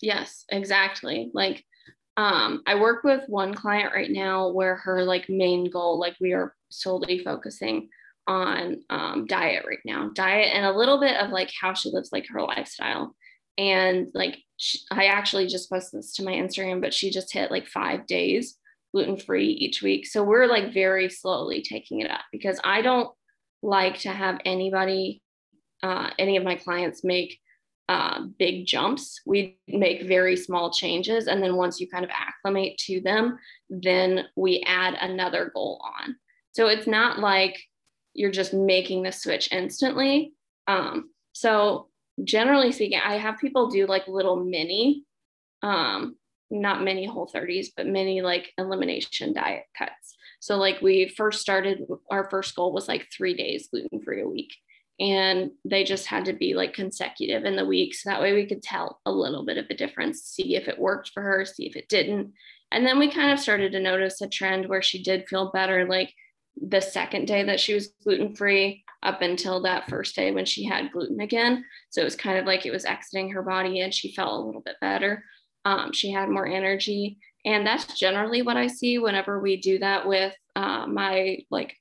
Yes 0.00 0.44
exactly. 0.48 1.30
Like 1.32 1.64
um 2.16 2.62
i 2.66 2.76
work 2.76 3.02
with 3.02 3.24
one 3.26 3.52
client 3.54 3.92
right 3.92 4.10
now 4.10 4.48
where 4.48 4.76
her 4.76 5.02
like 5.02 5.28
main 5.28 5.68
goal 5.68 5.98
like 5.98 6.14
we 6.20 6.32
are 6.32 6.54
solely 6.70 7.24
focusing 7.24 7.88
on 8.28 8.80
um, 8.88 9.26
diet 9.26 9.64
right 9.68 9.80
now. 9.84 10.10
Diet 10.14 10.54
and 10.54 10.64
a 10.64 10.72
little 10.76 10.98
bit 10.98 11.16
of 11.16 11.30
like 11.30 11.50
how 11.60 11.74
she 11.74 11.90
lives 11.90 12.10
like 12.10 12.26
her 12.28 12.40
lifestyle. 12.40 13.14
And 13.58 14.08
like 14.14 14.38
she, 14.56 14.78
i 14.90 15.06
actually 15.06 15.46
just 15.46 15.70
posted 15.70 15.98
this 15.98 16.14
to 16.14 16.24
my 16.24 16.32
instagram 16.32 16.80
but 16.80 16.94
she 16.94 17.10
just 17.10 17.32
hit 17.32 17.50
like 17.50 17.66
five 17.66 18.06
days 18.06 18.56
gluten 18.94 19.16
free 19.16 19.48
each 19.48 19.82
week. 19.82 20.06
So 20.06 20.22
we're 20.22 20.46
like 20.46 20.72
very 20.72 21.10
slowly 21.10 21.62
taking 21.62 22.00
it 22.00 22.10
up 22.10 22.20
because 22.30 22.60
I 22.62 22.80
don't 22.80 23.10
like 23.64 23.98
to 24.00 24.10
have 24.10 24.40
anybody, 24.44 25.22
uh, 25.82 26.10
any 26.18 26.36
of 26.36 26.44
my 26.44 26.54
clients 26.54 27.02
make 27.02 27.40
uh, 27.88 28.22
big 28.38 28.66
jumps. 28.66 29.20
We 29.26 29.58
make 29.68 30.06
very 30.06 30.36
small 30.36 30.70
changes. 30.70 31.26
And 31.26 31.42
then 31.42 31.56
once 31.56 31.80
you 31.80 31.88
kind 31.88 32.04
of 32.04 32.10
acclimate 32.12 32.78
to 32.86 33.00
them, 33.00 33.38
then 33.68 34.26
we 34.36 34.64
add 34.66 34.94
another 34.94 35.50
goal 35.54 35.82
on. 36.00 36.16
So 36.52 36.68
it's 36.68 36.86
not 36.86 37.18
like 37.18 37.60
you're 38.14 38.30
just 38.30 38.54
making 38.54 39.02
the 39.02 39.12
switch 39.12 39.50
instantly. 39.50 40.34
Um, 40.66 41.10
so 41.32 41.88
generally 42.22 42.70
speaking, 42.70 43.00
I 43.04 43.16
have 43.16 43.38
people 43.38 43.70
do 43.70 43.86
like 43.86 44.06
little 44.06 44.36
mini, 44.36 45.04
um, 45.62 46.16
not 46.50 46.84
many 46.84 47.06
whole 47.06 47.30
30s, 47.34 47.68
but 47.76 47.86
many 47.86 48.22
like 48.22 48.52
elimination 48.56 49.32
diet 49.32 49.64
cuts. 49.76 50.13
So 50.44 50.58
like 50.58 50.82
we 50.82 51.08
first 51.08 51.40
started, 51.40 51.86
our 52.10 52.28
first 52.28 52.54
goal 52.54 52.70
was 52.70 52.86
like 52.86 53.08
three 53.10 53.32
days 53.32 53.68
gluten 53.68 54.02
free 54.02 54.20
a 54.20 54.28
week. 54.28 54.54
And 55.00 55.52
they 55.64 55.84
just 55.84 56.04
had 56.04 56.26
to 56.26 56.34
be 56.34 56.52
like 56.52 56.74
consecutive 56.74 57.46
in 57.46 57.56
the 57.56 57.64
week. 57.64 57.94
So 57.94 58.10
that 58.10 58.20
way 58.20 58.34
we 58.34 58.44
could 58.44 58.62
tell 58.62 59.00
a 59.06 59.10
little 59.10 59.46
bit 59.46 59.56
of 59.56 59.64
a 59.70 59.74
difference, 59.74 60.20
see 60.20 60.54
if 60.54 60.68
it 60.68 60.78
worked 60.78 61.12
for 61.14 61.22
her, 61.22 61.46
see 61.46 61.66
if 61.66 61.76
it 61.76 61.88
didn't. 61.88 62.34
And 62.70 62.86
then 62.86 62.98
we 62.98 63.10
kind 63.10 63.32
of 63.32 63.40
started 63.40 63.72
to 63.72 63.80
notice 63.80 64.20
a 64.20 64.28
trend 64.28 64.68
where 64.68 64.82
she 64.82 65.02
did 65.02 65.26
feel 65.28 65.50
better. 65.50 65.86
Like 65.86 66.12
the 66.60 66.82
second 66.82 67.24
day 67.24 67.44
that 67.44 67.58
she 67.58 67.72
was 67.72 67.94
gluten 68.04 68.36
free 68.36 68.84
up 69.02 69.22
until 69.22 69.62
that 69.62 69.88
first 69.88 70.14
day 70.14 70.30
when 70.30 70.44
she 70.44 70.66
had 70.66 70.92
gluten 70.92 71.20
again. 71.20 71.64
So 71.88 72.02
it 72.02 72.04
was 72.04 72.16
kind 72.16 72.38
of 72.38 72.44
like 72.44 72.66
it 72.66 72.70
was 72.70 72.84
exiting 72.84 73.30
her 73.30 73.42
body 73.42 73.80
and 73.80 73.94
she 73.94 74.14
felt 74.14 74.34
a 74.34 74.44
little 74.44 74.60
bit 74.60 74.76
better. 74.82 75.24
Um, 75.64 75.94
she 75.94 76.10
had 76.10 76.28
more 76.28 76.46
energy. 76.46 77.16
And 77.44 77.66
that's 77.66 77.98
generally 77.98 78.42
what 78.42 78.56
I 78.56 78.68
see 78.68 78.98
whenever 78.98 79.40
we 79.40 79.56
do 79.56 79.78
that 79.78 80.06
with 80.06 80.34
uh, 80.56 80.86
my 80.86 81.38
like 81.50 81.76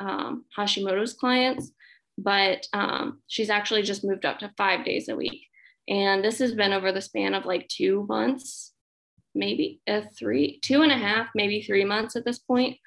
um, 0.00 0.44
Hashimoto's 0.56 1.14
clients. 1.14 1.70
But 2.18 2.66
um, 2.72 3.20
she's 3.26 3.50
actually 3.50 3.82
just 3.82 4.04
moved 4.04 4.24
up 4.24 4.38
to 4.40 4.52
five 4.56 4.84
days 4.84 5.08
a 5.08 5.16
week. 5.16 5.42
And 5.88 6.24
this 6.24 6.38
has 6.38 6.54
been 6.54 6.72
over 6.72 6.92
the 6.92 7.00
span 7.00 7.34
of 7.34 7.44
like 7.44 7.68
two 7.68 8.06
months, 8.08 8.72
maybe 9.34 9.80
a 9.86 10.08
three, 10.18 10.58
two 10.60 10.82
and 10.82 10.90
a 10.90 10.96
half, 10.96 11.28
maybe 11.34 11.62
three 11.62 11.84
months 11.84 12.16
at 12.16 12.24
this 12.24 12.38
point 12.38 12.78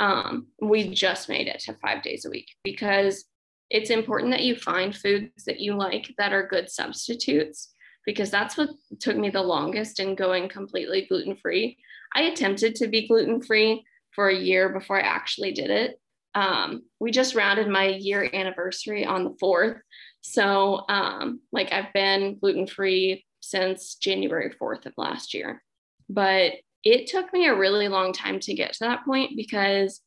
um, 0.00 0.48
we 0.60 0.92
just 0.92 1.28
made 1.28 1.48
it 1.48 1.60
to 1.60 1.74
five 1.74 2.02
days 2.02 2.24
a 2.24 2.30
week 2.30 2.48
because 2.64 3.24
it's 3.70 3.90
important 3.90 4.30
that 4.30 4.42
you 4.42 4.54
find 4.54 4.94
foods 4.94 5.44
that 5.46 5.60
you 5.60 5.74
like 5.74 6.14
that 6.18 6.32
are 6.32 6.46
good 6.46 6.70
substitutes 6.70 7.72
because 8.06 8.30
that's 8.30 8.56
what 8.56 8.70
took 9.00 9.16
me 9.16 9.28
the 9.28 9.42
longest 9.42 10.00
in 10.00 10.14
going 10.14 10.48
completely 10.48 11.06
gluten 11.06 11.36
free. 11.36 11.76
I 12.14 12.22
attempted 12.22 12.76
to 12.76 12.86
be 12.86 13.08
gluten 13.08 13.42
free 13.42 13.84
for 14.12 14.28
a 14.28 14.34
year 14.34 14.70
before 14.70 14.98
I 14.98 15.06
actually 15.06 15.52
did 15.52 15.70
it. 15.70 16.00
Um, 16.34 16.84
we 17.00 17.10
just 17.10 17.34
rounded 17.34 17.68
my 17.68 17.88
year 17.88 18.28
anniversary 18.32 19.04
on 19.04 19.24
the 19.24 19.36
4th. 19.42 19.80
So, 20.20 20.84
um, 20.88 21.40
like, 21.52 21.72
I've 21.72 21.92
been 21.92 22.38
gluten 22.38 22.66
free 22.66 23.24
since 23.40 23.96
January 23.96 24.52
4th 24.60 24.86
of 24.86 24.94
last 24.96 25.34
year. 25.34 25.62
But 26.08 26.52
it 26.84 27.08
took 27.08 27.32
me 27.32 27.46
a 27.46 27.56
really 27.56 27.88
long 27.88 28.12
time 28.12 28.38
to 28.40 28.54
get 28.54 28.74
to 28.74 28.78
that 28.80 29.04
point 29.04 29.32
because 29.36 30.00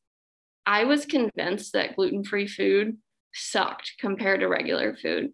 I 0.66 0.86
was 0.86 1.06
convinced 1.06 1.74
that 1.74 1.96
gluten 1.96 2.24
free 2.24 2.48
food 2.48 2.98
sucked 3.34 3.94
compared 4.00 4.42
to 4.42 4.48
regular 4.48 4.96
food. 4.96 5.32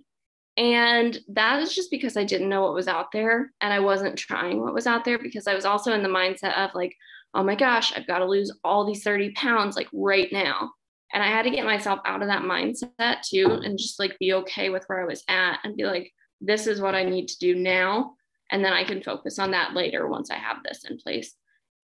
And 0.57 1.17
that 1.29 1.61
is 1.61 1.75
just 1.75 1.91
because 1.91 2.15
I 2.15 2.23
didn't 2.23 2.49
know 2.49 2.63
what 2.63 2.73
was 2.73 2.87
out 2.87 3.11
there 3.11 3.51
and 3.59 3.73
I 3.73 3.79
wasn't 3.79 4.17
trying 4.17 4.61
what 4.61 4.73
was 4.73 4.87
out 4.87 5.03
there 5.03 5.19
because 5.19 5.47
I 5.47 5.53
was 5.53 5.65
also 5.65 5.91
in 5.91 6.01
the 6.01 6.09
mindset 6.09 6.57
of 6.57 6.71
like, 6.73 6.95
oh 7.33 7.43
my 7.43 7.55
gosh, 7.55 7.93
I've 7.95 8.07
got 8.07 8.19
to 8.19 8.25
lose 8.25 8.51
all 8.63 8.85
these 8.85 9.03
30 9.03 9.31
pounds 9.31 9.75
like 9.75 9.89
right 9.91 10.31
now. 10.31 10.71
And 11.13 11.21
I 11.21 11.27
had 11.27 11.43
to 11.43 11.49
get 11.49 11.65
myself 11.65 11.99
out 12.05 12.21
of 12.21 12.29
that 12.29 12.43
mindset 12.43 13.21
too 13.21 13.59
and 13.63 13.77
just 13.77 13.99
like 13.99 14.17
be 14.17 14.33
okay 14.33 14.69
with 14.69 14.85
where 14.87 15.01
I 15.01 15.05
was 15.05 15.23
at 15.27 15.59
and 15.63 15.75
be 15.75 15.83
like, 15.83 16.11
this 16.39 16.67
is 16.67 16.79
what 16.79 16.95
I 16.95 17.03
need 17.03 17.27
to 17.27 17.39
do 17.39 17.55
now 17.55 18.15
and 18.51 18.63
then 18.63 18.73
I 18.73 18.83
can 18.83 19.01
focus 19.01 19.39
on 19.39 19.51
that 19.51 19.73
later 19.73 20.07
once 20.07 20.29
I 20.29 20.35
have 20.35 20.57
this 20.63 20.85
in 20.89 20.97
place. 20.97 21.33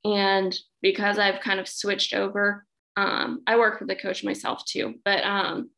And 0.03 0.55
because 0.81 1.19
I've 1.19 1.41
kind 1.41 1.59
of 1.59 1.67
switched 1.67 2.13
over, 2.13 2.65
um, 2.97 3.41
I 3.47 3.57
work 3.57 3.79
with 3.79 3.89
a 3.89 3.95
coach 3.95 4.23
myself 4.23 4.63
too, 4.65 4.95
but 5.05 5.23
um, 5.23 5.69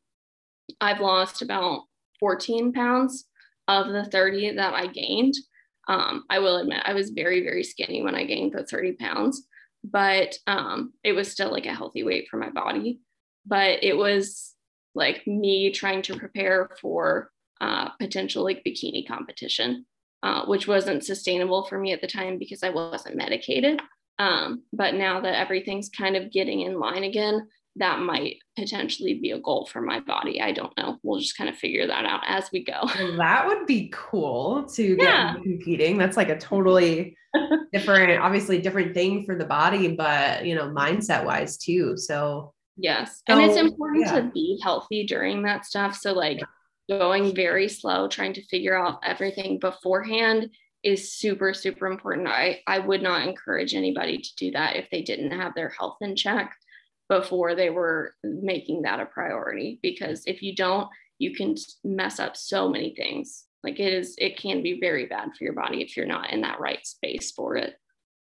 I've 0.80 1.00
lost 1.00 1.42
about 1.42 1.82
14 2.20 2.72
pounds 2.72 3.26
of 3.68 3.88
the 3.88 4.04
30 4.04 4.56
that 4.56 4.74
I 4.74 4.86
gained. 4.86 5.34
Um, 5.88 6.24
I 6.30 6.38
will 6.38 6.56
admit 6.56 6.82
I 6.84 6.94
was 6.94 7.10
very, 7.10 7.42
very 7.42 7.64
skinny 7.64 8.02
when 8.02 8.14
I 8.14 8.24
gained 8.24 8.52
the 8.52 8.64
30 8.64 8.92
pounds, 8.92 9.46
but 9.82 10.36
um, 10.46 10.92
it 11.02 11.12
was 11.12 11.30
still 11.30 11.50
like 11.50 11.66
a 11.66 11.74
healthy 11.74 12.02
weight 12.02 12.28
for 12.30 12.36
my 12.36 12.50
body. 12.50 13.00
But 13.46 13.82
it 13.82 13.96
was 13.96 14.54
like 14.94 15.26
me 15.26 15.72
trying 15.72 16.02
to 16.02 16.18
prepare 16.18 16.70
for 16.80 17.30
uh, 17.60 17.90
potential 17.98 18.44
like 18.44 18.64
bikini 18.64 19.06
competition 19.06 19.84
uh, 20.24 20.42
which 20.46 20.66
wasn't 20.66 21.04
sustainable 21.04 21.64
for 21.64 21.78
me 21.78 21.92
at 21.92 22.00
the 22.00 22.06
time 22.06 22.38
because 22.38 22.62
I 22.62 22.70
wasn't 22.70 23.14
medicated. 23.14 23.82
Um, 24.18 24.62
but 24.72 24.94
now 24.94 25.20
that 25.20 25.38
everything's 25.38 25.90
kind 25.90 26.16
of 26.16 26.32
getting 26.32 26.62
in 26.62 26.80
line 26.80 27.04
again, 27.04 27.46
that 27.76 28.00
might 28.00 28.38
potentially 28.56 29.14
be 29.14 29.32
a 29.32 29.40
goal 29.40 29.66
for 29.66 29.80
my 29.80 30.00
body. 30.00 30.40
I 30.40 30.52
don't 30.52 30.76
know. 30.76 30.98
We'll 31.02 31.18
just 31.18 31.36
kind 31.36 31.50
of 31.50 31.56
figure 31.56 31.86
that 31.86 32.04
out 32.04 32.22
as 32.26 32.50
we 32.52 32.64
go. 32.64 32.80
Well, 32.98 33.16
that 33.16 33.46
would 33.46 33.66
be 33.66 33.92
cool 33.92 34.64
to 34.74 34.96
get 34.96 35.04
yeah. 35.04 35.34
competing. 35.34 35.98
That's 35.98 36.16
like 36.16 36.28
a 36.28 36.38
totally 36.38 37.16
different, 37.72 38.20
obviously 38.20 38.60
different 38.60 38.94
thing 38.94 39.24
for 39.24 39.34
the 39.34 39.44
body, 39.44 39.88
but 39.96 40.46
you 40.46 40.54
know, 40.54 40.68
mindset 40.68 41.24
wise 41.24 41.56
too. 41.56 41.96
So 41.96 42.54
yes. 42.76 43.22
So, 43.28 43.36
and 43.36 43.42
it's 43.42 43.58
important 43.58 44.06
yeah. 44.06 44.20
to 44.20 44.30
be 44.30 44.60
healthy 44.62 45.04
during 45.04 45.42
that 45.42 45.64
stuff. 45.64 45.96
So 45.96 46.12
like 46.12 46.40
going 46.88 47.34
very 47.34 47.68
slow, 47.68 48.06
trying 48.06 48.34
to 48.34 48.46
figure 48.46 48.78
out 48.78 49.00
everything 49.04 49.58
beforehand 49.58 50.50
is 50.84 51.12
super, 51.12 51.54
super 51.54 51.86
important. 51.86 52.28
I, 52.28 52.60
I 52.66 52.78
would 52.78 53.02
not 53.02 53.26
encourage 53.26 53.74
anybody 53.74 54.18
to 54.18 54.36
do 54.36 54.50
that 54.52 54.76
if 54.76 54.90
they 54.90 55.02
didn't 55.02 55.32
have 55.32 55.54
their 55.54 55.70
health 55.70 55.96
in 56.02 56.14
check 56.14 56.54
before 57.20 57.54
they 57.54 57.70
were 57.70 58.14
making 58.24 58.82
that 58.82 59.00
a 59.00 59.06
priority. 59.06 59.78
Because 59.82 60.22
if 60.26 60.42
you 60.42 60.54
don't, 60.54 60.88
you 61.18 61.34
can 61.34 61.54
mess 61.82 62.18
up 62.18 62.36
so 62.36 62.68
many 62.68 62.94
things. 62.94 63.44
Like 63.62 63.78
it 63.80 63.92
is, 63.92 64.14
it 64.18 64.36
can 64.36 64.62
be 64.62 64.80
very 64.80 65.06
bad 65.06 65.30
for 65.36 65.44
your 65.44 65.52
body 65.52 65.80
if 65.82 65.96
you're 65.96 66.06
not 66.06 66.30
in 66.30 66.40
that 66.42 66.60
right 66.60 66.84
space 66.86 67.30
for 67.30 67.56
it. 67.56 67.74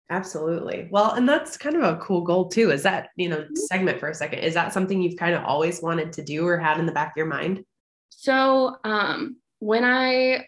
Absolutely. 0.10 0.88
Well, 0.92 1.12
and 1.12 1.28
that's 1.28 1.58
kind 1.58 1.76
of 1.76 1.84
a 1.84 1.98
cool 1.98 2.22
goal 2.22 2.50
too. 2.50 2.72
Is 2.72 2.84
that, 2.84 3.10
you 3.16 3.30
know, 3.30 3.42
mm-hmm. 3.42 3.56
segment 3.56 4.00
for 4.00 4.10
a 4.10 4.14
second, 4.14 4.40
is 4.40 4.54
that 4.54 4.74
something 4.74 5.02
you've 5.02 5.18
kind 5.18 5.34
of 5.34 5.44
always 5.44 5.82
wanted 5.82 6.14
to 6.14 6.24
do 6.24 6.46
or 6.48 6.58
had 6.58 6.80
in 6.80 6.86
the 6.86 6.92
back 6.92 7.10
of 7.10 7.18
your 7.18 7.26
mind? 7.26 7.64
So 8.10 8.78
um, 8.84 9.38
when 9.60 9.84
I, 9.84 10.46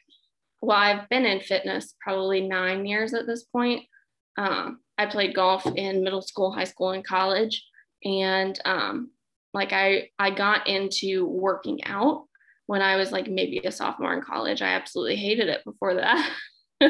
well, 0.61 0.77
I've 0.77 1.09
been 1.09 1.25
in 1.25 1.39
fitness 1.39 1.95
probably 1.99 2.41
nine 2.41 2.85
years 2.85 3.13
at 3.13 3.27
this 3.27 3.43
point. 3.43 3.83
Um, 4.37 4.79
I 4.97 5.05
played 5.07 5.35
golf 5.35 5.65
in 5.65 6.03
middle 6.03 6.21
school, 6.21 6.51
high 6.51 6.65
school, 6.65 6.91
and 6.91 7.05
college, 7.05 7.63
and 8.05 8.57
um, 8.63 9.09
like 9.53 9.73
I, 9.73 10.09
I 10.19 10.29
got 10.29 10.67
into 10.67 11.25
working 11.25 11.83
out 11.85 12.25
when 12.67 12.81
I 12.81 12.95
was 12.95 13.11
like 13.11 13.27
maybe 13.27 13.59
a 13.59 13.71
sophomore 13.71 14.13
in 14.13 14.21
college. 14.21 14.61
I 14.61 14.69
absolutely 14.69 15.15
hated 15.17 15.49
it 15.49 15.63
before 15.65 15.95
that. 15.95 16.31
uh, 16.81 16.87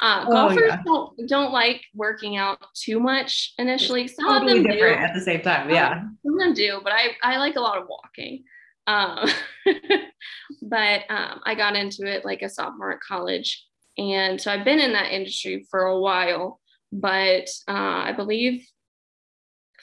oh, 0.00 0.30
golfers 0.30 0.62
yeah. 0.66 0.82
don't, 0.84 1.28
don't 1.28 1.52
like 1.52 1.82
working 1.94 2.36
out 2.36 2.64
too 2.74 3.00
much 3.00 3.52
initially. 3.58 4.08
Some 4.08 4.26
totally 4.26 4.58
of 4.58 4.64
them 4.64 4.72
do 4.72 4.84
at 4.84 5.14
the 5.14 5.20
same 5.20 5.42
time. 5.42 5.68
Yeah, 5.68 6.02
some 6.24 6.34
of 6.34 6.38
them 6.38 6.54
do, 6.54 6.80
but 6.82 6.92
I 6.92 7.10
I 7.22 7.36
like 7.38 7.56
a 7.56 7.60
lot 7.60 7.78
of 7.78 7.88
walking. 7.88 8.44
Um, 8.86 9.28
but 10.62 11.02
um, 11.10 11.40
I 11.44 11.54
got 11.54 11.76
into 11.76 12.06
it 12.06 12.24
like 12.24 12.40
a 12.42 12.48
sophomore 12.48 12.92
at 12.92 13.00
college. 13.00 13.66
And 13.98 14.40
so 14.40 14.50
I've 14.50 14.64
been 14.64 14.78
in 14.78 14.92
that 14.92 15.12
industry 15.12 15.66
for 15.70 15.80
a 15.80 15.98
while, 15.98 16.60
but 16.90 17.48
uh, 17.68 18.06
I 18.06 18.12
believe 18.12 18.66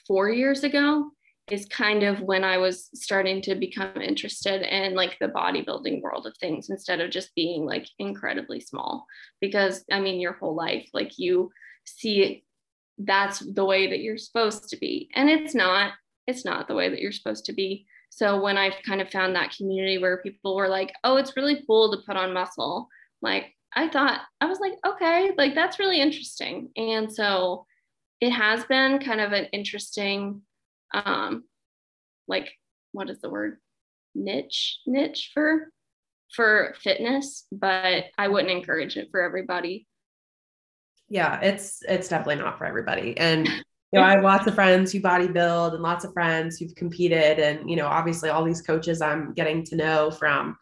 four 0.08 0.30
years 0.30 0.63
ago 0.63 1.12
is 1.52 1.68
kind 1.68 2.04
of 2.04 2.22
when 2.22 2.44
I 2.44 2.58
was 2.58 2.89
starting 2.96 3.41
to 3.44 3.56
become 3.56 4.02
interested 4.02 4.63
in 4.63 4.96
like 4.96 5.18
the 5.20 5.28
bodybuilding 5.28 6.02
world 6.02 6.25
of 6.25 6.36
things 6.38 6.69
instead 6.69 7.02
of 7.02 7.12
just 7.12 7.36
being 7.36 7.65
like 7.65 7.88
incredibly 8.00 8.60
small. 8.60 9.06
Because 9.40 9.86
I 9.92 10.00
mean, 10.00 10.19
your 10.19 10.34
whole 10.34 10.56
life, 10.56 10.90
like 10.94 11.19
you 11.19 11.52
see 11.86 12.44
that's 12.98 13.40
the 13.40 13.65
way 13.65 13.88
that 13.90 14.00
you're 14.00 14.17
supposed 14.17 14.69
to 14.69 14.77
be. 14.77 15.10
And 15.13 15.29
it's 15.29 15.54
not, 15.54 15.94
it's 16.27 16.46
not 16.46 16.67
the 16.67 16.75
way 16.75 16.90
that 16.90 17.00
you're 17.00 17.12
supposed 17.12 17.46
to 17.46 17.54
be. 17.54 17.86
So 18.10 18.42
when 18.42 18.58
I 18.58 18.71
kind 18.86 19.02
of 19.02 19.12
found 19.12 19.36
that 19.36 19.56
community 19.56 19.98
where 19.98 20.23
people 20.23 20.56
were 20.56 20.69
like, 20.69 20.94
oh, 21.04 21.17
it's 21.17 21.36
really 21.36 21.63
cool 21.67 21.92
to 21.92 22.06
put 22.06 22.15
on 22.15 22.34
muscle, 22.34 22.88
like 23.21 23.54
I 23.75 23.90
thought, 23.90 24.21
I 24.40 24.46
was 24.46 24.60
like, 24.60 24.73
okay, 24.86 25.32
like 25.38 25.54
that's 25.54 25.79
really 25.79 26.00
interesting. 26.00 26.69
And 26.77 27.12
so 27.12 27.65
it 28.22 28.32
has 28.32 28.63
been 28.66 29.00
kind 29.00 29.22
of 29.22 29.32
an 29.32 29.46
interesting, 29.46 30.42
um, 30.94 31.44
like, 32.28 32.50
what 32.92 33.10
is 33.10 33.20
the 33.20 33.30
word? 33.30 33.58
Niche, 34.13 34.80
niche 34.86 35.32
for 35.34 35.70
for 36.34 36.76
fitness, 36.82 37.46
but 37.52 38.06
I 38.18 38.28
wouldn't 38.28 38.52
encourage 38.52 38.98
it 38.98 39.10
for 39.12 39.22
everybody. 39.22 39.88
Yeah, 41.08 41.40
it's 41.42 41.82
it's 41.88 42.08
definitely 42.08 42.44
not 42.44 42.58
for 42.58 42.66
everybody. 42.66 43.18
And 43.18 43.48
you 43.96 44.00
know, 44.02 44.08
I 44.08 44.12
have 44.12 44.24
lots 44.24 44.48
of 44.48 44.56
friends 44.56 44.92
who 44.92 45.00
bodybuild 45.00 45.74
and 45.74 45.84
lots 45.84 46.04
of 46.04 46.13
friends 46.13 46.58
who've 46.58 46.76
competed. 46.76 47.40
And, 47.40 47.70
you 47.70 47.76
know, 47.76 47.88
obviously 47.88 48.30
all 48.30 48.44
these 48.44 48.62
coaches 48.62 49.02
I'm 49.02 49.34
getting 49.34 49.63
to 49.66 49.76
know 49.76 50.12
from, 50.12 50.58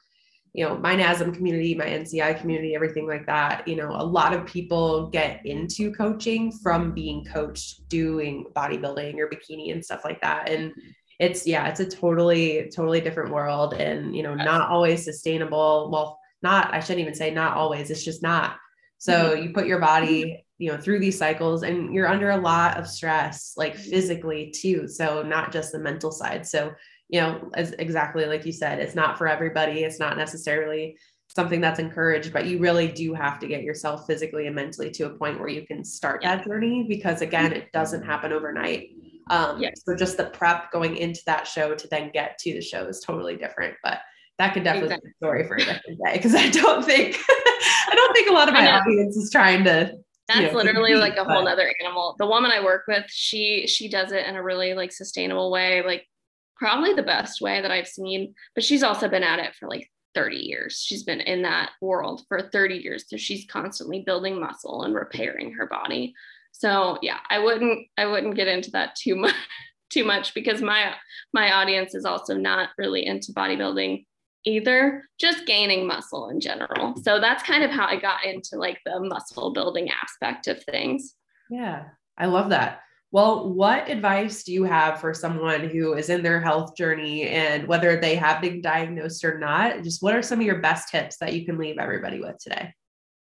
you 0.53 0.63
know, 0.63 0.77
my 0.77 0.95
NASM 0.95 1.33
community, 1.33 1.73
my 1.73 1.85
NCI 1.85 2.39
community, 2.39 2.75
everything 2.75 3.07
like 3.07 3.25
that. 3.25 3.67
You 3.67 3.75
know, 3.75 3.89
a 3.89 4.05
lot 4.05 4.33
of 4.33 4.45
people 4.45 5.07
get 5.07 5.43
into 5.45 5.91
coaching 5.91 6.51
from 6.51 6.93
being 6.93 7.25
coached 7.25 7.89
doing 7.89 8.45
bodybuilding 8.55 9.17
or 9.17 9.29
bikini 9.29 9.71
and 9.71 9.83
stuff 9.83 10.03
like 10.03 10.21
that. 10.21 10.49
And 10.49 10.71
it's, 11.19 11.47
yeah, 11.47 11.67
it's 11.67 11.79
a 11.79 11.89
totally, 11.89 12.69
totally 12.75 13.01
different 13.01 13.33
world 13.33 13.73
and, 13.73 14.15
you 14.15 14.21
know, 14.21 14.35
not 14.35 14.69
always 14.69 15.03
sustainable. 15.03 15.89
Well, 15.91 16.19
not, 16.43 16.71
I 16.71 16.79
shouldn't 16.79 17.01
even 17.01 17.15
say 17.15 17.31
not 17.31 17.57
always, 17.57 17.89
it's 17.89 18.05
just 18.05 18.21
not. 18.21 18.57
So 18.99 19.31
mm-hmm. 19.31 19.43
you 19.43 19.53
put 19.53 19.65
your 19.65 19.79
body 19.79 20.45
you 20.59 20.71
know 20.71 20.77
through 20.77 20.99
these 20.99 21.17
cycles 21.17 21.63
and 21.63 21.93
you're 21.93 22.07
under 22.07 22.29
a 22.29 22.37
lot 22.37 22.77
of 22.77 22.87
stress 22.87 23.53
like 23.57 23.73
mm-hmm. 23.73 23.89
physically 23.89 24.51
too 24.51 24.87
so 24.87 25.23
not 25.23 25.51
just 25.51 25.71
the 25.71 25.79
mental 25.79 26.11
side 26.11 26.47
so 26.47 26.71
you 27.09 27.19
know 27.19 27.49
as 27.53 27.71
exactly 27.73 28.25
like 28.25 28.45
you 28.45 28.51
said 28.51 28.79
it's 28.79 28.95
not 28.95 29.17
for 29.17 29.27
everybody. 29.27 29.83
It's 29.83 29.99
not 29.99 30.17
necessarily 30.17 30.97
something 31.27 31.61
that's 31.61 31.79
encouraged 31.79 32.31
but 32.31 32.45
you 32.45 32.59
really 32.59 32.87
do 32.87 33.13
have 33.13 33.39
to 33.39 33.47
get 33.47 33.63
yourself 33.63 34.05
physically 34.05 34.45
and 34.45 34.55
mentally 34.55 34.91
to 34.91 35.05
a 35.05 35.09
point 35.09 35.39
where 35.39 35.49
you 35.49 35.65
can 35.65 35.83
start 35.83 36.21
that 36.21 36.43
journey 36.45 36.85
because 36.87 37.21
again 37.21 37.51
it 37.53 37.71
doesn't 37.71 38.03
happen 38.03 38.31
overnight. 38.31 38.89
Um 39.29 39.61
yes. 39.61 39.81
so 39.85 39.95
just 39.95 40.17
the 40.17 40.25
prep 40.25 40.71
going 40.71 40.97
into 40.97 41.21
that 41.25 41.47
show 41.47 41.75
to 41.75 41.87
then 41.87 42.11
get 42.13 42.37
to 42.39 42.53
the 42.53 42.61
show 42.61 42.85
is 42.87 42.99
totally 42.99 43.35
different 43.35 43.75
but 43.83 43.99
that 44.39 44.53
could 44.53 44.63
definitely 44.63 44.95
exactly. 44.95 45.09
be 45.09 45.13
a 45.13 45.25
story 45.25 45.47
for 45.47 45.55
a 45.55 45.59
different 45.59 45.99
day 46.05 46.13
because 46.13 46.35
I 46.35 46.49
don't 46.49 46.83
think 46.83 47.17
I 47.29 47.91
don't 47.93 48.13
think 48.13 48.29
a 48.29 48.33
lot 48.33 48.47
of 48.47 48.53
my 48.53 48.71
audience 48.71 49.15
is 49.15 49.31
trying 49.31 49.63
to 49.65 49.93
that's 50.27 50.39
you 50.39 50.47
know, 50.47 50.53
literally 50.53 50.95
like 50.95 51.17
a 51.17 51.23
whole 51.23 51.47
other 51.47 51.71
animal. 51.81 52.15
The 52.17 52.25
woman 52.25 52.51
i 52.51 52.63
work 52.63 52.83
with 52.87 53.05
she 53.09 53.67
she 53.67 53.89
does 53.89 54.11
it 54.11 54.25
in 54.25 54.35
a 54.35 54.43
really 54.43 54.73
like 54.73 54.91
sustainable 54.91 55.51
way 55.51 55.83
like 55.85 56.07
probably 56.55 56.93
the 56.93 57.03
best 57.03 57.41
way 57.41 57.61
that 57.61 57.71
i've 57.71 57.87
seen 57.87 58.33
but 58.55 58.63
she's 58.63 58.83
also 58.83 59.07
been 59.07 59.23
at 59.23 59.39
it 59.39 59.55
for 59.55 59.67
like 59.67 59.89
30 60.13 60.37
years. 60.37 60.83
She's 60.85 61.03
been 61.03 61.21
in 61.21 61.41
that 61.43 61.71
world 61.81 62.23
for 62.27 62.41
30 62.41 62.75
years 62.75 63.05
so 63.07 63.17
she's 63.17 63.45
constantly 63.45 64.01
building 64.01 64.39
muscle 64.39 64.83
and 64.83 64.93
repairing 64.93 65.53
her 65.53 65.67
body. 65.67 66.13
So 66.51 66.99
yeah 67.01 67.19
i 67.29 67.39
wouldn't 67.39 67.87
i 67.97 68.05
wouldn't 68.05 68.35
get 68.35 68.47
into 68.47 68.71
that 68.71 68.95
too 68.95 69.15
much 69.15 69.35
too 69.89 70.05
much 70.05 70.33
because 70.33 70.61
my 70.61 70.93
my 71.33 71.53
audience 71.53 71.93
is 71.93 72.05
also 72.05 72.35
not 72.35 72.69
really 72.77 73.05
into 73.05 73.31
bodybuilding 73.33 74.05
either 74.45 75.05
just 75.19 75.45
gaining 75.45 75.87
muscle 75.87 76.27
in 76.27 76.41
general. 76.41 76.93
So 77.01 77.19
that's 77.19 77.43
kind 77.43 77.63
of 77.63 77.71
how 77.71 77.87
i 77.87 77.99
got 77.99 78.25
into 78.25 78.57
like 78.57 78.79
the 78.85 78.99
muscle 78.99 79.53
building 79.53 79.89
aspect 79.89 80.47
of 80.47 80.63
things. 80.63 81.15
Yeah 81.49 81.85
i 82.17 82.27
love 82.27 82.49
that 82.49 82.81
well 83.13 83.53
what 83.53 83.89
advice 83.89 84.43
do 84.43 84.51
you 84.51 84.65
have 84.65 84.99
for 84.99 85.13
someone 85.13 85.69
who 85.69 85.93
is 85.93 86.09
in 86.09 86.23
their 86.23 86.41
health 86.41 86.75
journey 86.75 87.29
and 87.29 87.67
whether 87.67 87.95
they 87.95 88.15
have 88.15 88.41
been 88.41 88.59
diagnosed 88.59 89.23
or 89.23 89.37
not? 89.39 89.83
Just 89.83 90.03
what 90.03 90.15
are 90.15 90.21
some 90.21 90.39
of 90.39 90.45
your 90.45 90.59
best 90.59 90.89
tips 90.89 91.17
that 91.17 91.33
you 91.33 91.45
can 91.45 91.57
leave 91.57 91.77
everybody 91.77 92.19
with 92.19 92.39
today? 92.39 92.73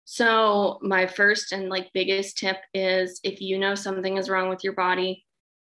So 0.04 0.78
my 0.80 1.06
first 1.06 1.52
and 1.52 1.68
like 1.68 1.90
biggest 1.92 2.38
tip 2.38 2.56
is 2.72 3.20
if 3.24 3.42
you 3.42 3.58
know 3.58 3.74
something 3.74 4.16
is 4.16 4.30
wrong 4.30 4.48
with 4.48 4.64
your 4.64 4.74
body 4.74 5.26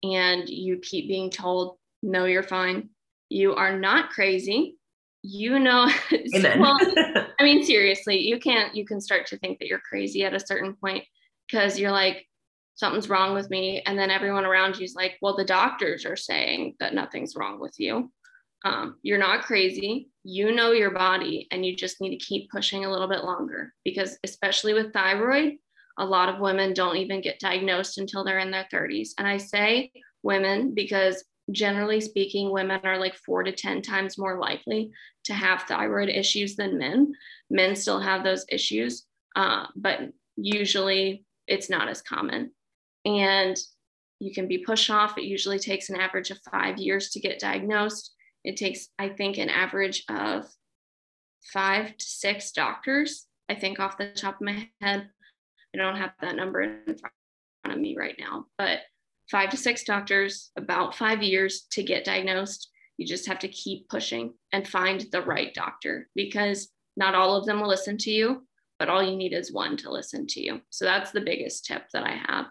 and 0.03 0.47
you 0.47 0.77
keep 0.77 1.07
being 1.07 1.29
told 1.29 1.77
no 2.01 2.25
you're 2.25 2.43
fine 2.43 2.89
you 3.33 3.55
are 3.55 3.77
not 3.77 4.11
crazy. 4.11 4.77
You 5.23 5.57
know 5.57 5.89
well 6.59 6.77
i 7.39 7.43
mean 7.43 7.63
seriously 7.63 8.19
you 8.19 8.39
can't 8.39 8.75
you 8.75 8.85
can 8.85 8.99
start 8.99 9.25
to 9.27 9.37
think 9.37 9.59
that 9.59 9.69
you're 9.69 9.79
crazy 9.79 10.25
at 10.25 10.33
a 10.33 10.45
certain 10.45 10.73
point 10.73 11.05
because 11.47 11.79
you're 11.79 11.93
like 11.93 12.27
something's 12.75 13.09
wrong 13.09 13.33
with 13.33 13.49
me 13.49 13.81
and 13.85 13.97
then 13.97 14.09
everyone 14.09 14.45
around 14.45 14.77
you 14.77 14.83
is 14.83 14.95
like 14.95 15.17
well 15.21 15.35
the 15.35 15.45
doctors 15.45 16.05
are 16.05 16.15
saying 16.15 16.75
that 16.79 16.93
nothing's 16.93 17.35
wrong 17.35 17.59
with 17.59 17.73
you 17.77 18.11
um, 18.65 18.95
you're 19.03 19.17
not 19.17 19.43
crazy 19.43 20.09
you 20.23 20.53
know 20.53 20.71
your 20.71 20.91
body 20.91 21.47
and 21.51 21.65
you 21.65 21.75
just 21.75 21.99
need 22.01 22.17
to 22.17 22.25
keep 22.25 22.49
pushing 22.49 22.85
a 22.85 22.91
little 22.91 23.09
bit 23.09 23.23
longer 23.23 23.73
because 23.83 24.17
especially 24.23 24.73
with 24.73 24.93
thyroid 24.93 25.53
a 25.99 26.05
lot 26.05 26.29
of 26.29 26.39
women 26.39 26.73
don't 26.73 26.97
even 26.97 27.21
get 27.21 27.39
diagnosed 27.39 27.97
until 27.97 28.23
they're 28.23 28.39
in 28.39 28.51
their 28.51 28.67
30s 28.73 29.09
and 29.17 29.27
i 29.27 29.37
say 29.37 29.91
women 30.23 30.73
because 30.73 31.23
generally 31.51 31.99
speaking, 31.99 32.51
women 32.51 32.79
are 32.83 32.97
like 32.97 33.15
four 33.15 33.43
to 33.43 33.51
10 33.51 33.81
times 33.81 34.17
more 34.17 34.39
likely 34.39 34.91
to 35.25 35.33
have 35.33 35.63
thyroid 35.63 36.09
issues 36.09 36.55
than 36.55 36.77
men. 36.77 37.13
Men 37.49 37.75
still 37.75 37.99
have 37.99 38.23
those 38.23 38.45
issues, 38.49 39.05
uh, 39.35 39.65
but 39.75 39.99
usually 40.35 41.25
it's 41.47 41.69
not 41.69 41.89
as 41.89 42.01
common. 42.01 42.51
And 43.05 43.57
you 44.19 44.33
can 44.33 44.47
be 44.47 44.59
pushed 44.59 44.89
off. 44.89 45.17
It 45.17 45.25
usually 45.25 45.59
takes 45.59 45.89
an 45.89 45.99
average 45.99 46.31
of 46.31 46.39
five 46.49 46.77
years 46.77 47.09
to 47.09 47.19
get 47.19 47.39
diagnosed. 47.39 48.13
It 48.43 48.57
takes, 48.57 48.89
I 48.97 49.09
think, 49.09 49.37
an 49.37 49.49
average 49.49 50.03
of 50.09 50.45
five 51.51 51.97
to 51.97 52.05
six 52.05 52.51
doctors. 52.51 53.27
I 53.49 53.55
think 53.55 53.79
off 53.79 53.97
the 53.97 54.11
top 54.13 54.35
of 54.35 54.41
my 54.41 54.69
head, 54.81 55.09
I 55.73 55.77
don't 55.77 55.97
have 55.97 56.11
that 56.21 56.35
number 56.35 56.61
in 56.61 56.79
front 56.85 57.13
of 57.65 57.77
me 57.77 57.95
right 57.97 58.15
now, 58.17 58.45
but 58.57 58.79
five 59.29 59.49
to 59.49 59.57
six 59.57 59.83
doctors, 59.83 60.51
about 60.57 60.95
five 60.95 61.21
years 61.21 61.65
to 61.71 61.83
get 61.83 62.05
diagnosed. 62.05 62.69
You 62.97 63.07
just 63.07 63.27
have 63.27 63.39
to 63.39 63.47
keep 63.47 63.89
pushing 63.89 64.33
and 64.51 64.67
find 64.67 65.05
the 65.11 65.21
right 65.21 65.53
doctor 65.53 66.09
because 66.15 66.69
not 66.95 67.15
all 67.15 67.35
of 67.35 67.45
them 67.45 67.59
will 67.59 67.67
listen 67.67 67.97
to 67.99 68.11
you, 68.11 68.45
but 68.77 68.87
all 68.87 69.01
you 69.01 69.15
need 69.15 69.33
is 69.33 69.51
one 69.51 69.75
to 69.77 69.91
listen 69.91 70.27
to 70.27 70.41
you. 70.41 70.61
So 70.69 70.85
that's 70.85 71.11
the 71.11 71.21
biggest 71.21 71.65
tip 71.65 71.89
that 71.93 72.03
I 72.03 72.21
have. 72.27 72.45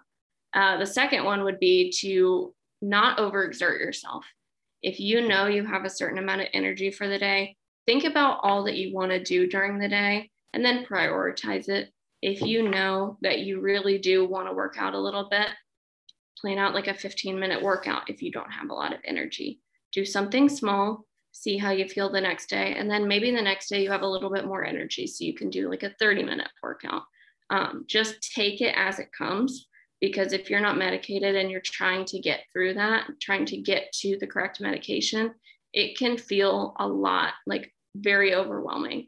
Uh, 0.54 0.76
the 0.78 0.86
second 0.86 1.24
one 1.24 1.44
would 1.44 1.58
be 1.58 1.90
to 2.00 2.54
not 2.80 3.18
overexert 3.18 3.78
yourself. 3.78 4.26
If 4.82 4.98
you 4.98 5.26
know 5.26 5.46
you 5.46 5.64
have 5.64 5.84
a 5.84 5.90
certain 5.90 6.18
amount 6.18 6.42
of 6.42 6.48
energy 6.52 6.90
for 6.90 7.08
the 7.08 7.18
day, 7.18 7.56
think 7.86 8.04
about 8.04 8.40
all 8.42 8.64
that 8.64 8.76
you 8.76 8.94
want 8.94 9.12
to 9.12 9.22
do 9.22 9.46
during 9.46 9.78
the 9.78 9.88
day 9.88 10.30
and 10.52 10.64
then 10.64 10.84
prioritize 10.84 11.68
it. 11.68 11.90
If 12.20 12.42
you 12.42 12.68
know 12.68 13.18
that 13.22 13.40
you 13.40 13.60
really 13.60 13.98
do 13.98 14.26
want 14.26 14.48
to 14.48 14.54
work 14.54 14.76
out 14.78 14.94
a 14.94 15.00
little 15.00 15.28
bit, 15.28 15.48
plan 16.38 16.58
out 16.58 16.74
like 16.74 16.88
a 16.88 16.94
15 16.94 17.38
minute 17.38 17.62
workout 17.62 18.10
if 18.10 18.22
you 18.22 18.30
don't 18.30 18.50
have 18.50 18.70
a 18.70 18.74
lot 18.74 18.92
of 18.92 19.00
energy. 19.04 19.60
Do 19.92 20.04
something 20.04 20.48
small, 20.48 21.06
see 21.32 21.56
how 21.56 21.70
you 21.70 21.88
feel 21.88 22.10
the 22.10 22.20
next 22.20 22.48
day. 22.48 22.74
And 22.76 22.90
then 22.90 23.08
maybe 23.08 23.30
the 23.30 23.42
next 23.42 23.68
day 23.68 23.82
you 23.82 23.90
have 23.90 24.02
a 24.02 24.08
little 24.08 24.30
bit 24.30 24.46
more 24.46 24.64
energy. 24.64 25.06
So 25.06 25.24
you 25.24 25.34
can 25.34 25.50
do 25.50 25.70
like 25.70 25.82
a 25.82 25.94
30 25.98 26.24
minute 26.24 26.48
workout. 26.62 27.02
Um, 27.50 27.84
just 27.86 28.32
take 28.34 28.60
it 28.60 28.74
as 28.76 28.98
it 28.98 29.08
comes 29.16 29.68
because 30.02 30.32
if 30.32 30.50
you're 30.50 30.60
not 30.60 30.76
medicated 30.76 31.36
and 31.36 31.48
you're 31.48 31.60
trying 31.60 32.04
to 32.04 32.18
get 32.18 32.40
through 32.52 32.74
that, 32.74 33.06
trying 33.20 33.46
to 33.46 33.56
get 33.56 33.92
to 33.92 34.18
the 34.18 34.26
correct 34.26 34.60
medication, 34.60 35.32
it 35.72 35.96
can 35.96 36.18
feel 36.18 36.74
a 36.80 36.86
lot 36.86 37.34
like 37.46 37.72
very 37.94 38.34
overwhelming. 38.34 39.06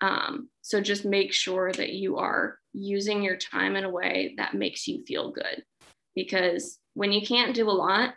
Um, 0.00 0.48
so 0.62 0.80
just 0.80 1.04
make 1.04 1.32
sure 1.32 1.72
that 1.72 1.94
you 1.94 2.18
are 2.18 2.58
using 2.72 3.24
your 3.24 3.36
time 3.36 3.74
in 3.74 3.82
a 3.82 3.90
way 3.90 4.34
that 4.36 4.54
makes 4.54 4.86
you 4.86 5.02
feel 5.04 5.32
good 5.32 5.64
because 6.14 6.78
when 6.94 7.10
you 7.10 7.26
can't 7.26 7.54
do 7.54 7.68
a 7.68 7.72
lot, 7.72 8.14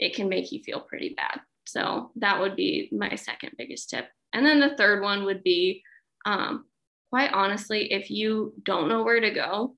it 0.00 0.16
can 0.16 0.28
make 0.28 0.50
you 0.50 0.60
feel 0.64 0.80
pretty 0.80 1.14
bad. 1.16 1.40
So 1.64 2.10
that 2.16 2.40
would 2.40 2.56
be 2.56 2.88
my 2.90 3.14
second 3.14 3.52
biggest 3.56 3.90
tip. 3.90 4.08
And 4.32 4.44
then 4.44 4.58
the 4.58 4.76
third 4.76 5.00
one 5.00 5.24
would 5.26 5.44
be 5.44 5.82
um, 6.26 6.64
quite 7.10 7.32
honestly, 7.32 7.92
if 7.92 8.10
you 8.10 8.54
don't 8.64 8.88
know 8.88 9.04
where 9.04 9.20
to 9.20 9.30
go, 9.30 9.76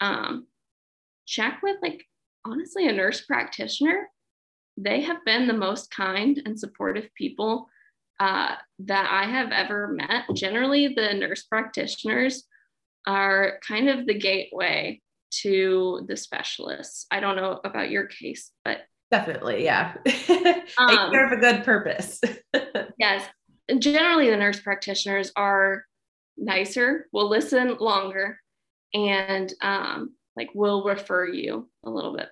um, 0.00 0.46
check 1.30 1.60
with 1.62 1.76
like 1.80 2.04
honestly 2.44 2.88
a 2.88 2.92
nurse 2.92 3.22
practitioner. 3.22 4.08
They 4.76 5.02
have 5.02 5.24
been 5.24 5.46
the 5.46 5.54
most 5.54 5.90
kind 5.90 6.40
and 6.44 6.58
supportive 6.58 7.08
people 7.14 7.68
uh, 8.18 8.56
that 8.80 9.08
I 9.10 9.30
have 9.30 9.52
ever 9.52 9.88
met. 9.88 10.24
Generally, 10.34 10.94
the 10.94 11.14
nurse 11.14 11.44
practitioners 11.44 12.44
are 13.06 13.58
kind 13.66 13.88
of 13.88 14.06
the 14.06 14.18
gateway 14.18 15.00
to 15.42 16.04
the 16.08 16.16
specialists. 16.16 17.06
I 17.10 17.20
don't 17.20 17.36
know 17.36 17.60
about 17.64 17.90
your 17.90 18.06
case, 18.06 18.50
but 18.64 18.78
definitely, 19.10 19.64
yeah. 19.64 19.94
they 20.04 20.62
um, 20.78 21.12
serve 21.12 21.32
a 21.32 21.36
good 21.36 21.64
purpose. 21.64 22.20
yes. 22.98 23.26
Generally, 23.78 24.30
the 24.30 24.36
nurse 24.36 24.60
practitioners 24.60 25.30
are 25.36 25.84
nicer, 26.36 27.06
will 27.12 27.28
listen 27.28 27.76
longer, 27.78 28.38
and 28.92 29.52
um, 29.62 30.14
like 30.40 30.54
will 30.54 30.84
refer 30.84 31.26
you 31.26 31.68
a 31.84 31.90
little 31.90 32.16
bit 32.16 32.28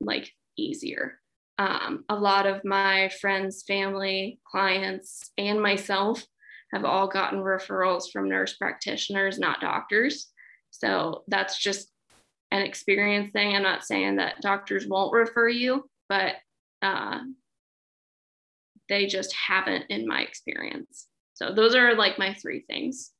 like 0.00 0.32
easier. 0.56 1.18
Um, 1.58 2.04
a 2.08 2.14
lot 2.14 2.46
of 2.46 2.64
my 2.64 3.10
friends, 3.20 3.64
family, 3.66 4.38
clients, 4.48 5.32
and 5.36 5.60
myself 5.60 6.24
have 6.72 6.84
all 6.84 7.08
gotten 7.08 7.40
referrals 7.40 8.12
from 8.12 8.28
nurse 8.28 8.54
practitioners, 8.56 9.40
not 9.40 9.60
doctors. 9.60 10.28
So 10.70 11.24
that's 11.26 11.58
just 11.58 11.90
an 12.52 12.62
experience 12.62 13.32
thing. 13.32 13.56
I'm 13.56 13.64
not 13.64 13.84
saying 13.84 14.16
that 14.16 14.40
doctors 14.40 14.86
won't 14.86 15.12
refer 15.12 15.48
you, 15.48 15.90
but 16.08 16.36
uh, 16.82 17.18
they 18.88 19.06
just 19.06 19.34
haven't 19.34 19.86
in 19.90 20.06
my 20.06 20.20
experience. 20.22 21.08
So 21.34 21.52
those 21.52 21.74
are 21.74 21.96
like 21.96 22.16
my 22.16 22.32
three 22.32 22.60
things. 22.60 23.10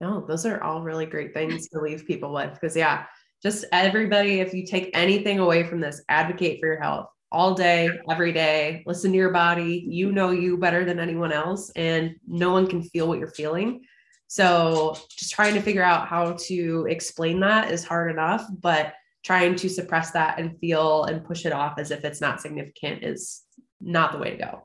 No, 0.00 0.24
those 0.26 0.46
are 0.46 0.62
all 0.62 0.82
really 0.82 1.06
great 1.06 1.34
things 1.34 1.68
to 1.68 1.80
leave 1.80 2.06
people 2.06 2.32
with 2.32 2.54
because 2.54 2.76
yeah, 2.76 3.06
just 3.42 3.64
everybody, 3.72 4.40
if 4.40 4.54
you 4.54 4.64
take 4.64 4.90
anything 4.94 5.38
away 5.38 5.64
from 5.64 5.80
this, 5.80 6.02
advocate 6.08 6.60
for 6.60 6.66
your 6.66 6.80
health 6.80 7.08
all 7.32 7.54
day, 7.54 7.88
every 8.08 8.32
day. 8.32 8.82
Listen 8.86 9.10
to 9.10 9.16
your 9.16 9.32
body. 9.32 9.84
You 9.88 10.12
know 10.12 10.30
you 10.30 10.56
better 10.58 10.84
than 10.84 11.00
anyone 11.00 11.32
else, 11.32 11.70
and 11.74 12.14
no 12.26 12.52
one 12.52 12.66
can 12.66 12.82
feel 12.82 13.08
what 13.08 13.18
you're 13.18 13.28
feeling. 13.28 13.82
So, 14.28 14.96
just 15.10 15.32
trying 15.32 15.54
to 15.54 15.60
figure 15.60 15.82
out 15.82 16.08
how 16.08 16.36
to 16.46 16.86
explain 16.88 17.40
that 17.40 17.70
is 17.70 17.84
hard 17.84 18.10
enough, 18.10 18.46
but 18.60 18.94
trying 19.24 19.56
to 19.56 19.68
suppress 19.68 20.10
that 20.12 20.38
and 20.38 20.58
feel 20.58 21.04
and 21.04 21.24
push 21.24 21.46
it 21.46 21.52
off 21.52 21.78
as 21.78 21.90
if 21.90 22.04
it's 22.04 22.20
not 22.20 22.40
significant 22.40 23.04
is 23.04 23.42
not 23.80 24.12
the 24.12 24.18
way 24.18 24.30
to 24.30 24.36
go. 24.36 24.62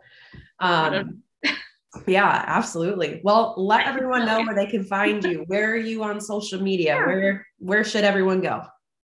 Um, 0.59 1.23
yeah, 2.06 2.43
absolutely. 2.48 3.22
Well, 3.24 3.54
let 3.58 3.88
everyone 3.88 4.26
know 4.26 4.41
where 4.43 4.56
they 4.56 4.66
can 4.66 4.84
find 4.84 5.24
you. 5.24 5.43
Where 5.48 5.72
are 5.72 5.78
you 5.78 6.04
on 6.04 6.20
social 6.22 6.62
media? 6.62 6.98
Where 6.98 7.45
where 7.60 7.84
should 7.84 8.04
everyone 8.04 8.41
go? 8.41 8.64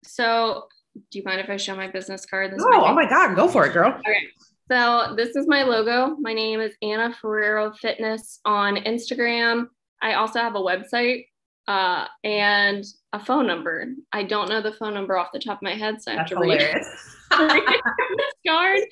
So, 0.04 0.66
do 0.96 1.20
you 1.20 1.24
mind 1.26 1.42
if 1.42 1.50
I 1.50 1.58
show 1.58 1.76
my 1.76 1.88
business 1.88 2.26
card? 2.26 2.52
This 2.52 2.64
oh, 2.64 2.86
oh 2.86 2.94
my 2.94 3.08
god, 3.08 3.36
go 3.36 3.48
for 3.48 3.66
it, 3.66 3.74
girl. 3.74 3.90
Okay. 3.90 4.28
So, 4.70 5.14
this 5.16 5.36
is 5.36 5.48
my 5.48 5.64
logo. 5.64 6.16
My 6.20 6.34
name 6.34 6.62
is 6.62 6.74
Anna 6.82 7.14
Ferrero 7.22 7.74
Fitness 7.74 8.40
on 8.46 8.78
Instagram. 8.78 9.68
I 10.02 10.14
also 10.14 10.40
have 10.40 10.56
a 10.56 10.60
website 10.60 11.26
uh, 11.68 12.06
and 12.24 12.84
a 13.14 13.24
phone 13.24 13.48
number. 13.48 13.86
I 14.12 14.24
don't 14.24 14.50
know 14.50 14.62
the 14.62 14.74
phone 14.74 14.94
number 14.94 15.18
off 15.18 15.30
the 15.34 15.40
top 15.40 15.60
of 15.60 15.64
my 15.64 15.76
head, 15.76 16.02
so 16.02 16.12
I 16.12 16.16
have 16.16 16.30
That's 16.30 16.32
to 16.32 16.40
read, 16.40 16.62
read 17.40 17.82
this 18.18 18.34
card. 18.48 18.80